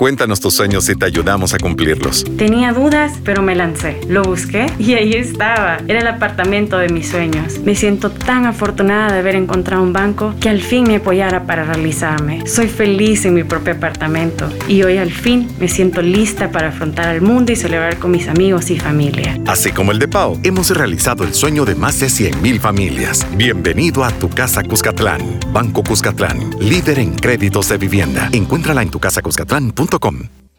Cuéntanos 0.00 0.40
tus 0.40 0.54
sueños 0.54 0.88
y 0.88 0.96
te 0.96 1.04
ayudamos 1.04 1.52
a 1.52 1.58
cumplirlos. 1.58 2.24
Tenía 2.38 2.72
dudas, 2.72 3.12
pero 3.22 3.42
me 3.42 3.54
lancé. 3.54 4.00
Lo 4.08 4.22
busqué 4.22 4.64
y 4.78 4.94
ahí 4.94 5.12
estaba. 5.12 5.76
Era 5.88 6.00
el 6.00 6.06
apartamento 6.06 6.78
de 6.78 6.88
mis 6.88 7.10
sueños. 7.10 7.58
Me 7.58 7.74
siento 7.74 8.10
tan 8.10 8.46
afortunada 8.46 9.12
de 9.12 9.18
haber 9.18 9.36
encontrado 9.36 9.82
un 9.82 9.92
banco 9.92 10.34
que 10.40 10.48
al 10.48 10.62
fin 10.62 10.84
me 10.84 10.96
apoyara 10.96 11.44
para 11.44 11.64
realizarme. 11.64 12.46
Soy 12.46 12.68
feliz 12.68 13.26
en 13.26 13.34
mi 13.34 13.44
propio 13.44 13.74
apartamento 13.74 14.48
y 14.68 14.82
hoy 14.84 14.96
al 14.96 15.10
fin 15.10 15.46
me 15.60 15.68
siento 15.68 16.00
lista 16.00 16.50
para 16.50 16.68
afrontar 16.68 17.08
al 17.08 17.20
mundo 17.20 17.52
y 17.52 17.56
celebrar 17.56 17.98
con 17.98 18.10
mis 18.10 18.26
amigos 18.26 18.70
y 18.70 18.80
familia. 18.80 19.38
Así 19.46 19.70
como 19.70 19.92
el 19.92 19.98
de 19.98 20.08
Pau, 20.08 20.40
hemos 20.44 20.70
realizado 20.70 21.24
el 21.24 21.34
sueño 21.34 21.66
de 21.66 21.74
más 21.74 22.00
de 22.00 22.06
100.000 22.06 22.58
familias. 22.58 23.26
Bienvenido 23.36 24.02
a 24.02 24.10
tu 24.12 24.30
casa 24.30 24.62
Cuscatlán. 24.62 25.40
Banco 25.52 25.82
Cuscatlán, 25.82 26.58
líder 26.58 27.00
en 27.00 27.16
créditos 27.16 27.68
de 27.68 27.76
vivienda. 27.76 28.30
Encuéntrala 28.32 28.80
en 28.80 28.88
tucasacuscatlán.com. 28.88 29.89
elcom 29.92 30.28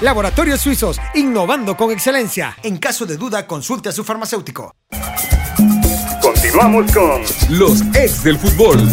Laboratorios 0.00 0.60
Suizos, 0.60 1.00
innovando 1.14 1.76
con 1.76 1.90
excelencia. 1.90 2.56
En 2.62 2.78
caso 2.78 3.06
de 3.06 3.16
duda, 3.16 3.46
consulte 3.46 3.88
a 3.88 3.92
su 3.92 4.04
farmacéutico. 4.04 4.74
Continuamos 6.20 6.92
con 6.92 7.22
los 7.58 7.82
ex 7.94 8.24
del 8.24 8.38
fútbol. 8.38 8.88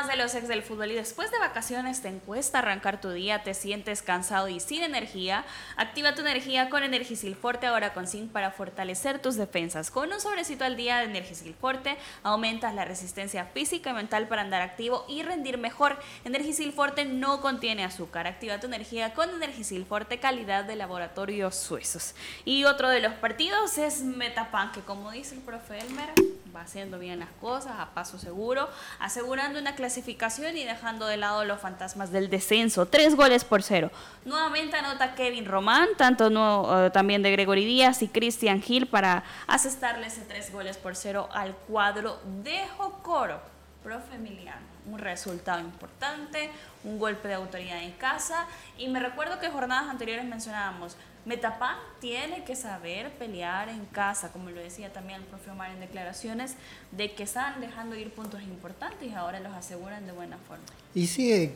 De 0.00 0.16
los 0.16 0.34
ex 0.34 0.48
del 0.48 0.62
fútbol 0.62 0.92
y 0.92 0.94
después 0.94 1.30
de 1.30 1.38
vacaciones 1.38 2.00
te 2.00 2.10
cuesta 2.20 2.60
arrancar 2.60 3.02
tu 3.02 3.10
día, 3.10 3.42
te 3.42 3.52
sientes 3.52 4.00
cansado 4.00 4.48
y 4.48 4.58
sin 4.58 4.82
energía, 4.82 5.44
activa 5.76 6.14
tu 6.14 6.22
energía 6.22 6.70
con 6.70 6.82
Energisil 6.82 7.36
Forte 7.36 7.66
ahora 7.66 7.92
con 7.92 8.06
zinc 8.06 8.32
para 8.32 8.50
fortalecer 8.50 9.20
tus 9.20 9.36
defensas. 9.36 9.90
Con 9.90 10.10
un 10.10 10.18
sobrecito 10.18 10.64
al 10.64 10.76
día 10.76 10.98
de 10.98 11.04
Energisil 11.04 11.54
Forte 11.54 11.98
aumentas 12.22 12.74
la 12.74 12.86
resistencia 12.86 13.44
física 13.44 13.90
y 13.90 13.92
mental 13.92 14.26
para 14.26 14.40
andar 14.40 14.62
activo 14.62 15.04
y 15.06 15.22
rendir 15.22 15.58
mejor. 15.58 15.98
Energisil 16.24 16.72
Forte 16.72 17.04
no 17.04 17.42
contiene 17.42 17.84
azúcar. 17.84 18.26
Activa 18.26 18.58
tu 18.58 18.68
energía 18.68 19.12
con 19.12 19.28
Energisil 19.28 19.84
Forte 19.84 20.18
calidad 20.18 20.64
de 20.64 20.76
laboratorios 20.76 21.54
suizos. 21.54 22.14
Y 22.46 22.64
otro 22.64 22.88
de 22.88 23.00
los 23.00 23.12
partidos 23.14 23.76
es 23.76 24.00
Metapan, 24.00 24.72
que 24.72 24.80
como 24.80 25.10
dice 25.10 25.34
el 25.34 25.42
profe 25.42 25.78
Elmer, 25.78 26.08
va 26.54 26.62
haciendo 26.62 26.98
bien 26.98 27.18
las 27.18 27.30
cosas 27.40 27.74
a 27.78 27.90
paso 27.94 28.18
seguro, 28.18 28.68
asegurando 28.98 29.58
una 29.58 29.74
clasificación 29.74 30.56
y 30.56 30.64
dejando 30.64 31.06
de 31.06 31.16
lado 31.16 31.44
los 31.44 31.60
fantasmas 31.60 32.10
del 32.10 32.30
descenso. 32.30 32.86
Tres 32.86 33.16
goles 33.16 33.44
por 33.44 33.62
cero. 33.62 33.90
Nuevamente 34.24 34.76
anota 34.76 35.14
Kevin 35.14 35.46
Román, 35.46 35.88
tanto 35.96 36.30
no, 36.30 36.86
eh, 36.86 36.90
también 36.90 37.22
de 37.22 37.30
Gregory 37.32 37.64
Díaz 37.64 38.02
y 38.02 38.08
Christian 38.08 38.62
Hill 38.66 38.86
para 38.86 39.24
asestarle 39.46 40.06
ese 40.06 40.22
tres 40.22 40.52
goles 40.52 40.76
por 40.76 40.96
cero 40.96 41.28
al 41.32 41.54
cuadro 41.54 42.20
de 42.42 42.66
Jocoro. 42.76 43.40
Profe 43.82 44.16
Emiliano, 44.16 44.60
un 44.86 44.98
resultado 44.98 45.58
importante, 45.60 46.50
un 46.84 46.98
golpe 46.98 47.28
de 47.28 47.34
autoridad 47.34 47.82
en 47.82 47.92
casa 47.92 48.46
y 48.76 48.88
me 48.88 49.00
recuerdo 49.00 49.40
que 49.40 49.48
jornadas 49.48 49.88
anteriores 49.88 50.26
mencionábamos, 50.26 50.96
Metapan 51.26 51.76
tiene 52.00 52.44
que 52.44 52.56
saber 52.56 53.10
pelear 53.12 53.68
en 53.68 53.84
casa, 53.86 54.32
como 54.32 54.50
lo 54.50 54.60
decía 54.60 54.92
también 54.92 55.20
el 55.20 55.26
profe 55.26 55.50
Omar 55.50 55.70
en 55.70 55.80
declaraciones, 55.80 56.54
de 56.92 57.12
que 57.12 57.24
están 57.24 57.60
dejando 57.60 57.94
ir 57.94 58.10
puntos 58.10 58.42
importantes 58.42 59.10
y 59.10 59.12
ahora 59.12 59.38
los 59.40 59.52
aseguran 59.52 60.06
de 60.06 60.12
buena 60.12 60.38
forma. 60.38 60.64
Y 60.94 61.06
sí, 61.06 61.52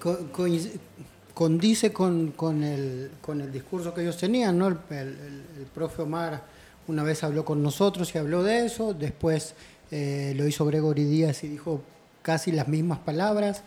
condice 1.32 1.92
con, 1.92 2.32
con, 2.32 2.62
el, 2.62 3.10
con 3.20 3.40
el 3.40 3.50
discurso 3.50 3.94
que 3.94 4.02
ellos 4.02 4.18
tenían, 4.18 4.58
¿no? 4.58 4.68
El, 4.68 4.78
el, 4.90 5.66
profe 5.74 6.02
Omar 6.02 6.42
una 6.86 7.02
vez 7.02 7.24
habló 7.24 7.44
con 7.44 7.62
nosotros 7.62 8.14
y 8.14 8.18
habló 8.18 8.42
de 8.42 8.66
eso, 8.66 8.92
después 8.92 9.54
eh, 9.90 10.34
lo 10.36 10.46
hizo 10.46 10.66
Gregory 10.66 11.04
Díaz 11.04 11.42
y 11.42 11.48
dijo 11.48 11.82
casi 12.22 12.52
las 12.52 12.68
mismas 12.68 12.98
palabras. 12.98 13.62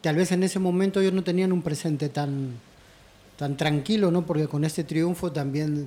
Tal 0.00 0.16
vez 0.16 0.32
en 0.32 0.42
ese 0.42 0.58
momento 0.58 1.00
ellos 1.00 1.12
no 1.12 1.22
tenían 1.22 1.52
un 1.52 1.62
presente 1.62 2.08
tan 2.08 2.54
tan 3.36 3.56
tranquilo, 3.56 4.10
¿no? 4.10 4.24
Porque 4.24 4.46
con 4.46 4.64
este 4.64 4.84
triunfo 4.84 5.32
también 5.32 5.86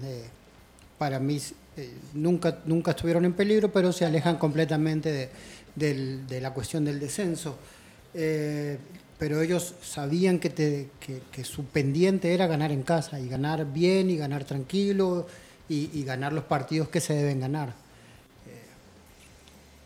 para 0.97 1.19
mí 1.19 1.39
eh, 1.77 1.91
nunca, 2.13 2.59
nunca 2.65 2.91
estuvieron 2.91 3.25
en 3.25 3.33
peligro, 3.33 3.71
pero 3.71 3.91
se 3.91 4.05
alejan 4.05 4.37
completamente 4.37 5.29
de, 5.75 6.41
la 6.41 6.53
cuestión 6.53 6.85
del 6.85 6.99
descenso. 6.99 7.57
Eh, 8.13 8.77
pero 9.19 9.41
ellos 9.41 9.75
sabían 9.81 10.39
que, 10.39 10.87
su 11.43 11.65
pendiente 11.65 12.33
era 12.33 12.47
ganar 12.47 12.71
en 12.71 12.83
casa 12.83 13.19
y 13.19 13.27
ganar 13.27 13.71
bien 13.71 14.09
y 14.09 14.17
ganar 14.17 14.43
tranquilo 14.43 15.27
y 15.69 16.03
ganar 16.03 16.33
los 16.33 16.45
partidos 16.45 16.89
que 16.89 17.01
se 17.01 17.13
deben 17.13 17.39
ganar. 17.39 17.86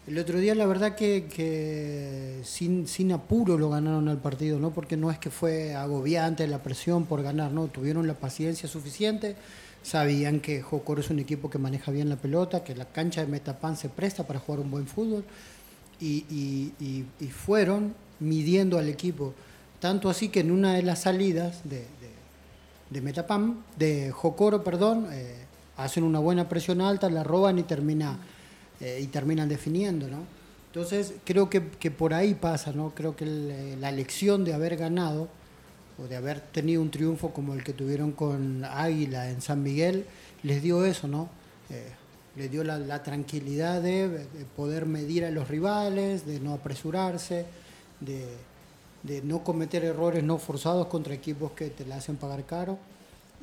El 0.07 0.17
otro 0.17 0.39
día 0.39 0.55
la 0.55 0.65
verdad 0.65 0.95
que, 0.95 2.41
sin, 2.43 2.87
sin, 2.87 3.11
apuro 3.11 3.59
lo 3.59 3.69
ganaron 3.69 4.09
al 4.09 4.17
partido, 4.17 4.59
¿no? 4.59 4.71
Porque 4.71 4.97
no 4.97 5.11
es 5.11 5.19
que 5.19 5.29
fue 5.29 5.75
agobiante 5.75 6.47
la 6.47 6.63
presión 6.63 7.05
por 7.05 7.21
ganar, 7.21 7.51
¿no? 7.51 7.67
Tuvieron 7.67 8.07
la 8.07 8.15
paciencia 8.15 8.67
suficiente, 8.67 9.35
sabían 9.83 10.39
que 10.39 10.63
Jocoro 10.63 11.01
es 11.01 11.11
un 11.11 11.19
equipo 11.19 11.51
que 11.51 11.59
maneja 11.59 11.91
bien 11.91 12.09
la 12.09 12.15
pelota, 12.15 12.63
que 12.63 12.75
la 12.75 12.85
cancha 12.85 13.21
de 13.21 13.27
Metapan 13.27 13.77
se 13.77 13.89
presta 13.89 14.25
para 14.25 14.39
jugar 14.39 14.61
un 14.61 14.71
buen 14.71 14.87
fútbol 14.87 15.23
y, 15.99 17.05
fueron 17.45 17.93
midiendo 18.19 18.79
al 18.79 18.89
equipo. 18.89 19.35
Tanto 19.79 20.09
así 20.09 20.29
que 20.29 20.39
en 20.39 20.49
una 20.49 20.73
de 20.73 20.81
las 20.81 21.01
salidas 21.01 21.61
de, 21.63 21.85
de, 22.89 23.01
Metapan, 23.01 23.63
de 23.77 24.09
Jocoro, 24.11 24.63
perdón, 24.63 25.07
eh, 25.11 25.45
hacen 25.77 26.03
una 26.03 26.17
buena 26.17 26.49
presión 26.49 26.81
alta, 26.81 27.07
la 27.07 27.23
roban 27.23 27.59
y 27.59 27.63
termina 27.63 28.17
eh, 28.81 28.99
y 29.01 29.07
terminan 29.07 29.47
definiendo, 29.47 30.07
¿no? 30.07 30.25
Entonces 30.67 31.13
creo 31.25 31.49
que, 31.49 31.67
que, 31.67 31.91
por 31.91 32.13
ahí 32.13 32.33
pasa, 32.33 32.71
¿no? 32.71 32.95
Creo 32.95 33.15
que 33.15 33.25
la 33.79 33.91
lección 33.91 34.43
de 34.45 34.53
haber 34.53 34.77
ganado 34.77 35.27
o 36.01 36.07
de 36.07 36.15
haber 36.15 36.39
tenido 36.39 36.81
un 36.81 36.89
triunfo 36.89 37.31
como 37.31 37.53
el 37.53 37.63
que 37.63 37.73
tuvieron 37.73 38.11
con 38.11 38.63
Águila 38.65 39.29
en 39.29 39.41
San 39.41 39.61
Miguel, 39.61 40.05
les 40.43 40.63
dio 40.63 40.85
eso, 40.85 41.07
¿no? 41.07 41.29
Eh, 41.69 41.91
les 42.37 42.49
dio 42.49 42.63
la, 42.63 43.03
tranquilidad 43.03 43.81
de, 43.81 44.25
poder 44.55 44.85
medir 44.85 45.25
a 45.25 45.31
los 45.31 45.47
rivales, 45.47 46.25
de 46.25 46.39
no 46.39 46.53
apresurarse, 46.53 47.45
de, 47.99 48.25
de 49.03 49.21
no 49.21 49.43
cometer 49.43 49.83
errores 49.83 50.23
no 50.23 50.37
forzados 50.37 50.87
contra 50.87 51.13
equipos 51.13 51.51
que 51.51 51.69
te 51.69 51.85
la 51.85 51.97
hacen 51.97 52.15
pagar 52.15 52.45
caro. 52.45 52.79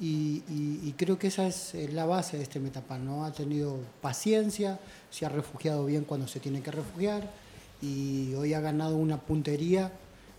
Y, 0.00 0.94
creo 0.96 1.18
que 1.18 1.28
esa 1.28 1.46
es 1.46 1.74
la 1.92 2.06
base 2.06 2.36
de 2.36 2.42
este 2.42 2.60
Metapan, 2.60 3.04
¿no? 3.04 3.24
Ha 3.24 3.32
tenido 3.32 3.78
paciencia, 4.00 4.78
se 5.10 5.26
ha 5.26 5.28
refugiado 5.28 5.84
bien 5.86 6.04
cuando 6.04 6.26
se 6.26 6.40
tiene 6.40 6.60
que 6.60 6.70
refugiar 6.70 7.30
y 7.80 8.34
hoy 8.34 8.54
ha 8.54 8.60
ganado 8.60 8.96
una 8.96 9.20
puntería 9.20 9.92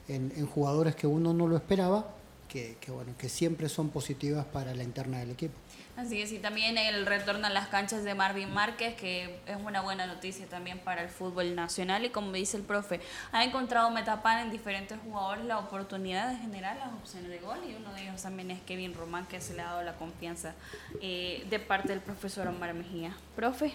en, 0.08 0.34
en 0.36 0.46
jugadores 0.48 0.96
que 0.96 1.08
uno 1.08 1.34
no 1.34 1.48
lo 1.48 1.56
esperaba 1.56 2.06
que, 2.50 2.76
bueno, 2.92 3.14
que 3.18 3.30
siempre 3.30 3.70
son 3.70 3.90
positivas 3.90 4.46
para 4.46 4.74
la 4.74 4.84
interna 4.84 5.20
del 5.20 5.32
equipo. 5.32 5.54
Así 6.00 6.22
es, 6.22 6.32
y 6.32 6.38
también 6.38 6.78
el 6.78 7.06
retorno 7.06 7.48
a 7.48 7.50
las 7.50 7.68
canchas 7.68 8.06
de 8.06 8.16
Marvin 8.16 8.54
Márquez, 8.54 8.96
que 8.96 9.38
es 9.46 9.58
una 9.62 9.82
buena 9.82 10.08
noticia 10.08 10.46
también 10.46 10.80
para 10.80 11.04
el 11.04 11.10
fútbol 11.10 11.56
nacional. 11.56 12.06
Y 12.06 12.10
como 12.10 12.32
dice 12.32 12.56
el 12.56 12.64
profe, 12.64 13.02
ha 13.34 13.44
encontrado 13.44 13.90
Metapan 13.92 14.46
en 14.46 14.50
diferentes 14.50 14.98
jugadores 15.04 15.44
la 15.44 15.60
oportunidad 15.60 16.32
de 16.32 16.38
generar 16.38 16.78
las 16.78 16.94
opciones 16.94 17.30
de 17.30 17.40
gol. 17.40 17.58
Y 17.68 17.76
uno 17.76 17.94
de 17.94 18.04
ellos 18.04 18.22
también 18.22 18.50
es 18.50 18.62
Kevin 18.62 18.94
Román, 18.94 19.26
que 19.26 19.42
se 19.42 19.54
le 19.56 19.62
ha 19.62 19.66
dado 19.66 19.84
la 19.84 19.96
confianza 19.96 20.54
eh, 21.02 21.46
de 21.50 21.60
parte 21.60 21.90
del 21.90 22.00
profesor 22.00 22.48
Omar 22.48 22.74
Mejía. 22.74 23.14
Profe. 23.36 23.74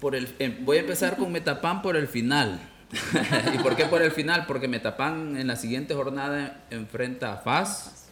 Por 0.00 0.14
el, 0.14 0.32
eh, 0.38 0.56
voy 0.60 0.76
a 0.76 0.80
empezar 0.80 1.16
con 1.16 1.32
Metapan 1.32 1.82
por 1.82 1.96
el 1.96 2.06
final. 2.06 2.60
¿Y 3.52 3.58
por 3.58 3.74
qué 3.74 3.86
por 3.86 4.00
el 4.00 4.12
final? 4.12 4.46
Porque 4.46 4.68
Metapan 4.68 5.36
en 5.38 5.48
la 5.48 5.56
siguiente 5.56 5.92
jornada 5.92 6.62
enfrenta 6.70 7.32
a 7.32 7.36
FAS. 7.38 8.06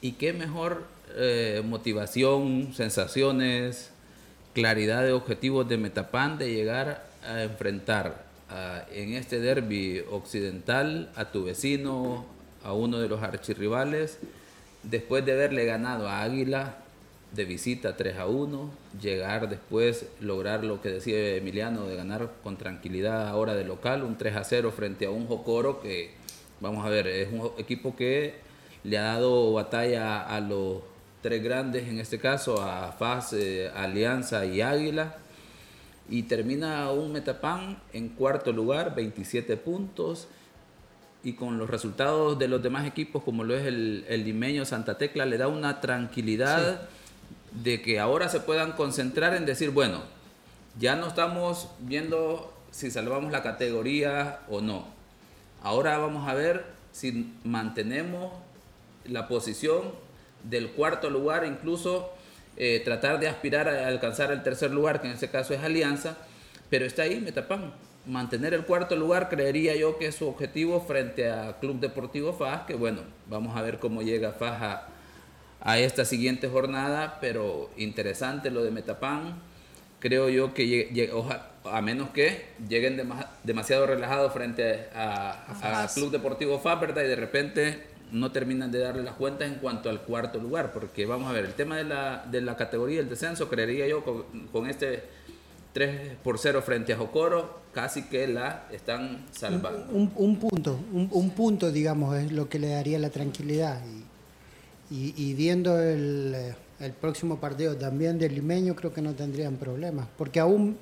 Y 0.00 0.12
qué 0.12 0.32
mejor 0.32 0.97
eh, 1.16 1.62
motivación, 1.64 2.72
sensaciones, 2.74 3.90
claridad 4.54 5.02
de 5.04 5.12
objetivos 5.12 5.68
de 5.68 5.78
Metapan 5.78 6.38
de 6.38 6.52
llegar 6.52 7.06
a 7.26 7.42
enfrentar 7.42 8.26
en 8.92 9.12
este 9.12 9.40
derby 9.40 10.02
occidental 10.10 11.12
a 11.16 11.26
tu 11.26 11.44
vecino, 11.44 12.24
a 12.64 12.72
uno 12.72 12.98
de 12.98 13.08
los 13.08 13.22
archirrivales, 13.22 14.18
después 14.82 15.24
de 15.24 15.32
haberle 15.32 15.64
ganado 15.64 16.08
a 16.08 16.22
Águila 16.22 16.76
de 17.32 17.44
visita 17.44 17.96
3 17.96 18.18
a 18.18 18.26
1, 18.26 18.70
llegar 19.00 19.48
después, 19.48 20.06
lograr 20.20 20.64
lo 20.64 20.80
que 20.80 20.88
decía 20.88 21.36
Emiliano, 21.36 21.86
de 21.86 21.96
ganar 21.96 22.30
con 22.42 22.56
tranquilidad 22.56 23.28
ahora 23.28 23.54
de 23.54 23.64
local, 23.64 24.02
un 24.02 24.16
3 24.16 24.36
a 24.36 24.44
0 24.44 24.72
frente 24.74 25.06
a 25.06 25.10
un 25.10 25.26
Jocoro 25.26 25.80
que, 25.80 26.12
vamos 26.60 26.84
a 26.86 26.88
ver, 26.88 27.06
es 27.06 27.30
un 27.30 27.52
equipo 27.58 27.94
que 27.96 28.34
le 28.84 28.98
ha 28.98 29.02
dado 29.02 29.52
batalla 29.52 30.22
a 30.22 30.40
los 30.40 30.82
tres 31.20 31.42
grandes, 31.42 31.88
en 31.88 31.98
este 31.98 32.18
caso 32.18 32.62
a 32.62 32.92
FAS, 32.92 33.32
eh, 33.32 33.70
Alianza 33.74 34.46
y 34.46 34.60
Águila, 34.60 35.16
y 36.08 36.22
termina 36.24 36.90
un 36.90 37.12
Metapan 37.12 37.78
en 37.92 38.08
cuarto 38.10 38.52
lugar, 38.52 38.94
27 38.94 39.56
puntos, 39.56 40.28
y 41.22 41.32
con 41.32 41.58
los 41.58 41.68
resultados 41.68 42.38
de 42.38 42.48
los 42.48 42.62
demás 42.62 42.86
equipos, 42.86 43.22
como 43.22 43.44
lo 43.44 43.56
es 43.56 43.66
el, 43.66 44.04
el 44.08 44.24
limeño 44.24 44.64
Santa 44.64 44.96
Tecla, 44.96 45.26
le 45.26 45.36
da 45.36 45.48
una 45.48 45.80
tranquilidad 45.80 46.88
de 47.50 47.82
que 47.82 47.98
ahora 47.98 48.28
se 48.28 48.40
puedan 48.40 48.72
concentrar 48.72 49.34
en 49.34 49.44
decir, 49.44 49.70
bueno, 49.70 50.02
ya 50.78 50.96
no 50.96 51.08
estamos 51.08 51.68
viendo 51.80 52.54
si 52.70 52.90
salvamos 52.90 53.32
la 53.32 53.42
categoría 53.42 54.40
o 54.48 54.60
no. 54.60 54.86
Ahora 55.62 55.98
vamos 55.98 56.28
a 56.28 56.34
ver 56.34 56.64
si 56.92 57.34
mantenemos 57.44 58.32
la 59.04 59.26
posición 59.26 59.82
del 60.44 60.70
cuarto 60.70 61.10
lugar, 61.10 61.44
incluso 61.46 62.12
eh, 62.56 62.80
tratar 62.84 63.20
de 63.20 63.28
aspirar 63.28 63.68
a 63.68 63.86
alcanzar 63.86 64.32
el 64.32 64.42
tercer 64.42 64.70
lugar, 64.70 65.00
que 65.00 65.08
en 65.08 65.14
este 65.14 65.28
caso 65.28 65.54
es 65.54 65.60
Alianza, 65.62 66.16
pero 66.70 66.84
está 66.84 67.02
ahí 67.02 67.20
Metapan. 67.20 67.72
Mantener 68.06 68.54
el 68.54 68.64
cuarto 68.64 68.96
lugar 68.96 69.28
creería 69.28 69.76
yo 69.76 69.98
que 69.98 70.06
es 70.06 70.14
su 70.14 70.26
objetivo 70.26 70.80
frente 70.80 71.30
a 71.30 71.58
Club 71.60 71.78
Deportivo 71.78 72.32
FAS, 72.32 72.62
que 72.62 72.74
bueno, 72.74 73.02
vamos 73.26 73.56
a 73.56 73.62
ver 73.62 73.78
cómo 73.78 74.02
llega 74.02 74.32
FAS 74.32 74.62
a, 74.62 74.88
a 75.60 75.78
esta 75.78 76.04
siguiente 76.04 76.48
jornada, 76.48 77.18
pero 77.20 77.70
interesante 77.76 78.50
lo 78.50 78.62
de 78.62 78.70
Metapan. 78.70 79.34
Creo 80.00 80.28
yo 80.28 80.54
que 80.54 81.10
a 81.64 81.82
menos 81.82 82.10
que 82.10 82.46
lleguen 82.68 83.00
demasiado 83.44 83.86
relajados 83.86 84.32
frente 84.32 84.88
a, 84.94 85.88
Club 85.94 86.10
Deportivo 86.10 86.58
FA, 86.58 86.78
Y 86.82 86.92
de 86.92 87.16
repente 87.16 87.82
no 88.12 88.32
terminan 88.32 88.70
de 88.70 88.80
darle 88.80 89.02
las 89.02 89.14
cuentas 89.14 89.48
en 89.48 89.56
cuanto 89.56 89.90
al 89.90 90.02
cuarto 90.02 90.38
lugar, 90.38 90.72
porque 90.72 91.06
vamos 91.06 91.28
a 91.28 91.32
ver, 91.32 91.44
el 91.44 91.54
tema 91.54 91.76
de 91.76 91.84
la, 91.84 92.24
de 92.30 92.40
la 92.40 92.56
categoría, 92.56 93.00
el 93.00 93.08
descenso, 93.08 93.48
creería 93.48 93.86
yo 93.86 94.04
con, 94.52 94.68
este 94.68 95.04
3 95.72 96.16
por 96.22 96.38
0 96.38 96.62
frente 96.62 96.92
a 96.92 96.96
Jocoro, 96.96 97.60
casi 97.72 98.04
que 98.04 98.26
la 98.26 98.66
están 98.72 99.26
salvando. 99.30 99.92
Un, 99.92 100.10
un 100.16 100.36
punto, 100.36 100.78
un, 100.92 101.08
un, 101.12 101.30
punto, 101.30 101.70
digamos, 101.70 102.16
es 102.16 102.32
lo 102.32 102.48
que 102.48 102.58
le 102.58 102.68
daría 102.68 102.98
la 102.98 103.10
tranquilidad. 103.10 103.80
Y 104.90 105.34
viendo 105.34 105.78
el, 105.78 106.54
el, 106.80 106.92
próximo 106.92 107.38
partido 107.38 107.76
también 107.76 108.18
del 108.18 108.34
limeño, 108.34 108.74
creo 108.74 108.92
que 108.92 109.02
no 109.02 109.12
tendrían 109.12 109.56
problemas, 109.56 110.06
porque 110.16 110.40
aún 110.40 110.78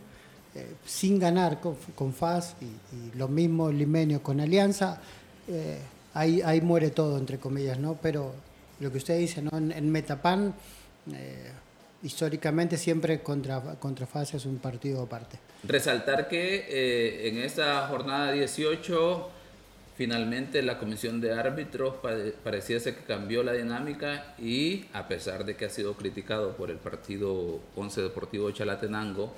eh, 0.56 0.74
sin 0.86 1.18
ganar 1.18 1.60
con, 1.60 1.76
con 1.94 2.14
FAS 2.14 2.54
y, 2.62 2.64
y, 2.64 3.18
lo 3.18 3.28
mismo 3.28 3.70
limeño 3.70 4.22
con 4.22 4.40
Alianza, 4.40 5.00
eh, 5.48 5.80
ahí, 6.16 6.42
ahí 6.42 6.60
muere 6.60 6.90
todo, 6.90 7.18
entre 7.18 7.38
comillas, 7.38 7.78
¿no? 7.78 7.98
Pero 8.02 8.32
lo 8.80 8.90
que 8.90 8.98
usted 8.98 9.18
dice, 9.18 9.42
¿no? 9.42 9.56
En, 9.56 9.72
en 9.72 9.90
Metapan... 9.90 10.54
Eh, 11.12 11.52
históricamente 12.02 12.76
siempre 12.76 13.20
contra, 13.20 13.60
contra 13.80 14.06
es 14.22 14.46
un 14.46 14.58
partido 14.58 15.02
aparte. 15.02 15.38
Resaltar 15.64 16.28
que 16.28 16.66
eh, 16.68 17.28
en 17.28 17.38
esta 17.38 17.86
jornada 17.88 18.32
18 18.32 19.30
finalmente 19.96 20.62
la 20.62 20.78
comisión 20.78 21.20
de 21.20 21.32
árbitros 21.32 21.94
parecía 22.44 22.78
ser 22.78 22.96
que 22.96 23.04
cambió 23.04 23.42
la 23.42 23.52
dinámica 23.52 24.34
y 24.38 24.84
a 24.92 25.08
pesar 25.08 25.44
de 25.44 25.56
que 25.56 25.64
ha 25.64 25.70
sido 25.70 25.94
criticado 25.94 26.56
por 26.56 26.70
el 26.70 26.76
partido 26.76 27.60
11 27.74 28.02
Deportivo 28.02 28.50
Chalatenango, 28.50 29.32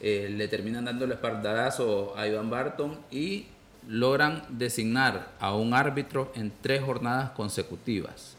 eh, 0.00 0.28
le 0.30 0.48
terminan 0.48 0.84
dando 0.84 1.04
el 1.04 1.12
espaldarazo 1.12 2.14
a 2.16 2.26
Iván 2.28 2.50
Barton 2.50 3.00
y 3.10 3.46
logran 3.88 4.42
designar 4.48 5.32
a 5.40 5.54
un 5.54 5.74
árbitro 5.74 6.32
en 6.34 6.52
tres 6.62 6.82
jornadas 6.82 7.30
consecutivas. 7.30 8.36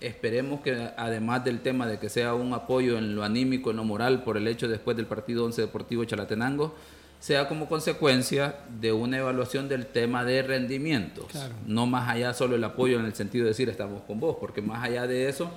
Esperemos 0.00 0.60
que 0.60 0.90
además 0.96 1.44
del 1.44 1.60
tema 1.60 1.86
de 1.86 1.98
que 1.98 2.08
sea 2.08 2.34
un 2.34 2.52
apoyo 2.52 2.98
en 2.98 3.14
lo 3.14 3.22
anímico, 3.22 3.70
en 3.70 3.76
lo 3.76 3.84
moral, 3.84 4.24
por 4.24 4.36
el 4.36 4.48
hecho 4.48 4.68
después 4.68 4.96
del 4.96 5.06
partido 5.06 5.44
11 5.44 5.62
Deportivo 5.62 6.04
Chalatenango, 6.04 6.74
sea 7.20 7.46
como 7.46 7.68
consecuencia 7.68 8.56
de 8.80 8.92
una 8.92 9.18
evaluación 9.18 9.68
del 9.68 9.86
tema 9.86 10.24
de 10.24 10.42
rendimientos. 10.42 11.26
Claro. 11.26 11.54
No 11.66 11.86
más 11.86 12.08
allá 12.08 12.34
solo 12.34 12.56
el 12.56 12.64
apoyo 12.64 12.98
en 12.98 13.06
el 13.06 13.14
sentido 13.14 13.44
de 13.44 13.50
decir 13.50 13.68
estamos 13.68 14.02
con 14.02 14.18
vos, 14.18 14.36
porque 14.40 14.60
más 14.60 14.82
allá 14.82 15.06
de 15.06 15.28
eso 15.28 15.48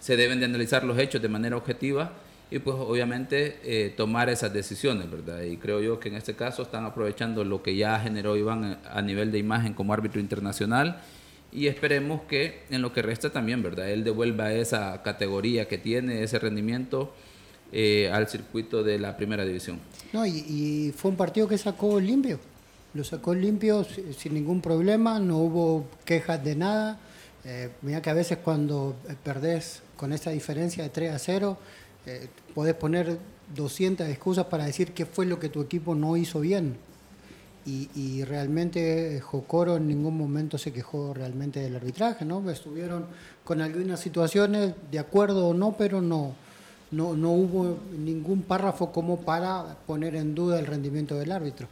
se 0.00 0.16
deben 0.16 0.40
de 0.40 0.46
analizar 0.46 0.84
los 0.84 0.98
hechos 0.98 1.20
de 1.20 1.28
manera 1.28 1.56
objetiva 1.58 2.12
y 2.52 2.58
pues 2.58 2.76
obviamente 2.78 3.56
eh, 3.64 3.94
tomar 3.96 4.28
esas 4.28 4.52
decisiones, 4.52 5.10
¿verdad? 5.10 5.40
Y 5.40 5.56
creo 5.56 5.80
yo 5.80 5.98
que 5.98 6.10
en 6.10 6.16
este 6.16 6.34
caso 6.34 6.62
están 6.62 6.84
aprovechando 6.84 7.44
lo 7.44 7.62
que 7.62 7.76
ya 7.76 7.98
generó 7.98 8.36
Iván 8.36 8.78
a 8.90 9.00
nivel 9.00 9.32
de 9.32 9.38
imagen 9.38 9.72
como 9.72 9.94
árbitro 9.94 10.20
internacional 10.20 11.00
y 11.50 11.66
esperemos 11.66 12.20
que 12.28 12.64
en 12.68 12.82
lo 12.82 12.92
que 12.92 13.00
resta 13.00 13.30
también, 13.30 13.62
¿verdad? 13.62 13.88
Él 13.88 14.04
devuelva 14.04 14.52
esa 14.52 15.02
categoría 15.02 15.66
que 15.66 15.78
tiene, 15.78 16.22
ese 16.22 16.38
rendimiento 16.38 17.14
eh, 17.72 18.10
al 18.12 18.28
circuito 18.28 18.82
de 18.82 18.98
la 18.98 19.16
primera 19.16 19.46
división. 19.46 19.80
No, 20.12 20.26
y, 20.26 20.92
fue 20.94 21.10
un 21.10 21.16
partido 21.16 21.48
que 21.48 21.56
sacó 21.56 21.98
limpio, 22.00 22.38
lo 22.92 23.02
sacó 23.02 23.34
limpio 23.34 23.82
sin 23.84 24.34
ningún 24.34 24.60
problema, 24.60 25.18
no 25.18 25.38
hubo 25.38 25.86
quejas 26.04 26.44
de 26.44 26.54
nada. 26.54 26.98
Eh, 27.46 27.70
mira 27.80 28.02
que 28.02 28.10
a 28.10 28.14
veces 28.14 28.38
cuando 28.44 28.94
perdés 29.24 29.82
con 29.96 30.12
esta 30.12 30.28
diferencia 30.28 30.82
de 30.82 30.90
3 30.90 31.12
a 31.12 31.18
0, 31.18 31.58
eh, 32.04 32.28
podés 32.54 32.74
poner 32.74 33.18
200 33.54 34.08
excusas 34.08 34.46
para 34.46 34.64
decir 34.64 34.92
qué 34.92 35.06
fue 35.06 35.26
lo 35.26 35.38
que 35.38 35.48
tu 35.48 35.60
equipo 35.60 35.94
no 35.94 36.16
hizo 36.16 36.40
bien 36.40 36.76
y, 37.64 38.24
realmente 38.24 39.20
Jocoro 39.20 39.76
en 39.76 39.86
ningún 39.86 40.16
momento 40.16 40.58
se 40.58 40.72
quejó 40.72 41.14
realmente 41.14 41.60
del 41.60 41.76
arbitraje, 41.76 42.24
¿no? 42.24 42.48
Estuvieron 42.50 43.06
con 43.44 43.60
algunas 43.60 44.00
situaciones 44.00 44.74
de 44.90 44.98
acuerdo 44.98 45.48
o 45.48 45.54
no, 45.54 45.76
pero 45.76 46.00
no, 46.00 46.32
no, 46.90 47.14
no 47.14 47.30
hubo 47.30 47.78
ningún 47.96 48.42
párrafo 48.42 48.90
como 48.90 49.20
para 49.20 49.76
poner 49.86 50.16
en 50.16 50.34
duda 50.34 50.58
el 50.58 50.66
rendimiento 50.66 51.16
del 51.16 51.30
árbitro. 51.30 51.68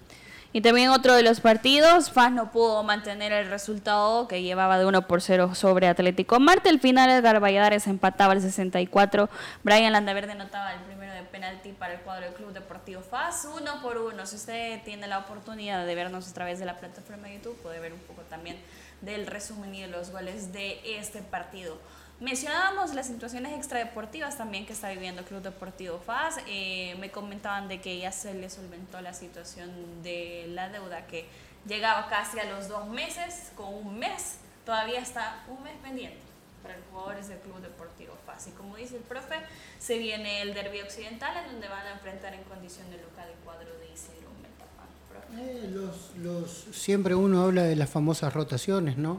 Y 0.53 0.63
también 0.63 0.89
otro 0.91 1.15
de 1.15 1.23
los 1.23 1.41
partidos, 1.41 2.11
FAS 2.11 2.33
no 2.33 2.51
pudo 2.51 2.83
mantener 2.83 3.31
el 3.31 3.49
resultado 3.49 4.27
que 4.27 4.43
llevaba 4.43 4.81
de 4.81 4.85
1 4.85 5.07
por 5.07 5.23
0 5.23 5.55
sobre 5.55 5.87
Atlético 5.87 6.41
Marte. 6.41 6.71
El 6.71 6.81
final 6.81 7.09
Edgar 7.09 7.41
Valladares 7.41 7.87
empataba 7.87 8.33
el 8.33 8.41
64. 8.41 9.31
Brian 9.63 9.93
Landaverde 9.93 10.35
notaba 10.35 10.73
el 10.73 10.81
primero 10.81 11.13
de 11.13 11.23
penalti 11.23 11.71
para 11.71 11.95
el 11.95 12.01
cuadro 12.01 12.25
del 12.25 12.35
Club 12.35 12.53
Deportivo 12.53 13.01
FAS. 13.01 13.47
Uno 13.61 13.81
por 13.81 13.99
uno. 13.99 14.27
Si 14.27 14.35
usted 14.35 14.83
tiene 14.83 15.07
la 15.07 15.21
oportunidad 15.21 15.87
de 15.87 15.95
vernos 15.95 16.29
a 16.29 16.35
través 16.35 16.59
de 16.59 16.65
la 16.65 16.81
plataforma 16.81 17.29
de 17.29 17.35
YouTube, 17.35 17.57
puede 17.63 17.79
ver 17.79 17.93
un 17.93 18.01
poco 18.01 18.23
también 18.23 18.57
del 19.03 19.29
resumen 19.29 19.73
y 19.73 19.83
de 19.83 19.87
los 19.87 20.11
goles 20.11 20.53
de 20.53 20.81
este 20.99 21.23
partido. 21.23 21.79
Mencionábamos 22.21 22.95
las 22.95 23.07
situaciones 23.07 23.57
extradeportivas 23.57 24.37
también 24.37 24.67
que 24.67 24.75
está 24.75 24.91
viviendo 24.91 25.25
Club 25.25 25.41
Deportivo 25.41 25.99
FAS. 25.99 26.37
Eh, 26.47 26.95
me 27.01 27.11
comentaban 27.11 27.67
de 27.67 27.81
que 27.81 27.97
ya 27.99 28.13
se 28.13 28.35
le 28.35 28.51
solventó 28.51 29.01
la 29.01 29.15
situación 29.15 29.71
de 30.03 30.45
la 30.51 30.69
deuda 30.69 31.07
que 31.07 31.25
llegaba 31.67 32.11
casi 32.11 32.39
a 32.39 32.45
los 32.45 32.69
dos 32.69 32.87
meses, 32.89 33.53
con 33.57 33.73
un 33.73 33.99
mes, 33.99 34.37
todavía 34.67 35.01
está 35.01 35.45
un 35.49 35.63
mes 35.63 35.73
pendiente 35.83 36.19
para 36.63 36.77
los 36.77 36.85
jugadores 36.93 37.29
del 37.29 37.39
Club 37.39 37.59
Deportivo 37.63 38.15
FAS. 38.27 38.49
Y 38.49 38.51
como 38.51 38.77
dice 38.77 38.97
el 38.97 39.03
profe, 39.03 39.37
se 39.79 39.97
viene 39.97 40.43
el 40.43 40.53
derbi 40.53 40.83
occidental 40.83 41.35
en 41.39 41.53
donde 41.53 41.69
van 41.69 41.87
a 41.87 41.93
enfrentar 41.93 42.35
en 42.35 42.43
condición 42.45 42.91
de 42.91 42.99
local 42.99 43.31
el 43.31 43.39
cuadro 43.47 43.71
de 43.79 43.95
Isidro 43.95 44.29
Metapán. 44.43 45.39
Eh, 45.39 45.71
los, 45.73 46.15
los, 46.19 46.77
siempre 46.77 47.15
uno 47.15 47.45
habla 47.45 47.63
de 47.63 47.77
las 47.77 47.89
famosas 47.89 48.35
rotaciones, 48.35 48.99
¿no? 48.99 49.19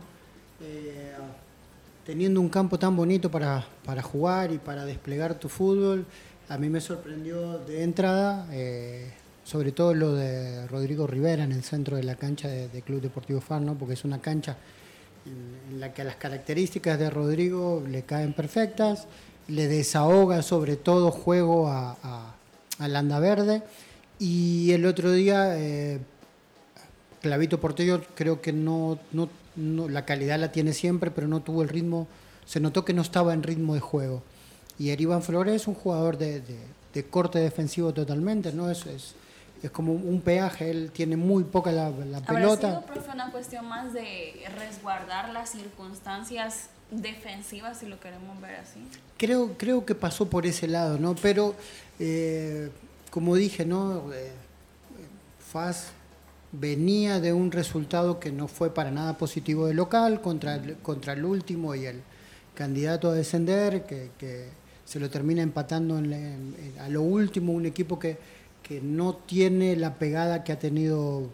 Eh, 0.62 1.16
teniendo 2.06 2.42
un 2.42 2.50
campo 2.50 2.80
tan 2.80 2.96
bonito 2.96 3.30
para, 3.30 3.66
para, 3.86 4.02
jugar 4.02 4.52
y 4.52 4.58
para 4.58 4.86
desplegar 4.86 5.36
tu 5.36 5.50
fútbol, 5.50 6.06
a 6.50 6.58
mí 6.58 6.70
me 6.70 6.82
sorprendió 6.82 7.60
de 7.60 7.84
entrada, 7.84 8.48
eh, 8.52 9.12
sobre 9.44 9.72
todo 9.72 9.94
lo 9.94 10.14
de 10.14 10.68
Rodrigo 10.68 11.08
Rivera 11.08 11.44
en 11.44 11.52
el 11.52 11.64
centro 11.64 11.98
de 11.98 12.04
la 12.04 12.16
cancha 12.16 12.48
de, 12.48 12.82
Club 12.82 13.02
Deportivo 13.02 13.42
Farno, 13.42 13.76
porque 13.78 13.94
es 13.94 14.04
una 14.04 14.20
cancha 14.20 14.58
en, 15.26 15.80
la 15.80 15.94
que 15.94 16.04
las 16.04 16.16
características 16.16 17.00
de 17.00 17.10
Rodrigo 17.10 17.84
le 17.88 18.04
caen 18.04 18.34
perfectas, 18.34 19.08
le 19.48 19.68
desahoga 19.68 20.42
sobre 20.42 20.76
todo 20.76 21.12
juego 21.12 21.68
a, 21.68 21.98
a, 22.80 22.88
Landa 22.88 23.20
Verde, 23.20 23.64
y 24.20 24.72
el 24.72 24.86
otro 24.86 25.12
día... 25.12 25.58
Eh, 25.58 26.00
Clavito 27.22 27.60
Portello 27.60 28.02
creo 28.16 28.42
que 28.42 28.52
no, 28.52 28.98
no, 29.12 29.30
no, 29.56 29.90
la 29.90 30.06
calidad 30.06 30.40
la 30.40 30.52
tiene 30.52 30.74
siempre, 30.74 31.12
pero 31.12 31.28
no 31.28 31.42
tuvo 31.42 31.62
el 31.64 31.70
ritmo, 31.70 32.08
se 32.46 32.60
notó 32.60 32.86
que 32.86 32.94
no 32.94 33.02
estaba 33.02 33.34
en 33.34 33.44
ritmo 33.44 33.74
de 33.74 33.80
juego. 33.80 34.24
Y 34.80 34.90
Erivan 34.90 35.22
Flores 35.22 35.62
es 35.62 35.68
un 35.68 35.76
jugador 35.76 36.18
de, 36.18 36.42
de, 36.42 36.58
de 36.94 37.06
corte 37.06 37.40
defensivo 37.40 37.94
totalmente, 37.94 38.52
¿no? 38.52 38.70
Es, 38.70 38.86
es, 38.86 39.16
es, 39.62 39.72
como 39.72 39.94
un 39.94 40.22
peaje, 40.22 40.72
él 40.72 40.92
tiene 40.94 41.18
muy 41.18 41.44
poca 41.44 41.72
la, 41.72 41.90
la 41.90 42.22
pelota. 42.22 42.68
¿Habrá 42.68 42.82
sido, 42.82 42.94
profe, 42.94 43.12
una 43.12 43.32
cuestión 43.32 43.68
más 43.68 43.94
de 43.94 44.34
resguardar 44.58 45.30
las 45.30 45.52
circunstancias 45.52 46.70
defensivas, 46.90 47.80
si 47.80 47.86
lo 47.86 48.00
queremos 48.00 48.40
ver 48.42 48.56
así? 48.56 48.80
Creo, 49.18 49.56
creo 49.58 49.86
que 49.86 49.96
pasó 49.96 50.30
por 50.30 50.46
ese 50.46 50.68
lado, 50.68 50.98
¿no? 50.98 51.16
Pero, 51.16 51.56
eh, 52.00 52.70
como 53.12 53.36
dije, 53.36 53.66
¿no? 53.66 54.12
Eh, 54.14 54.32
Faz 55.52 55.92
venía 56.52 57.20
de 57.20 57.34
un 57.34 57.52
resultado 57.52 58.20
que 58.20 58.32
no 58.32 58.48
fue 58.48 58.74
para 58.74 58.92
nada 58.92 59.18
positivo 59.18 59.68
de 59.68 59.74
local 59.74 60.22
contra 60.22 60.56
el, 60.56 60.76
contra 60.78 61.14
el 61.14 61.24
último 61.24 61.76
y 61.76 61.86
el 61.86 62.02
candidato 62.56 63.10
a 63.10 63.14
descender, 63.14 63.84
que, 63.86 64.62
se 64.86 65.00
lo 65.00 65.10
termina 65.10 65.42
empatando 65.42 65.96
a 65.96 66.90
lo 66.90 67.02
último, 67.02 67.54
un 67.54 67.66
equipo 67.66 67.98
que, 67.98 68.18
que, 68.62 68.82
no 68.82 69.16
tiene 69.16 69.78
la 69.78 69.94
pegada 69.94 70.44
que 70.44 70.52
ha 70.52 70.60
tenido 70.60 71.30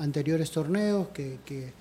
anteriores 0.00 0.50
torneos, 0.50 1.08
que, 1.08 1.38
que, 1.44 1.72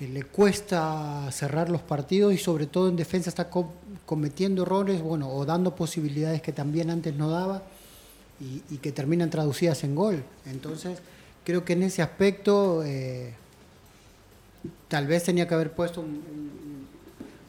le 0.00 0.24
cuesta 0.24 1.30
cerrar 1.30 1.70
los 1.70 1.80
partidos 1.80 2.34
y 2.34 2.36
sobre 2.36 2.66
todo 2.66 2.88
en 2.88 2.96
defensa 2.96 3.30
está 3.30 3.48
co 3.48 3.70
cometiendo 4.04 4.64
errores 4.64 5.00
bueno, 5.00 5.30
o 5.30 5.44
dando 5.44 5.76
posibilidades 5.76 6.42
que 6.42 6.50
también 6.50 6.90
antes 6.90 7.14
no 7.14 7.30
daba 7.30 7.62
y 8.40 8.78
que 8.78 8.90
terminan 8.90 9.30
traducidas 9.30 9.84
en 9.84 9.94
gol. 9.94 10.24
Entonces, 10.44 10.98
creo 11.44 11.64
que 11.64 11.72
en 11.72 11.82
ese 11.82 12.02
aspecto 12.02 12.82
eh, 12.84 13.32
tal 14.88 15.06
vez 15.06 15.24
tenía 15.24 15.48
que 15.48 15.54
haber 15.54 15.72
puesto 15.72 16.04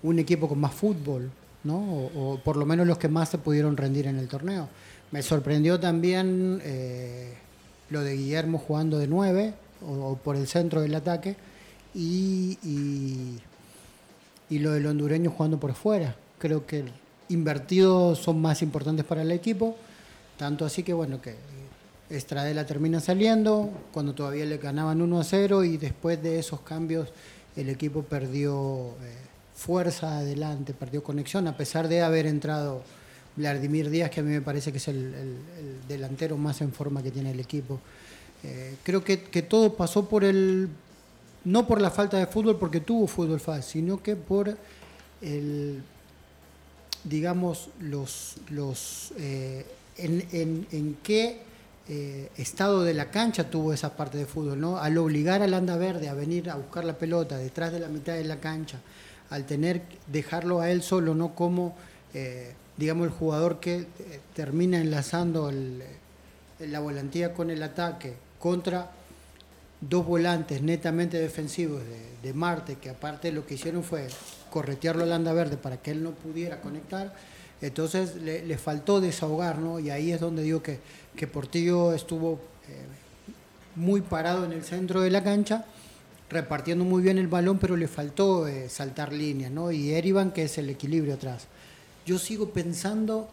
un, 0.04 0.20
equipo 0.20 0.48
con 0.50 0.60
más 0.60 0.74
fútbol, 0.74 1.32
¿no? 1.64 1.78
O, 1.78 2.40
por 2.44 2.58
lo 2.58 2.66
menos 2.66 2.86
los 2.88 2.98
que 2.98 3.08
más 3.08 3.30
se 3.30 3.38
pudieron 3.38 3.78
rendir 3.78 4.08
en 4.08 4.18
el 4.18 4.28
torneo. 4.28 4.68
Me 5.12 5.22
sorprendió 5.22 5.80
también 5.80 6.62
eh, 6.64 7.34
lo 7.90 8.02
de 8.02 8.16
Guillermo 8.16 8.58
jugando 8.58 8.98
de 8.98 9.08
9 9.08 9.54
o, 9.86 9.92
o, 9.92 10.18
por 10.18 10.36
el 10.36 10.48
centro 10.48 10.82
del 10.82 10.96
ataque 10.96 11.36
y, 11.94 12.58
y, 12.64 13.40
y, 14.50 14.60
lo 14.60 14.72
del 14.72 14.88
hondureño 14.88 15.32
jugando 15.32 15.60
por 15.60 15.74
fuera. 15.74 16.16
Creo 16.40 16.66
que 16.66 16.84
invertidos 17.30 18.20
son 18.20 18.42
más 18.42 18.62
importantes 18.62 19.06
para 19.06 19.22
el 19.22 19.32
equipo, 19.32 19.78
tanto 20.38 20.66
así 20.66 20.84
que 20.84 20.94
bueno, 20.94 21.22
que 21.22 21.36
Estradela 22.10 22.66
termina 22.66 23.00
saliendo 23.00 23.72
cuando 23.92 24.14
todavía 24.14 24.46
le 24.46 24.58
ganaban 24.58 25.02
1 25.02 25.20
a 25.20 25.24
0 25.24 25.64
y 25.64 25.78
después 25.78 26.22
de 26.22 26.40
esos 26.40 26.62
cambios 26.62 27.10
el 27.56 27.70
equipo 27.70 28.04
perdió 28.04 28.90
eh, 29.02 29.16
fuerza 29.56 30.18
adelante, 30.18 30.74
perdió 30.74 31.04
conexión, 31.04 31.48
a 31.48 31.56
pesar 31.56 31.88
de 31.88 32.02
haber 32.02 32.26
entrado 32.26 32.82
Vladimir 33.36 33.90
Díaz, 33.90 34.10
que 34.10 34.20
a 34.20 34.24
mí 34.24 34.32
me 34.32 34.42
parece 34.42 34.72
que 34.72 34.78
es 34.78 34.88
el, 34.88 35.38
delantero 35.88 36.38
más 36.38 36.62
en 36.62 36.72
forma 36.72 37.02
que 37.02 37.12
tiene 37.12 37.32
el 37.32 37.40
equipo. 37.40 37.80
Eh, 38.44 38.76
creo 38.84 39.04
que, 39.04 39.18
todo 39.18 39.74
pasó 39.74 40.08
por 40.08 40.24
el, 40.24 40.70
no 41.46 41.68
por 41.68 41.82
la 41.82 41.90
falta 41.90 42.18
de 42.18 42.28
fútbol, 42.28 42.58
porque 42.58 42.80
tuvo 42.80 43.08
fútbol 43.08 43.40
fácil, 43.40 43.82
sino 43.82 44.02
que 44.02 44.16
por 44.16 44.56
el, 45.22 45.82
digamos, 47.04 47.70
los, 47.80 48.36
los 48.50 49.14
eh, 49.18 49.66
en, 49.98 50.68
en, 50.72 50.98
qué 51.04 51.42
eh, 51.90 52.30
estado 52.38 52.84
de 52.84 52.94
la 52.94 53.12
cancha 53.12 53.50
tuvo 53.50 53.74
esa 53.74 53.96
parte 53.96 54.18
de 54.18 54.26
fútbol, 54.26 54.60
¿no? 54.60 54.78
Al 54.78 54.98
obligar 54.98 55.42
al 55.42 55.54
Anda 55.54 55.76
Verde 55.78 56.10
a 56.10 56.14
venir 56.14 56.50
a 56.50 56.56
buscar 56.56 56.86
la 56.86 56.98
pelota 56.98 57.38
detrás 57.38 57.72
de 57.72 57.80
la 57.80 57.88
mitad 57.88 58.14
de 58.14 58.24
la 58.24 58.40
cancha, 58.40 58.80
al 59.30 59.46
tener, 59.46 59.82
dejarlo 60.08 60.62
a 60.62 60.70
él 60.70 60.84
solo, 60.84 61.16
no 61.16 61.36
como 61.36 61.76
digamos, 62.78 63.08
el 63.08 63.14
jugador 63.14 63.60
que 63.60 63.76
eh, 63.76 63.86
termina 64.36 64.80
enlazando 64.80 65.52
la 66.60 66.80
volantía 66.80 67.34
con 67.34 67.50
el 67.50 67.62
ataque 67.62 68.14
contra 68.40 68.92
dos 69.82 70.06
volantes 70.06 70.62
netamente 70.62 71.20
defensivos 71.20 71.82
de, 72.22 72.34
Marte, 72.34 72.76
que 72.76 72.90
aparte 72.90 73.34
lo 73.34 73.46
que 73.46 73.56
hicieron 73.56 73.84
fue 73.84 74.08
corretearlo 74.50 75.04
al 75.04 75.12
anda 75.12 75.34
verde 75.34 75.58
para 75.58 75.78
que 75.78 75.92
él 75.92 76.02
no 76.02 76.12
pudiera 76.12 76.62
conectar, 76.62 77.14
entonces 77.62 78.16
le, 78.16 78.58
faltó 78.58 79.02
desahogar, 79.02 79.60
¿no? 79.60 79.78
Y 79.80 79.90
ahí 79.90 80.14
es 80.14 80.22
donde 80.22 80.42
digo 80.42 80.64
que, 80.64 80.80
que 81.16 81.28
Portillo 81.28 81.94
estuvo 81.94 82.40
eh, 82.68 82.86
muy 83.76 84.02
parado 84.02 84.46
en 84.46 84.54
el 84.54 84.64
centro 84.64 85.02
de 85.02 85.12
la 85.12 85.24
cancha, 85.24 85.66
repartiendo 86.30 86.84
muy 86.86 87.02
bien 87.02 87.18
el 87.18 87.28
balón, 87.28 87.60
pero 87.60 87.78
le 87.78 87.88
faltó 87.88 88.48
eh, 88.48 88.70
saltar 88.70 89.14
líneas, 89.14 89.52
¿no? 89.52 89.72
Y 89.72 89.92
Erivan, 89.92 90.32
que 90.32 90.44
es 90.44 90.58
el 90.58 90.70
equilibrio 90.70 91.14
atrás 91.14 91.48
yo 92.06 92.20
sigo 92.20 92.50
pensando 92.50 93.30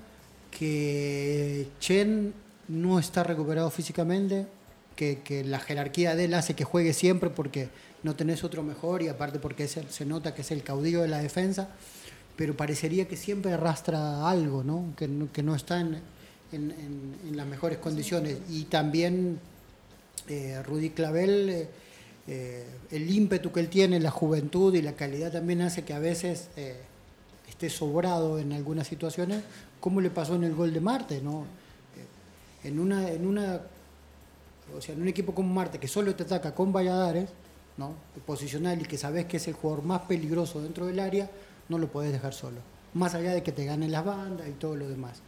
que 0.50 1.68
Chen 1.80 2.32
no 2.68 2.98
está 2.98 3.24
recuperado 3.24 3.70
físicamente, 3.70 4.46
que, 4.96 5.44
la 5.46 5.58
jerarquía 5.58 6.14
de 6.14 6.26
él 6.26 6.34
hace 6.34 6.54
que 6.54 6.64
juegue 6.64 6.92
siempre 6.92 7.30
porque 7.30 7.70
no 8.02 8.16
tenés 8.16 8.44
otro 8.44 8.62
mejor 8.62 9.02
y 9.02 9.08
aparte 9.08 9.38
porque 9.38 9.66
se 9.66 10.04
nota 10.04 10.34
que 10.34 10.42
es 10.42 10.50
el 10.50 10.62
caudillo 10.62 11.00
de 11.00 11.08
la 11.08 11.18
defensa, 11.18 11.70
pero 12.36 12.54
parecería 12.54 13.08
que 13.08 13.16
siempre 13.16 13.52
arrastra 13.52 14.28
algo, 14.28 14.62
¿no? 14.62 14.92
Que, 14.96 15.08
no, 15.08 15.54
está 15.54 15.80
en, 15.80 16.00
las 16.52 17.46
mejores 17.46 17.78
condiciones. 17.78 18.38
Y 18.48 18.64
también 18.64 19.38
eh, 20.28 20.62
Rudy 20.62 20.90
Clavel, 20.90 21.48
eh, 21.50 21.68
eh, 22.26 22.66
el 22.90 23.10
ímpetu 23.10 23.52
que 23.52 23.60
él 23.60 23.68
tiene, 23.68 24.00
la 24.00 24.10
juventud 24.10 24.74
y 24.74 24.82
la 24.82 24.92
calidad 24.92 25.32
también 25.32 25.62
hace 25.62 25.84
que 25.84 25.92
a 25.92 25.98
veces 25.98 26.48
esté 27.60 27.68
sobrado 27.68 28.38
en 28.38 28.54
algunas 28.54 28.86
situaciones, 28.86 29.42
como 29.80 30.00
le 30.00 30.08
pasó 30.08 30.34
en 30.34 30.44
el 30.44 30.54
gol 30.54 30.72
de 30.72 30.80
Marte, 30.80 31.20
¿no? 31.20 31.44
Eh, 32.62 32.68
en 32.68 32.78
una, 32.80 33.10
en 33.10 33.26
una, 33.26 33.60
o 34.74 34.80
sea, 34.80 34.94
en 34.94 35.02
un 35.02 35.08
equipo 35.08 35.34
como 35.34 35.52
Marte 35.52 35.78
que 35.78 35.86
solo 35.86 36.14
te 36.14 36.22
ataca 36.22 36.54
con 36.54 36.72
Valladares, 36.72 37.28
¿no? 37.76 37.94
Posicional 38.24 38.80
y 38.80 38.84
que 38.84 38.96
sabes 38.96 39.26
que 39.26 39.36
es 39.36 39.46
el 39.48 39.54
jugador 39.54 39.84
más 39.84 40.02
peligroso 40.02 40.62
dentro 40.62 40.86
del 40.86 41.00
área, 41.00 41.30
no 41.68 41.76
lo 41.76 41.88
puedes 41.88 42.12
dejar 42.12 42.32
solo. 42.32 42.60
Más 42.94 43.14
allá 43.14 43.34
de 43.34 43.42
que 43.42 43.52
te 43.52 43.66
ganen 43.66 43.92
las 43.92 44.06
bandas 44.06 44.48
y 44.48 44.52
todo 44.52 44.76
lo 44.76 44.88
demás. 44.88 45.20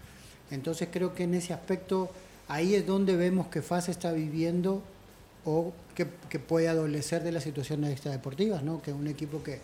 Entonces 0.53 0.89
creo 0.93 1.15
que 1.15 1.25
en 1.25 1.35
ese 1.35 1.53
aspecto 1.53 2.11
ahí 2.49 2.75
es 2.75 2.87
donde 2.87 3.17
vemos 3.17 3.49
que 3.49 3.63
FAS 3.63 3.89
está 3.89 4.13
viviendo 4.13 4.83
o 5.45 5.73
que, 5.95 6.07
puede 6.39 6.69
adolecer 6.69 7.23
de 7.23 7.33
las 7.33 7.43
situaciones 7.43 7.91
extradeportivas, 7.91 8.63
¿no? 8.63 8.81
Que 8.81 8.93
un 8.93 9.09
equipo 9.09 9.43
que, 9.43 9.59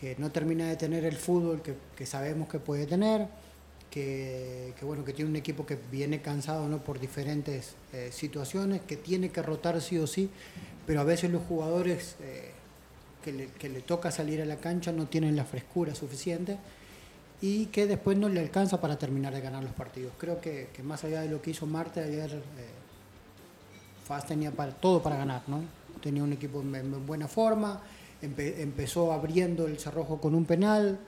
que 0.00 0.16
no 0.18 0.30
termina 0.30 0.68
de 0.68 0.76
tener 0.76 1.04
el 1.04 1.16
fútbol 1.16 1.62
que, 1.62 2.06
sabemos 2.06 2.48
que 2.48 2.58
puede 2.58 2.86
tener, 2.86 3.26
que, 3.90 4.74
bueno, 4.82 5.04
que 5.04 5.12
tiene 5.12 5.30
un 5.30 5.36
equipo 5.36 5.66
que 5.66 5.78
viene 5.90 6.20
cansado 6.20 6.68
¿no? 6.68 6.78
por 6.78 7.00
diferentes 7.00 7.74
eh, 7.92 8.10
situaciones, 8.12 8.82
que 8.82 8.96
tiene 8.96 9.30
que 9.30 9.42
rotar 9.42 9.80
sí 9.80 9.98
o 9.98 10.06
sí, 10.06 10.30
pero 10.86 11.00
a 11.00 11.04
veces 11.04 11.30
los 11.30 11.42
jugadores 11.42 12.14
eh, 12.20 12.52
que, 13.24 13.68
le, 13.68 13.80
toca 13.80 14.10
salir 14.10 14.40
a 14.40 14.44
la 14.44 14.56
cancha 14.56 14.92
no 14.92 15.06
tienen 15.06 15.34
la 15.34 15.44
frescura 15.44 15.94
suficiente 15.94 16.58
y 17.40 17.66
que 17.66 17.86
después 17.86 18.16
no 18.16 18.28
le 18.28 18.40
alcanza 18.40 18.80
para 18.80 18.98
terminar 18.98 19.32
de 19.32 19.40
ganar 19.40 19.62
los 19.62 19.72
partidos. 19.72 20.12
Creo 20.18 20.40
que, 20.40 20.68
más 20.82 21.04
allá 21.04 21.20
de 21.22 21.28
lo 21.28 21.40
que 21.40 21.50
hizo 21.50 21.66
Marte 21.66 22.00
ayer, 22.00 22.30
eh, 22.30 22.68
Faz 24.06 24.26
tenía 24.26 24.50
para, 24.50 24.72
todo 24.72 25.02
para 25.02 25.16
ganar, 25.16 25.42
¿no? 25.46 25.62
Tenía 26.02 26.22
un 26.22 26.32
equipo 26.32 26.60
en 26.62 27.06
buena 27.06 27.28
forma, 27.28 27.82
empezó 28.22 29.12
abriendo 29.12 29.66
el 29.66 29.78
cerrojo 29.78 30.20
con 30.20 30.34
un 30.34 30.44
penal, 30.44 30.98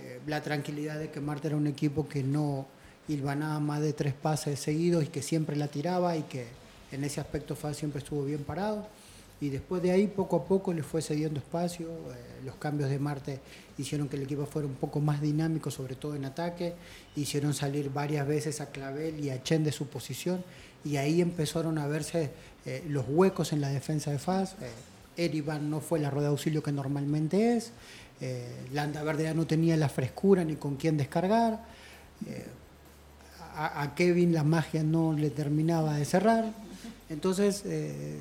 eh, 0.00 0.20
la 0.26 0.42
tranquilidad 0.42 0.98
de 0.98 1.10
que 1.10 1.20
Marte 1.20 1.48
era 1.48 1.56
un 1.56 1.66
equipo 1.66 2.08
que 2.08 2.22
no 2.22 2.66
hilvanaba 3.06 3.58
más 3.60 3.80
de 3.80 3.92
tres 3.92 4.12
pases 4.12 4.58
seguidos 4.60 5.04
y 5.04 5.06
que 5.06 5.22
siempre 5.22 5.56
la 5.56 5.68
tiraba 5.68 6.16
y 6.16 6.22
que 6.22 6.46
en 6.92 7.04
ese 7.04 7.20
aspecto 7.20 7.56
Faz 7.56 7.76
siempre 7.76 8.00
estuvo 8.00 8.24
bien 8.24 8.44
parado. 8.44 8.86
Y 9.40 9.50
después 9.50 9.82
de 9.82 9.92
ahí, 9.92 10.06
poco 10.08 10.36
a 10.36 10.44
poco, 10.44 10.72
le 10.72 10.82
fue 10.82 11.00
cediendo 11.00 11.38
espacio. 11.38 11.86
Eh, 11.88 12.44
los 12.44 12.56
cambios 12.56 12.90
de 12.90 12.98
Marte 12.98 13.40
hicieron 13.78 14.08
que 14.08 14.16
el 14.16 14.22
equipo 14.22 14.46
fuera 14.46 14.66
un 14.66 14.74
poco 14.74 15.00
más 15.00 15.20
dinámico, 15.20 15.70
sobre 15.70 15.94
todo 15.94 16.16
en 16.16 16.24
ataque. 16.24 16.74
Hicieron 17.16 17.54
salir 17.54 17.92
varias 17.92 18.26
veces 18.26 18.60
a 18.60 18.70
Clavel 18.70 19.24
y 19.24 19.30
a 19.30 19.42
Chen 19.42 19.64
de 19.64 19.72
su 19.72 19.86
posición. 19.86 20.44
Y 20.84 20.96
ahí 20.96 21.20
empezaron 21.20 21.78
a 21.78 21.86
verse 21.86 22.30
eh, 22.66 22.84
los 22.88 23.04
huecos 23.08 23.52
en 23.52 23.60
la 23.60 23.68
defensa 23.68 24.10
de 24.10 24.18
Faz. 24.18 24.56
Erivan 25.18 25.68
no 25.68 25.80
fue 25.80 25.98
la 25.98 26.10
rueda 26.10 26.28
de 26.28 26.30
auxilio 26.30 26.62
que 26.62 26.72
normalmente 26.72 27.56
es, 27.56 27.72
eh, 28.20 28.48
Landa 28.72 29.02
Verde 29.02 29.24
ya 29.24 29.34
no 29.34 29.46
tenía 29.46 29.76
la 29.76 29.88
frescura 29.88 30.44
ni 30.44 30.56
con 30.56 30.76
quién 30.76 30.96
descargar, 30.96 31.64
eh, 32.26 32.46
a, 33.56 33.92
Kevin 33.96 34.32
la 34.32 34.44
magia 34.44 34.84
no 34.84 35.12
le 35.12 35.30
terminaba 35.30 35.96
de 35.96 36.04
cerrar, 36.04 36.52
entonces 37.08 37.64
eh, 37.66 38.16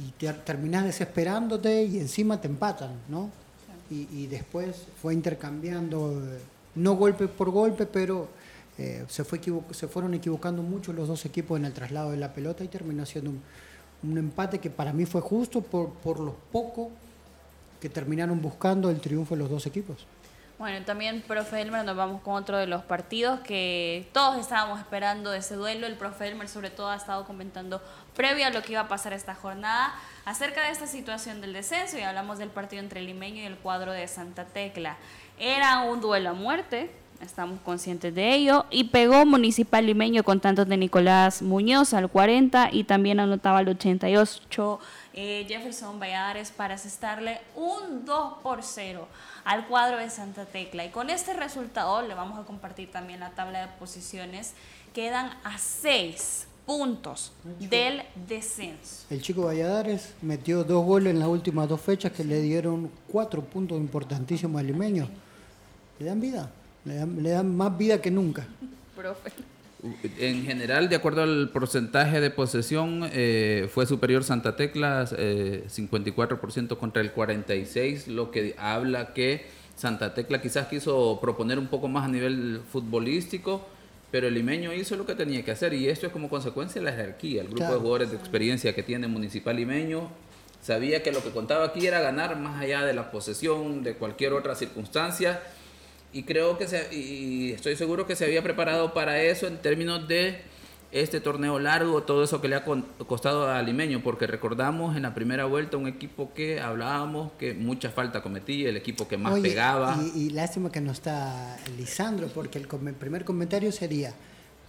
y 0.00 0.12
te, 0.18 0.32
terminás 0.32 0.84
desesperándote 0.84 1.84
y 1.84 1.98
encima 1.98 2.40
te 2.40 2.48
empatan, 2.48 2.90
¿no? 3.08 3.30
Y, 3.90 4.28
después 4.28 4.84
fue 5.02 5.14
intercambiando, 5.14 6.22
no 6.76 6.94
golpe 6.94 7.26
por 7.26 7.50
golpe, 7.50 7.86
pero 7.86 8.28
se, 9.08 9.24
fue 9.24 9.40
se 9.72 9.88
fueron 9.88 10.14
equivocando 10.14 10.62
mucho 10.62 10.92
los 10.92 11.08
dos 11.08 11.24
equipos 11.24 11.58
en 11.58 11.64
el 11.64 11.72
traslado 11.72 12.12
de 12.12 12.16
la 12.16 12.32
pelota 12.32 12.62
y 12.62 12.68
terminó 12.68 13.04
siendo 13.04 13.30
un 13.30 13.42
un 14.02 14.18
empate 14.18 14.58
que 14.58 14.70
para 14.70 14.92
mí 14.92 15.04
fue 15.04 15.20
justo 15.20 15.60
por, 15.60 15.90
por 15.90 16.20
los 16.20 16.34
pocos 16.52 16.88
que 17.80 17.88
terminaron 17.88 18.40
buscando 18.40 18.90
el 18.90 19.00
triunfo 19.00 19.34
de 19.34 19.40
los 19.40 19.50
dos 19.50 19.66
equipos. 19.66 20.06
Bueno, 20.60 20.84
también, 20.84 21.22
profe 21.22 21.62
Elmer, 21.62 21.86
nos 21.86 21.96
vamos 21.96 22.20
con 22.20 22.34
otro 22.34 22.58
de 22.58 22.66
los 22.66 22.82
partidos 22.82 23.40
que 23.40 24.06
todos 24.12 24.36
estábamos 24.36 24.78
esperando 24.78 25.30
de 25.30 25.38
ese 25.38 25.54
duelo. 25.54 25.86
El 25.86 25.94
profe 25.94 26.28
Elmer, 26.28 26.50
sobre 26.50 26.68
todo, 26.68 26.90
ha 26.90 26.96
estado 26.96 27.24
comentando 27.24 27.80
previo 28.14 28.46
a 28.46 28.50
lo 28.50 28.60
que 28.60 28.72
iba 28.72 28.82
a 28.82 28.86
pasar 28.86 29.14
esta 29.14 29.34
jornada 29.34 29.94
acerca 30.26 30.62
de 30.66 30.72
esta 30.72 30.86
situación 30.86 31.40
del 31.40 31.54
descenso 31.54 31.96
y 31.96 32.02
hablamos 32.02 32.36
del 32.36 32.50
partido 32.50 32.82
entre 32.82 33.00
Limeño 33.00 33.40
y 33.40 33.46
el 33.46 33.56
cuadro 33.56 33.92
de 33.92 34.06
Santa 34.06 34.44
Tecla. 34.44 34.98
Era 35.38 35.80
un 35.80 36.02
duelo 36.02 36.28
a 36.28 36.34
muerte, 36.34 36.90
estamos 37.22 37.58
conscientes 37.60 38.14
de 38.14 38.34
ello, 38.34 38.66
y 38.68 38.84
pegó 38.84 39.24
Municipal 39.24 39.86
Limeño 39.86 40.24
con 40.24 40.40
tantos 40.40 40.68
de 40.68 40.76
Nicolás 40.76 41.40
Muñoz 41.40 41.94
al 41.94 42.10
40 42.10 42.68
y 42.70 42.84
también 42.84 43.18
anotaba 43.18 43.60
al 43.60 43.68
88 43.70 44.78
eh, 45.14 45.46
Jefferson 45.48 45.98
Valladares 45.98 46.50
para 46.50 46.74
asestarle 46.74 47.40
un 47.56 48.04
2 48.04 48.34
por 48.42 48.62
0 48.62 49.08
al 49.44 49.66
cuadro 49.66 49.98
de 49.98 50.10
Santa 50.10 50.44
Tecla. 50.44 50.84
Y 50.84 50.90
con 50.90 51.10
este 51.10 51.34
resultado 51.34 52.02
le 52.02 52.14
vamos 52.14 52.38
a 52.38 52.44
compartir 52.44 52.90
también 52.90 53.20
la 53.20 53.30
tabla 53.30 53.62
de 53.62 53.68
posiciones, 53.78 54.54
quedan 54.92 55.30
a 55.44 55.58
6 55.58 56.46
puntos 56.66 57.32
del 57.58 58.02
descenso. 58.28 59.06
El 59.10 59.20
chico 59.20 59.42
Valladares 59.42 60.14
metió 60.22 60.62
dos 60.62 60.84
goles 60.84 61.12
en 61.12 61.18
las 61.18 61.28
últimas 61.28 61.68
dos 61.68 61.80
fechas 61.80 62.12
que 62.12 62.22
le 62.22 62.40
dieron 62.40 62.90
cuatro 63.08 63.42
puntos 63.42 63.76
importantísimos 63.78 64.60
al 64.60 64.68
limeño. 64.68 65.08
¿Le 65.98 66.06
dan 66.06 66.20
vida? 66.20 66.50
Le 66.84 67.30
dan, 67.30 67.56
más 67.56 67.76
vida 67.76 68.00
que 68.00 68.10
nunca. 68.10 68.46
Profe. 68.94 69.32
En 70.18 70.44
general, 70.44 70.88
de 70.90 70.96
acuerdo 70.96 71.22
al 71.22 71.48
porcentaje 71.50 72.20
de 72.20 72.30
posesión, 72.30 73.08
eh, 73.12 73.68
fue 73.72 73.86
superior 73.86 74.24
Santa 74.24 74.54
Tecla, 74.54 75.06
54% 75.06 76.74
eh, 76.74 76.78
contra 76.78 77.00
el 77.00 77.14
46%, 77.14 78.08
lo 78.08 78.30
que 78.30 78.54
habla 78.58 79.14
que 79.14 79.46
Santa 79.76 80.12
Tecla 80.12 80.42
quizás 80.42 80.66
quiso 80.66 81.18
proponer 81.22 81.58
un 81.58 81.68
poco 81.68 81.88
más 81.88 82.04
a 82.04 82.08
nivel 82.08 82.60
futbolístico, 82.70 83.66
pero 84.10 84.28
el 84.28 84.34
limeño 84.34 84.74
hizo 84.74 84.96
lo 84.96 85.06
que 85.06 85.14
tenía 85.14 85.42
que 85.44 85.52
hacer 85.52 85.72
y 85.72 85.88
esto 85.88 86.06
es 86.06 86.12
como 86.12 86.28
consecuencia 86.28 86.80
de 86.80 86.84
la 86.84 86.92
jerarquía. 86.92 87.40
El 87.40 87.48
grupo 87.48 87.72
de 87.72 87.78
jugadores 87.78 88.10
de 88.10 88.16
experiencia 88.18 88.74
que 88.74 88.82
tiene 88.82 89.08
Municipal 89.08 89.56
Limeño 89.56 90.10
sabía 90.60 91.02
que 91.02 91.12
lo 91.12 91.22
que 91.22 91.30
contaba 91.30 91.64
aquí 91.64 91.86
era 91.86 92.00
ganar 92.00 92.38
más 92.38 92.60
allá 92.60 92.84
de 92.84 92.92
la 92.92 93.10
posesión, 93.10 93.82
de 93.82 93.94
cualquier 93.94 94.34
otra 94.34 94.54
circunstancia 94.54 95.40
y 96.12 96.24
creo 96.24 96.58
que 96.58 96.66
se, 96.66 96.94
y 96.94 97.52
estoy 97.52 97.76
seguro 97.76 98.06
que 98.06 98.16
se 98.16 98.24
había 98.24 98.42
preparado 98.42 98.92
para 98.92 99.22
eso 99.22 99.46
en 99.46 99.58
términos 99.58 100.08
de 100.08 100.40
este 100.92 101.20
torneo 101.20 101.58
largo, 101.60 102.02
todo 102.02 102.24
eso 102.24 102.40
que 102.40 102.48
le 102.48 102.56
ha 102.56 102.64
costado 103.06 103.48
a 103.48 103.62
Limeño, 103.62 104.02
porque 104.02 104.26
recordamos 104.26 104.96
en 104.96 105.02
la 105.02 105.14
primera 105.14 105.44
vuelta 105.44 105.76
un 105.76 105.86
equipo 105.86 106.32
que 106.34 106.60
hablábamos 106.60 107.30
que 107.38 107.54
mucha 107.54 107.90
falta 107.90 108.22
cometía, 108.22 108.68
el 108.68 108.76
equipo 108.76 109.06
que 109.06 109.16
más 109.16 109.38
pegaba. 109.38 110.02
Y, 110.16 110.30
lástima 110.30 110.72
que 110.72 110.80
no 110.80 110.90
está 110.90 111.56
Lisandro, 111.76 112.26
porque 112.28 112.58
el, 112.58 112.66
primer 112.66 113.24
comentario 113.24 113.70
sería, 113.70 114.12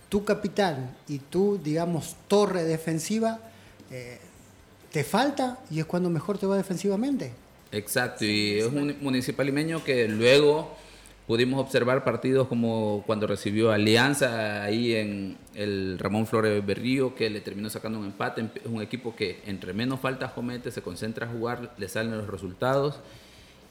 tu 0.09 0.23
capitán 0.23 0.95
y 1.07 1.19
tu, 1.19 1.59
digamos, 1.63 2.15
torre 2.27 2.65
defensiva, 2.65 3.39
eh, 3.89 4.19
te 4.91 5.03
falta 5.03 5.57
y 5.71 5.79
es 5.79 5.85
cuando 5.85 6.09
mejor 6.09 6.37
te 6.37 6.45
va 6.45 6.55
defensivamente. 6.55 7.31
Exacto, 7.71 8.25
y 8.25 8.59
es 8.59 8.65
un 8.65 8.97
municipal 9.01 9.45
limeño 9.45 9.83
que 9.83 10.07
luego 10.07 10.75
pudimos 11.31 11.61
observar 11.61 12.03
partidos 12.03 12.49
como 12.49 13.05
cuando 13.07 13.25
recibió 13.25 13.71
Alianza 13.71 14.63
ahí 14.63 14.93
en 14.93 15.37
el 15.55 15.97
Ramón 15.97 16.27
Flores 16.27 16.65
Berrío, 16.65 17.15
que 17.15 17.29
le 17.29 17.39
terminó 17.39 17.69
sacando 17.69 17.99
un 17.99 18.05
empate. 18.07 18.49
Es 18.55 18.65
un 18.65 18.81
equipo 18.81 19.15
que 19.15 19.39
entre 19.45 19.71
menos 19.71 20.01
faltas 20.01 20.33
comete, 20.33 20.71
se 20.71 20.81
concentra 20.81 21.27
a 21.27 21.29
jugar, 21.29 21.73
le 21.77 21.87
salen 21.87 22.17
los 22.17 22.27
resultados. 22.27 22.99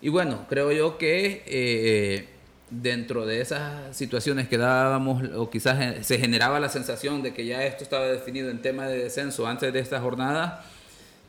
Y 0.00 0.08
bueno, 0.08 0.46
creo 0.48 0.72
yo 0.72 0.96
que 0.96 1.42
eh, 1.44 2.28
dentro 2.70 3.26
de 3.26 3.42
esas 3.42 3.94
situaciones 3.94 4.48
que 4.48 4.56
dábamos, 4.56 5.22
o 5.36 5.50
quizás 5.50 6.06
se 6.06 6.18
generaba 6.18 6.60
la 6.60 6.70
sensación 6.70 7.22
de 7.22 7.34
que 7.34 7.44
ya 7.44 7.62
esto 7.64 7.84
estaba 7.84 8.06
definido 8.06 8.48
en 8.48 8.62
tema 8.62 8.86
de 8.86 8.96
descenso 8.96 9.46
antes 9.46 9.70
de 9.70 9.80
esta 9.80 10.00
jornada, 10.00 10.64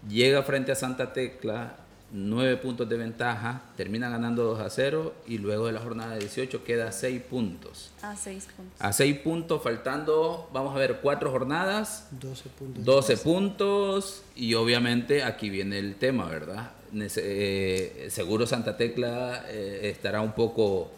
llega 0.08 0.44
frente 0.44 0.72
a 0.72 0.76
Santa 0.76 1.12
Tecla 1.12 1.76
9 2.14 2.58
puntos 2.58 2.90
de 2.90 2.98
ventaja, 2.98 3.62
termina 3.78 4.10
ganando 4.10 4.44
2 4.44 4.60
a 4.60 4.70
0 4.70 5.14
y 5.28 5.38
luego 5.38 5.68
de 5.68 5.72
la 5.72 5.80
jornada 5.80 6.14
de 6.14 6.20
18 6.20 6.64
queda 6.64 6.90
a 6.90 6.92
6 6.92 7.22
puntos. 7.22 7.92
A 8.02 8.16
6 8.16 8.48
puntos. 8.56 8.82
A 8.82 8.92
6 8.92 9.20
puntos, 9.20 9.64
faltando, 9.64 10.50
vamos 10.52 10.76
a 10.76 10.80
ver, 10.80 11.00
4 11.02 11.32
jornadas. 11.32 12.08
12 12.12 12.50
puntos. 12.50 12.86
12 12.86 13.18
puntos 13.18 14.24
y 14.36 14.54
obviamente 14.56 15.24
aquí 15.24 15.50
viene 15.50 15.80
el 15.80 15.96
tema, 15.96 16.26
¿verdad? 16.26 16.72
Eh, 16.94 18.08
seguro 18.10 18.46
Santa 18.46 18.76
Tecla 18.76 19.46
eh, 19.48 19.80
estará 19.84 20.20
un 20.20 20.34
poco, 20.34 20.92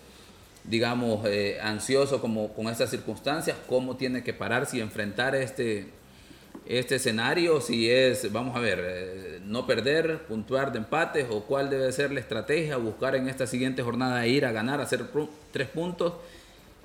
digamos, 0.64 1.26
eh, 1.28 1.60
ansioso 1.62 2.20
como, 2.20 2.54
con 2.54 2.68
estas 2.68 2.90
circunstancias, 2.90 3.58
cómo 3.68 3.96
tiene 3.98 4.24
que 4.24 4.34
pararse 4.34 4.78
y 4.78 4.82
enfrentar 4.82 5.36
este 5.36 5.92
este 6.66 6.96
escenario, 6.96 7.62
si 7.62 7.90
es, 7.90 8.32
vamos 8.32 8.56
a 8.56 8.60
ver, 8.60 8.80
eh, 8.84 9.40
no 9.46 9.68
perder, 9.68 10.24
puntuar 10.28 10.72
de 10.72 10.80
empates 10.80 11.28
o 11.30 11.44
cuál 11.44 11.70
debe 11.70 11.92
ser 11.92 12.12
la 12.12 12.20
estrategia, 12.20 12.78
buscar 12.78 13.16
en 13.16 13.28
esta 13.28 13.48
siguiente 13.48 13.84
jornada 13.84 14.26
ir 14.28 14.46
a 14.46 14.52
ganar, 14.52 14.80
hacer 14.80 15.06
tres 15.52 15.68
puntos 15.68 16.14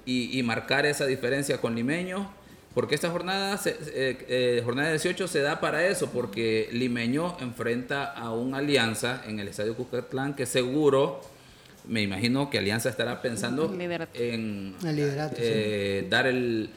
y, 0.05 0.43
marcar 0.43 0.87
esa 0.87 1.05
diferencia 1.05 1.61
con 1.61 1.75
Limeño, 1.75 2.33
porque 2.75 2.95
esta 2.95 3.11
jornada, 3.11 3.61
eh, 3.67 4.25
eh, 4.29 4.63
jornada 4.65 4.91
18 4.91 5.29
se 5.29 5.41
da 5.41 5.61
para 5.61 5.87
eso, 5.87 6.11
porque 6.11 6.69
Limeño 6.73 7.37
enfrenta 7.41 8.05
a 8.05 8.33
una 8.33 8.59
alianza 8.59 9.23
en 9.27 9.39
el 9.39 9.49
Estadio 9.49 9.77
Cuscatlán 9.77 10.35
que 10.35 10.47
seguro 10.47 11.21
me 11.89 12.03
imagino 12.03 12.51
que 12.51 12.59
Alianza 12.59 12.91
estará 12.91 13.23
pensando 13.23 13.75
en 14.15 14.75
dar 16.11 16.27
el, 16.27 16.71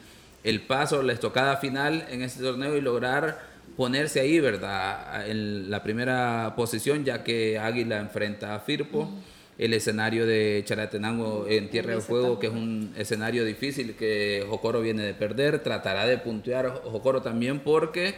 el 0.44 0.62
paso, 0.62 1.02
la 1.02 1.12
estocada 1.12 1.56
final 1.56 2.06
en 2.10 2.22
este 2.22 2.42
torneo 2.42 2.76
y 2.76 2.80
lograr 2.80 3.52
ponerse 3.76 4.20
ahí, 4.20 4.40
¿verdad? 4.40 5.28
En 5.28 5.70
la 5.70 5.82
primera 5.82 6.54
posición, 6.56 7.04
ya 7.04 7.22
que 7.24 7.58
Águila 7.58 8.00
enfrenta 8.00 8.54
a 8.54 8.60
Firpo. 8.60 9.10
El 9.58 9.74
escenario 9.74 10.26
de 10.26 10.62
Charatenango 10.64 11.46
en 11.46 11.68
Tierra 11.68 11.92
del 11.92 12.00
Fuego, 12.00 12.38
que 12.38 12.48
es 12.48 12.52
un 12.52 12.92
escenario 12.96 13.44
difícil 13.44 13.94
que 13.94 14.44
Jocoro 14.48 14.80
viene 14.80 15.02
de 15.02 15.14
perder, 15.14 15.62
tratará 15.62 16.06
de 16.06 16.18
puntear 16.18 16.82
Jocoro 16.84 17.22
también 17.22 17.60
porque 17.60 18.14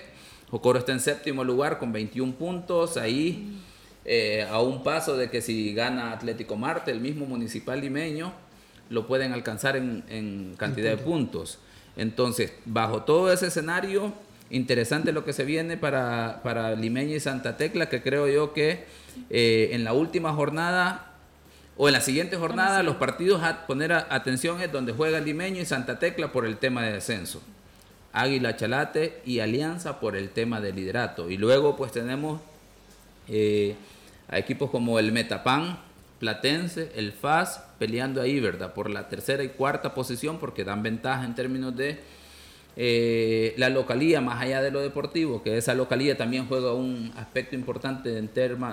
Jocoro 0.51 0.79
está 0.79 0.93
en 0.93 1.01
séptimo 1.01 1.43
lugar 1.43 1.79
con 1.79 1.93
21 1.93 2.35
puntos, 2.35 2.97
ahí 2.97 3.61
eh, 4.05 4.47
a 4.49 4.61
un 4.61 4.85
paso 4.85 5.16
de 5.16 5.29
que 5.29 5.43
si 5.43 5.75
gana 5.75 6.12
Atlético 6.12 6.57
Marte, 6.57 6.93
el 6.93 7.01
mismo 7.01 7.27
municipal 7.27 7.81
limeño, 7.81 8.33
lo 8.89 9.07
pueden 9.07 9.33
alcanzar 9.33 9.77
en, 9.77 10.05
en 10.09 10.55
cantidad 10.57 10.91
de 10.91 10.99
puntos. 10.99 11.59
Entonces, 11.97 12.53
bajo 12.64 13.03
todo 13.03 13.32
ese 13.32 13.49
escenario, 13.49 14.12
interesante 14.51 15.12
lo 15.12 15.24
que 15.24 15.32
se 15.32 15.45
viene 15.45 15.76
para, 15.76 16.40
para 16.42 16.74
Limeña 16.74 17.16
y 17.16 17.20
Santa 17.20 17.57
Tecla, 17.57 17.88
que 17.88 18.03
creo 18.03 18.28
yo 18.28 18.53
que 18.53 18.84
eh, 19.30 19.70
en 19.72 19.84
la 19.84 19.92
última 19.92 20.32
jornada 20.32 21.12
o 21.76 21.88
en 21.88 21.95
la 21.95 22.01
siguiente 22.01 22.36
jornada 22.36 22.82
los 22.82 22.97
partidos 22.97 23.42
a 23.42 23.66
poner 23.66 23.92
atención 23.92 24.61
es 24.61 24.70
donde 24.70 24.92
juega 24.92 25.20
Limeño 25.20 25.61
y 25.61 25.64
Santa 25.64 25.99
Tecla 25.99 26.32
por 26.32 26.47
el 26.47 26.59
tema 26.59 26.82
de 26.82 26.92
descenso. 26.92 27.42
Águila 28.12 28.55
Chalate 28.55 29.22
y 29.26 29.40
Alianza 29.40 29.99
por 29.99 30.14
el 30.16 30.30
tema 30.30 30.61
de 30.61 30.72
liderato. 30.72 31.30
Y 31.30 31.36
luego 31.36 31.76
pues 31.76 31.90
tenemos 31.90 32.40
eh, 33.28 33.74
a 34.28 34.38
equipos 34.38 34.70
como 34.70 35.01
el 35.01 35.11
Metapan, 35.11 35.78
Platense, 36.25 36.91
el 36.95 37.12
FAS, 37.12 37.62
peleando 37.79 38.22
ahí, 38.22 38.41
¿verdad? 38.41 38.72
Por 38.72 38.89
la 38.89 39.11
tercera 39.11 39.45
y 39.45 39.51
cuarta 39.51 39.93
posición, 39.93 40.39
porque 40.39 40.64
dan 40.64 40.83
ventaja 40.83 41.22
en 41.22 41.35
términos 41.35 41.77
de 41.77 42.01
eh, 42.77 43.53
la 43.59 43.68
localía, 43.68 44.22
más 44.22 44.41
allá 44.41 44.62
de 44.62 44.70
lo 44.70 44.81
deportivo, 44.81 45.43
que 45.43 45.59
esa 45.59 45.75
localía 45.75 46.16
también 46.16 46.47
juega 46.49 46.72
un 46.72 47.12
aspecto 47.18 47.57
importante 47.57 48.16
en, 48.16 48.31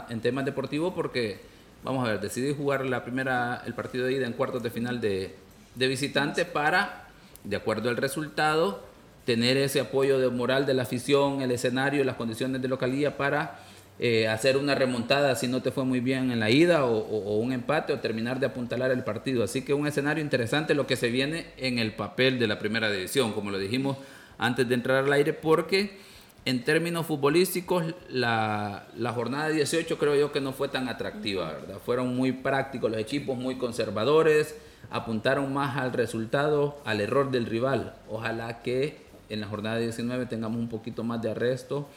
en 0.10 0.22
temas 0.22 0.46
deportivos, 0.46 0.94
porque, 0.94 1.42
vamos 1.84 2.08
a 2.08 2.12
ver, 2.12 2.22
decidí 2.22 2.56
jugar 2.56 2.86
la 2.86 3.04
primera, 3.04 3.62
el 3.66 3.74
partido 3.74 4.06
de 4.06 4.14
ida 4.14 4.28
en 4.28 4.32
cuartos 4.32 4.64
de 4.64 4.70
final 4.70 5.02
de, 5.02 5.36
de 5.76 5.88
visitante 5.90 6.46
para, 6.46 7.10
de 7.44 7.58
acuerdo 7.58 7.90
al 7.90 7.98
resultado, 7.98 8.82
tener 9.26 9.58
ese 9.58 9.82
apoyo 9.82 10.20
de 10.20 10.30
moral 10.30 10.66
de 10.66 10.74
la 10.74 10.84
afición, 10.84 11.42
el 11.42 11.52
escenario, 11.52 12.02
las 12.06 12.16
condiciones 12.16 12.62
de 12.62 12.70
localía 12.70 13.18
para 13.18 13.60
eh, 14.04 14.28
hacer 14.28 14.58
una 14.58 14.74
remontada 14.74 15.36
si 15.36 15.48
no 15.48 15.62
te 15.62 15.70
fue 15.70 15.86
muy 15.86 16.00
bien 16.00 16.32
en 16.32 16.40
la 16.40 16.50
ida 16.50 16.86
o, 16.86 17.38
un 17.38 17.54
empate 17.54 17.94
o 17.94 18.00
terminar 18.00 18.40
de 18.40 18.48
apuntalar 18.48 18.90
el 18.90 19.04
partido. 19.04 19.44
Así 19.44 19.62
que 19.62 19.76
un 19.76 19.86
escenario 19.86 20.24
interesante 20.24 20.74
lo 20.74 20.88
que 20.88 20.96
se 20.96 21.10
viene 21.12 21.46
en 21.58 21.78
el 21.78 21.94
papel 21.94 22.40
de 22.40 22.48
la 22.48 22.58
primera 22.58 22.90
división, 22.90 23.32
como 23.34 23.52
lo 23.52 23.60
dijimos 23.60 23.98
antes 24.40 24.68
de 24.68 24.74
entrar 24.74 25.04
al 25.06 25.14
aire, 25.14 25.34
porque 25.34 26.00
en 26.46 26.64
términos 26.64 27.06
futbolísticos 27.06 27.94
la, 28.10 28.88
la 28.98 29.14
jornada 29.14 29.50
18 29.50 29.96
creo 30.00 30.16
yo 30.16 30.32
que 30.32 30.42
no 30.42 30.52
fue 30.52 30.68
tan 30.68 30.90
atractiva, 30.90 31.52
¿verdad? 31.52 31.78
Fueron 31.86 32.16
muy 32.16 32.32
prácticos 32.32 32.90
los 32.90 33.00
equipos, 33.00 33.38
muy 33.38 33.60
conservadores, 33.60 34.56
apuntaron 34.90 35.54
más 35.54 35.78
al 35.78 35.94
resultado, 35.94 36.82
al 36.86 37.02
error 37.02 37.30
del 37.30 37.46
rival. 37.46 37.94
Ojalá 38.10 38.64
que 38.64 38.98
en 39.30 39.42
la 39.42 39.46
jornada 39.46 39.78
19 39.78 40.26
tengamos 40.26 40.60
un 40.60 40.70
poquito 40.70 41.04
más 41.04 41.22
de 41.22 41.30
arresto 41.30 41.88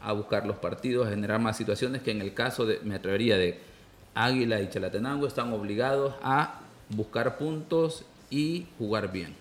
a 0.00 0.12
buscar 0.12 0.46
los 0.46 0.56
partidos, 0.56 1.06
a 1.06 1.10
generar 1.10 1.40
más 1.40 1.56
situaciones 1.56 2.02
que 2.02 2.10
en 2.10 2.20
el 2.20 2.34
caso 2.34 2.66
de, 2.66 2.80
me 2.84 2.94
atrevería, 2.94 3.36
de 3.36 3.60
Águila 4.14 4.60
y 4.60 4.70
Chalatenango, 4.70 5.26
están 5.26 5.52
obligados 5.52 6.14
a 6.22 6.60
buscar 6.88 7.38
puntos 7.38 8.04
y 8.30 8.66
jugar 8.78 9.10
bien. 9.10 9.34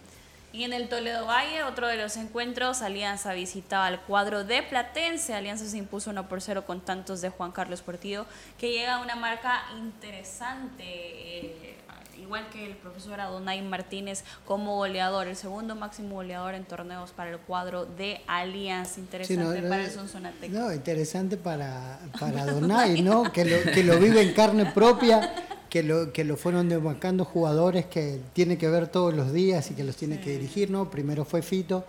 Y 0.55 0.63
en 0.63 0.71
el 0.71 0.87
Toledo 0.87 1.25
Valle, 1.25 1.63
otro 1.63 1.87
de 1.87 1.97
los 1.97 2.15
encuentros, 2.15 2.81
Alianza 2.81 3.33
visitaba 3.33 3.87
al 3.87 3.99
cuadro 3.99 4.45
de 4.45 4.63
Platense. 4.63 5.33
Alianza 5.33 5.65
se 5.65 5.77
impuso 5.77 6.11
1 6.11 6.29
por 6.29 6.41
0 6.41 6.63
con 6.65 6.79
tantos 6.79 7.19
de 7.19 7.29
Juan 7.29 7.51
Carlos 7.51 7.81
Portillo, 7.81 8.25
que 8.57 8.71
llega 8.71 8.95
a 8.95 9.01
una 9.01 9.17
marca 9.17 9.65
interesante. 9.77 10.85
Eh, 10.85 11.75
igual 12.19 12.49
que 12.49 12.65
el 12.65 12.75
profesor 12.75 13.19
Adonai 13.19 13.61
Martínez 13.61 14.23
como 14.45 14.75
goleador, 14.75 15.27
el 15.27 15.35
segundo 15.35 15.75
máximo 15.75 16.15
goleador 16.15 16.55
en 16.55 16.65
torneos 16.65 17.11
para 17.11 17.31
el 17.31 17.39
cuadro 17.39 17.85
de 17.85 18.21
Alianza. 18.27 18.99
Interesante 18.99 19.61
para 19.61 19.85
el 19.85 19.91
Sonsonate. 19.91 20.49
No, 20.49 20.73
interesante 20.73 21.37
para, 21.37 21.99
para 22.19 22.41
Adonai, 22.43 23.01
¿no? 23.01 23.31
que, 23.31 23.45
lo, 23.45 23.71
que 23.71 23.83
lo 23.83 23.99
vive 23.99 24.21
en 24.21 24.33
carne 24.33 24.65
propia, 24.67 25.33
que 25.69 25.83
lo, 25.83 26.13
que 26.13 26.23
lo 26.23 26.37
fueron 26.37 26.69
demacando 26.69 27.25
jugadores 27.25 27.85
que 27.85 28.19
tiene 28.33 28.57
que 28.57 28.69
ver 28.69 28.87
todos 28.87 29.13
los 29.13 29.33
días 29.33 29.69
y 29.71 29.73
que 29.73 29.83
los 29.83 29.95
tiene 29.95 30.19
que 30.19 30.31
dirigir, 30.31 30.71
¿no? 30.71 30.89
Primero 30.89 31.25
fue 31.25 31.41
Fito 31.41 31.85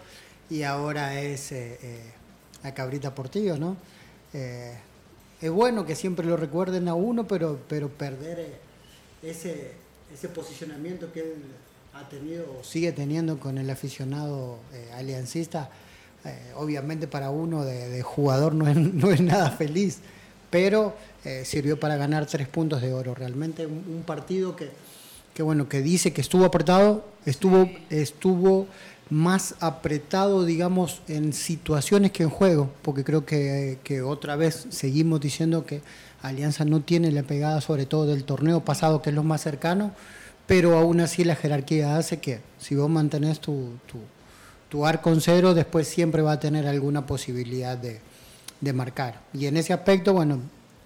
y 0.51 0.63
ahora 0.63 1.21
es 1.21 1.53
eh, 1.53 1.79
eh, 1.83 2.13
a 2.63 2.73
Cabrita 2.73 3.15
Portillo, 3.15 3.57
¿no? 3.57 3.77
Eh, 4.33 4.77
es 5.41 5.51
bueno 5.51 5.85
que 5.85 5.95
siempre 5.95 6.27
lo 6.27 6.37
recuerden 6.37 6.89
a 6.89 6.95
uno, 6.95 7.27
pero, 7.27 7.59
pero 7.69 7.89
perder 7.89 8.59
ese, 9.23 9.73
ese 10.17 10.29
posicionamiento 10.29 11.13
que 11.13 11.21
él 11.21 11.35
ha 11.93 12.09
tenido 12.09 12.45
o 12.59 12.65
sigue 12.65 12.93
teniendo 12.93 13.39
con 13.39 13.59
el 13.59 13.69
aficionado 13.69 14.59
eh, 14.73 14.91
aliancista, 14.95 15.69
eh, 16.25 16.53
obviamente 16.57 17.07
para 17.07 17.31
uno 17.31 17.65
de, 17.65 18.03
jugador 18.03 18.55
no 18.55 18.67
es, 18.67 18.77
no 18.95 19.11
es, 19.11 19.21
nada 19.21 19.51
feliz, 19.51 19.99
pero 20.49 20.97
eh, 21.25 21.45
sirvió 21.45 21.79
para 21.79 21.97
ganar 21.97 22.27
tres 22.27 22.49
puntos 22.49 22.81
de 22.81 22.95
oro. 22.95 23.15
Realmente 23.15 23.67
un, 23.67 24.03
partido 24.07 24.57
que, 24.57 24.71
que, 25.35 25.43
bueno, 25.43 25.69
que 25.69 25.83
dice 25.83 26.15
que 26.15 26.23
estuvo 26.23 26.47
apretado, 26.47 27.05
estuvo, 27.27 27.71
estuvo 27.91 28.69
más 29.09 29.55
apretado, 29.61 30.45
digamos, 30.45 31.03
en 31.09 31.33
situaciones 31.33 32.11
que 32.13 32.25
en 32.25 32.31
juego, 32.31 32.71
porque 32.83 33.05
creo 33.05 33.25
que, 33.25 33.79
que 33.85 34.03
otra 34.03 34.37
vez 34.37 34.67
seguimos 34.71 35.21
diciendo 35.21 35.65
que 35.65 35.81
Alianza 36.23 36.65
no 36.65 36.81
tiene 36.81 37.13
la 37.13 37.23
pegada 37.23 37.61
sobre 37.61 37.87
todo 37.87 38.07
del 38.07 38.25
torneo 38.25 38.65
pasado, 38.65 39.03
que 39.03 39.11
es 39.11 39.17
lo 39.17 39.23
más 39.23 39.43
cercano, 39.43 39.93
pero 40.47 40.77
aún 40.77 41.01
así 41.01 41.25
la 41.25 41.37
jerarquía 41.37 41.97
hace 41.97 42.19
que 42.19 42.41
si 42.59 42.75
vos 42.75 42.91
mantenés 42.91 43.41
tu, 43.41 43.71
actuar 44.65 45.01
con 45.01 45.21
cero, 45.21 45.55
después 45.55 45.87
siempre 45.87 46.23
va 46.23 46.33
a 46.33 46.41
tener 46.41 46.67
alguna 46.67 47.07
posibilidad 47.07 47.79
de, 47.79 48.01
de 48.61 48.73
marcar. 48.73 49.21
Y 49.33 49.47
en 49.47 49.57
ese 49.57 49.73
aspecto, 49.73 50.13
bueno, 50.13 50.41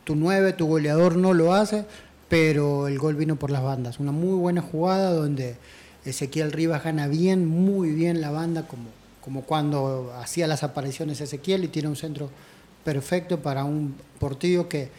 tu 0.04 0.14
9, 0.14 0.52
tu 0.52 0.66
goleador 0.66 1.16
no 1.16 1.32
lo 1.32 1.54
hace, 1.54 1.86
pero 2.28 2.88
el 2.88 2.98
gol 2.98 3.16
vino 3.16 3.36
por 3.36 3.50
las 3.50 3.62
bandas. 3.62 3.98
Una 3.98 4.12
muy 4.12 4.38
buena 4.38 4.60
jugada 4.60 5.12
donde 5.12 5.56
Ezequiel 6.04 6.52
Rivas 6.52 6.82
gana 6.84 7.08
bien, 7.08 7.46
muy 7.46 7.90
bien 7.90 8.20
la 8.20 8.30
banda, 8.30 8.66
como, 8.66 8.88
como 9.20 9.42
cuando 9.42 10.14
hacía 10.20 10.46
las 10.46 10.62
apariciones 10.62 11.20
Ezequiel 11.20 11.64
y 11.64 11.68
tiene 11.68 11.88
un 11.88 11.96
centro 11.96 12.30
perfecto 12.84 13.40
para 13.40 13.64
un 13.64 13.94
portillo 14.18 14.68
que, 14.68 14.90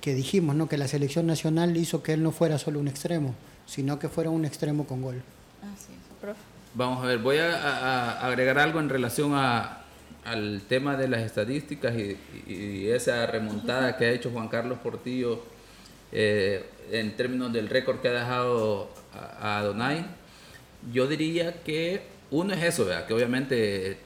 que 0.00 0.14
dijimos, 0.14 0.56
¿no? 0.56 0.68
que 0.68 0.78
la 0.78 0.88
selección 0.88 1.26
nacional 1.26 1.76
hizo 1.76 2.02
que 2.02 2.12
él 2.12 2.22
no 2.22 2.32
fuera 2.32 2.58
solo 2.58 2.80
un 2.80 2.88
extremo, 2.88 3.34
sino 3.66 3.98
que 3.98 4.08
fuera 4.08 4.30
un 4.30 4.44
extremo 4.44 4.86
con 4.86 5.02
gol. 5.02 5.22
Vamos 6.74 7.02
a 7.02 7.06
ver, 7.06 7.18
voy 7.18 7.38
a, 7.38 8.20
agregar 8.20 8.58
algo 8.58 8.80
en 8.80 8.88
relación 8.88 9.32
a, 9.34 9.82
al 10.24 10.62
tema 10.68 10.96
de 10.96 11.08
las 11.08 11.22
estadísticas 11.22 11.94
y, 11.96 12.88
esa 12.88 13.26
remontada 13.26 13.96
que 13.96 14.04
ha 14.06 14.10
hecho 14.10 14.30
Juan 14.30 14.48
Carlos 14.48 14.78
Portillo 14.78 15.42
eh, 16.12 16.64
en 16.90 17.16
términos 17.16 17.52
del 17.52 17.68
récord 17.68 18.00
que 18.00 18.08
ha 18.08 18.12
dejado 18.12 18.90
a, 19.12 19.58
a 19.58 19.62
Donay. 19.62 20.19
Yo 20.92 21.06
diría 21.06 21.62
que 21.62 22.02
uno 22.30 22.54
es 22.54 22.62
eso, 22.62 22.88
que 23.06 23.14
obviamente 23.14 23.98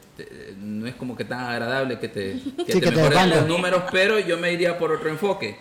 no 0.58 0.86
es 0.86 0.94
como 0.94 1.16
que 1.16 1.24
tan 1.24 1.40
agradable 1.40 1.98
que 1.98 2.08
te, 2.08 2.40
que 2.66 2.80
te 2.80 2.90
mejoren 2.90 3.30
los 3.30 3.46
números, 3.46 3.84
pero 3.90 4.18
yo 4.18 4.38
me 4.38 4.52
iría 4.52 4.78
por 4.78 4.92
otro 4.92 5.08
enfoque, 5.08 5.56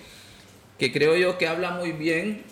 que 0.78 0.92
creo 0.92 1.16
yo 1.16 1.38
que 1.38 1.48
habla 1.48 1.72
muy 1.72 1.92
bien, 1.92 2.44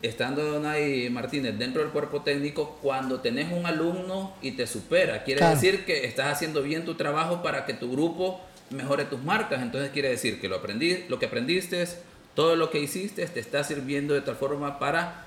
estando 0.00 0.44
Donay 0.44 1.10
Martínez 1.10 1.58
dentro 1.58 1.82
del 1.82 1.90
cuerpo 1.90 2.22
técnico, 2.22 2.78
cuando 2.82 3.20
tenés 3.20 3.52
un 3.52 3.66
alumno 3.66 4.34
y 4.40 4.52
te 4.52 4.66
supera. 4.66 5.24
Quiere 5.24 5.44
decir 5.46 5.84
que 5.84 6.06
estás 6.06 6.32
haciendo 6.32 6.62
bien 6.62 6.84
tu 6.84 6.94
trabajo 6.94 7.42
para 7.42 7.66
que 7.66 7.74
tu 7.74 7.90
grupo 7.90 8.40
mejore 8.70 9.04
tus 9.04 9.22
marcas. 9.22 9.60
Entonces 9.60 9.90
quiere 9.90 10.08
decir 10.08 10.40
que 10.40 10.48
lo, 10.48 10.56
aprendí, 10.56 11.04
lo 11.08 11.18
que 11.18 11.26
aprendiste, 11.26 11.86
todo 12.34 12.56
lo 12.56 12.70
que 12.70 12.80
hiciste, 12.80 13.26
te 13.26 13.40
está 13.40 13.64
sirviendo 13.64 14.14
de 14.14 14.22
tal 14.22 14.36
forma 14.36 14.78
para 14.78 15.26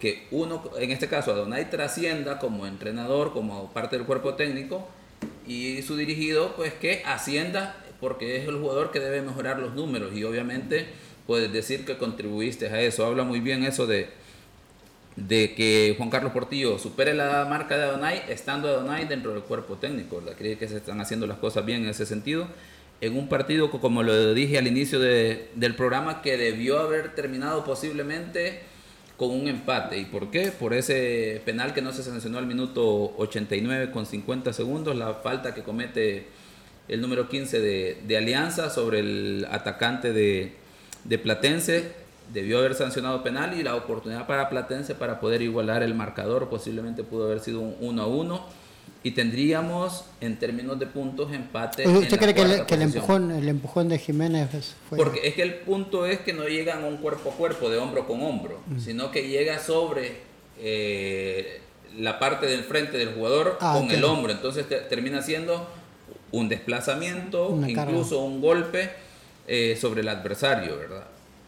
que 0.00 0.26
uno, 0.30 0.62
en 0.78 0.90
este 0.90 1.08
caso, 1.08 1.30
Adonai 1.30 1.70
trascienda 1.70 2.38
como 2.38 2.66
entrenador, 2.66 3.32
como 3.32 3.70
parte 3.72 3.96
del 3.96 4.06
cuerpo 4.06 4.34
técnico, 4.34 4.88
y 5.46 5.82
su 5.82 5.96
dirigido, 5.96 6.56
pues 6.56 6.72
que 6.72 7.02
ascienda, 7.04 7.76
porque 8.00 8.38
es 8.38 8.48
el 8.48 8.56
jugador 8.56 8.90
que 8.90 8.98
debe 8.98 9.20
mejorar 9.20 9.60
los 9.60 9.74
números, 9.74 10.16
y 10.16 10.24
obviamente 10.24 10.86
puedes 11.26 11.52
decir 11.52 11.84
que 11.84 11.98
contribuiste 11.98 12.68
a 12.68 12.80
eso. 12.80 13.04
Habla 13.04 13.24
muy 13.24 13.40
bien 13.40 13.62
eso 13.62 13.86
de, 13.86 14.08
de 15.16 15.54
que 15.54 15.94
Juan 15.98 16.08
Carlos 16.08 16.32
Portillo 16.32 16.78
supere 16.78 17.12
la 17.12 17.44
marca 17.44 17.76
de 17.76 17.84
Adonai, 17.84 18.22
estando 18.28 18.68
Adonai 18.68 19.06
dentro 19.06 19.32
del 19.32 19.42
cuerpo 19.42 19.76
técnico. 19.76 20.16
¿verdad? 20.16 20.34
Creo 20.36 20.58
que 20.58 20.66
se 20.66 20.78
están 20.78 21.00
haciendo 21.00 21.26
las 21.26 21.38
cosas 21.38 21.66
bien 21.66 21.82
en 21.82 21.90
ese 21.90 22.06
sentido. 22.06 22.48
En 23.02 23.16
un 23.16 23.28
partido, 23.28 23.70
como 23.70 24.02
lo 24.02 24.34
dije 24.34 24.58
al 24.58 24.66
inicio 24.66 24.98
del 24.98 25.74
programa, 25.76 26.20
que 26.22 26.36
debió 26.36 26.78
haber 26.80 27.14
terminado 27.14 27.64
posiblemente 27.64 28.62
con 29.20 29.32
un 29.32 29.48
empate. 29.48 29.98
¿Y 29.98 30.06
por 30.06 30.30
qué? 30.30 30.50
Por 30.50 30.72
ese 30.72 31.42
penal 31.44 31.74
que 31.74 31.82
no 31.82 31.92
se 31.92 32.02
sancionó 32.02 32.38
al 32.38 32.46
minuto 32.46 33.14
89 33.18 33.90
con 33.90 34.06
50 34.06 34.54
segundos, 34.54 34.96
la 34.96 35.12
falta 35.12 35.52
que 35.52 35.62
comete 35.62 36.28
el 36.88 37.02
número 37.02 37.28
15 37.28 37.60
de, 37.60 38.16
Alianza 38.16 38.70
sobre 38.70 39.00
el 39.00 39.46
atacante 39.50 40.14
de, 40.14 40.54
de, 41.04 41.18
Platense. 41.18 41.92
Debió 42.32 42.60
haber 42.60 42.74
sancionado 42.74 43.22
penal 43.22 43.52
y 43.60 43.62
la 43.62 43.76
oportunidad 43.76 44.26
para 44.26 44.48
Platense 44.48 44.94
para 44.94 45.20
poder 45.20 45.42
igualar 45.42 45.82
el 45.82 45.94
marcador 45.94 46.48
posiblemente 46.48 47.04
pudo 47.04 47.26
haber 47.26 47.40
sido 47.40 47.60
un 47.60 47.76
1 47.78 48.02
a 48.02 48.06
1 48.06 48.46
y 49.02 49.12
tendríamos 49.12 50.04
en 50.20 50.38
términos 50.38 50.78
de 50.78 50.86
puntos 50.86 51.32
empate. 51.32 51.88
¿Usted 51.88 52.18
cree 52.18 52.34
que, 52.34 52.42
el, 52.42 52.82
empujón, 52.82 53.30
el 53.30 53.48
empujón 53.48 53.88
de 53.88 53.98
Jiménez 53.98 54.74
fue... 54.88 54.98
Porque 54.98 55.26
es 55.26 55.34
que 55.34 55.42
el 55.42 55.54
punto 55.54 56.04
es 56.04 56.20
que 56.20 56.34
no 56.34 56.46
llegan 56.46 56.84
un 56.84 56.98
cuerpo 56.98 57.30
a 57.30 57.32
cuerpo, 57.32 57.70
de 57.70 57.78
hombro 57.78 58.06
con 58.06 58.22
hombro, 58.22 58.60
mm. 58.66 58.78
sino 58.78 59.10
que 59.10 59.26
llega 59.28 59.58
sobre 59.58 60.18
eh, 60.58 61.60
la 61.96 62.18
parte 62.18 62.46
del 62.46 62.62
frente 62.62 62.98
del 62.98 63.14
jugador 63.14 63.56
ah, 63.60 63.74
con 63.78 63.90
el 63.90 64.04
hombro. 64.04 64.32
Entonces 64.32 64.66
termina 64.88 65.22
siendo 65.22 65.66
un 66.32 66.50
desplazamiento, 66.50 67.58
incluso 67.66 68.20
un 68.20 68.42
golpe 68.42 68.90
eh, 69.48 69.78
sobre 69.80 70.02
el 70.02 70.08
adversario, 70.08 70.76
¿verdad? 70.76 71.04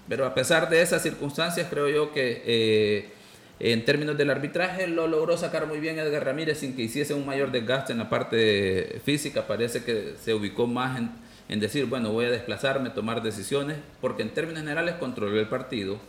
Pero 0.09 0.25
a 0.27 0.35
pesar 0.35 0.71
de 0.71 0.81
esas 0.81 1.03
circunstancias, 1.03 1.67
creo 1.69 1.89
yo 1.91 2.13
que... 2.13 2.43
Eh, 2.47 3.22
en 3.65 3.85
términos 3.85 4.19
del 4.19 4.29
arbitraje 4.29 4.89
lo 4.89 5.07
logró 5.07 5.37
sacar 5.37 5.69
muy 5.69 5.79
bien 5.79 5.97
Edgar 5.97 6.25
Ramírez 6.25 6.59
sin 6.59 6.75
que 6.75 6.83
hiciese 6.83 7.15
un 7.15 7.25
mayor 7.25 7.53
desgaste 7.53 7.93
en 7.93 7.99
la 7.99 8.11
parte 8.11 9.01
física. 9.05 9.47
Parece 9.47 9.85
que 9.85 10.15
se 10.21 10.35
ubicó 10.35 10.67
más 10.67 11.01
en, 11.49 11.61
decir, 11.61 11.87
bueno, 11.87 12.11
voy 12.11 12.25
a 12.25 12.31
desplazarme, 12.31 12.91
tomar 12.91 13.23
decisiones, 13.23 13.77
porque 14.01 14.23
en 14.23 14.31
términos 14.31 14.63
generales 14.63 14.97
controló 14.97 15.39
el 15.39 15.47
partido 15.47 16.01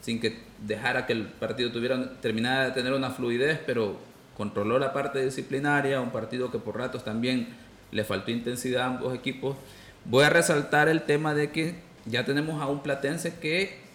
sin 0.00 0.18
que 0.18 0.40
dejara 0.66 1.06
que 1.06 1.12
el 1.12 1.26
partido 1.26 1.70
tuviera 1.70 2.14
terminara 2.20 2.64
de 2.64 2.70
tener 2.72 2.92
una 2.94 3.10
fluidez, 3.10 3.60
pero 3.64 3.96
controló 4.36 4.80
la 4.80 4.92
parte 4.92 5.24
disciplinaria, 5.24 6.00
un 6.00 6.10
partido 6.10 6.50
que 6.50 6.58
por 6.58 6.76
ratos 6.76 7.04
también 7.04 7.46
le 7.92 8.02
faltó 8.02 8.32
intensidad 8.32 8.82
a 8.82 8.86
ambos 8.86 9.14
equipos. 9.14 9.56
Voy 10.04 10.24
a 10.24 10.30
resaltar 10.30 10.88
el 10.88 11.02
tema 11.02 11.32
de 11.32 11.52
que 11.52 11.76
ya 12.06 12.24
tenemos 12.24 12.60
a 12.60 12.66
un 12.66 12.82
platense 12.82 13.38
que 13.38 13.85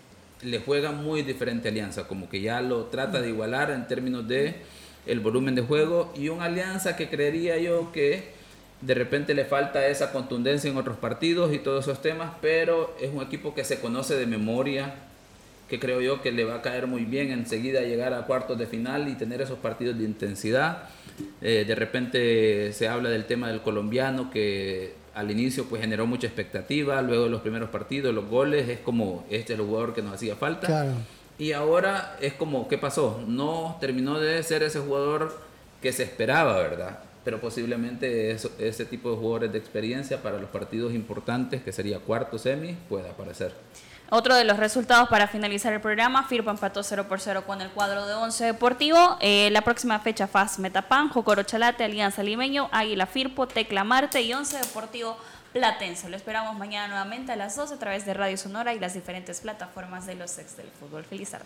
le 0.44 0.60
juega 0.60 0.92
muy 0.92 1.22
diferente 1.24 1.70
Alianza, 1.70 2.08
como 2.08 2.30
que 2.30 2.42
ya 2.42 2.62
lo 2.62 2.86
trata 2.86 3.22
de 3.22 3.30
igualar 3.30 3.72
en 3.72 3.88
términos 3.88 4.28
de 4.28 4.56
el 5.06 5.20
volumen 5.20 5.56
de 5.56 5.62
juego 5.62 6.14
y 6.16 6.30
una 6.30 6.46
Alianza 6.46 6.96
que 6.96 7.10
creería 7.10 7.58
yo 7.58 7.92
que 7.92 8.40
de 8.82 8.94
repente 8.96 9.34
le 9.34 9.46
falta 9.46 9.86
esa 9.88 10.12
contundencia 10.12 10.70
en 10.70 10.78
otros 10.78 10.98
partidos 10.98 11.54
y 11.54 11.60
todos 11.60 11.86
esos 11.86 12.02
temas, 12.02 12.32
pero 12.42 12.96
es 13.00 13.12
un 13.14 13.22
equipo 13.22 13.54
que 13.54 13.64
se 13.64 13.80
conoce 13.80 14.16
de 14.16 14.26
memoria, 14.26 14.96
que 15.70 15.80
creo 15.80 16.02
yo 16.02 16.22
que 16.22 16.32
le 16.32 16.44
va 16.44 16.56
a 16.56 16.62
caer 16.62 16.88
muy 16.88 17.06
bien 17.06 17.32
enseguida 17.32 17.82
llegar 17.82 18.14
a 18.14 18.26
cuartos 18.26 18.58
de 18.58 18.66
final 18.66 19.08
y 19.08 19.14
tener 19.14 19.42
esos 19.42 19.60
partidos 19.60 19.98
de 19.98 20.04
intensidad. 20.04 20.90
Eh, 21.42 21.64
de 21.68 21.76
repente 21.76 22.74
se 22.74 22.88
habla 22.88 23.10
del 23.10 23.26
tema 23.26 23.50
del 23.50 23.62
colombiano 23.62 24.32
que 24.32 24.96
al 25.14 25.30
inicio 25.32 25.66
pues 25.66 25.82
generó 25.82 26.06
mucha 26.06 26.28
expectativa, 26.28 27.02
luego 27.02 27.26
de 27.26 27.30
los 27.30 27.42
primeros 27.42 27.70
partidos, 27.70 28.14
los 28.14 28.28
goles, 28.30 28.70
es 28.70 28.80
como 28.80 29.26
este 29.30 29.54
es 29.54 29.60
el 29.60 29.66
jugador 29.66 29.94
que 29.94 30.02
nos 30.02 30.14
hacía 30.14 30.36
falta. 30.36 30.96
Y 31.38 31.54
ahora 31.54 32.18
es 32.22 32.34
como, 32.34 32.68
¿qué 32.68 32.78
pasó? 32.78 33.24
No 33.28 33.78
terminó 33.82 34.20
de 34.20 34.42
ser 34.44 34.64
ese 34.64 34.80
jugador 34.80 35.38
que 35.82 35.92
se 35.92 36.04
esperaba, 36.04 36.58
¿verdad? 36.58 37.00
Pero 37.26 37.42
posiblemente 37.42 38.32
ese 38.32 38.86
tipo 38.86 39.12
de 39.12 39.18
jugadores 39.18 39.52
de 39.52 39.58
experiencia 39.58 40.22
para 40.22 40.40
los 40.40 40.50
partidos 40.50 40.94
importantes, 40.94 41.62
que 41.62 41.72
sería 41.72 42.00
cuarto 42.00 42.38
semi, 42.38 42.78
pueda 42.88 43.12
aparecer. 43.12 43.54
Otro 44.14 44.36
de 44.36 44.44
los 44.44 44.58
resultados 44.58 45.08
para 45.08 45.30
finalizar 45.30 45.72
el 45.72 45.80
programa, 45.80 46.28
Firpo 46.28 46.52
empató 46.52 46.84
0 46.84 47.08
por 47.08 47.22
0 47.22 47.46
con 47.48 47.62
el 47.62 47.70
cuadro 47.70 48.06
de 48.06 48.14
11 48.14 48.44
Deportivo. 48.44 49.16
Eh, 49.22 49.48
la 49.52 49.62
próxima 49.62 50.00
fecha, 50.00 50.28
FAS 50.28 50.60
Metapan, 50.60 51.08
Jocoro 51.08 51.44
Chalate, 51.44 51.86
Alianza 51.86 52.22
Limeño, 52.22 52.68
Águila 52.74 53.06
Firpo, 53.06 53.48
Tecla 53.48 53.86
Marte 53.86 54.22
y 54.22 54.34
11 54.34 54.58
Deportivo 54.58 55.16
Platense. 55.54 56.10
Lo 56.10 56.18
esperamos 56.18 56.58
mañana 56.58 56.90
nuevamente 56.90 57.32
a 57.32 57.38
las 57.38 57.56
2 57.56 57.72
a 57.72 57.80
través 57.80 58.06
de 58.06 58.14
Radio 58.14 58.36
Sonora 58.36 58.74
y 58.74 58.80
las 58.80 58.96
diferentes 58.96 59.40
plataformas 59.40 60.06
de 60.06 60.16
los 60.16 60.38
ex 60.40 60.58
del 60.58 60.68
fútbol. 60.78 61.06
Feliz 61.06 61.32
tarde. 61.32 61.46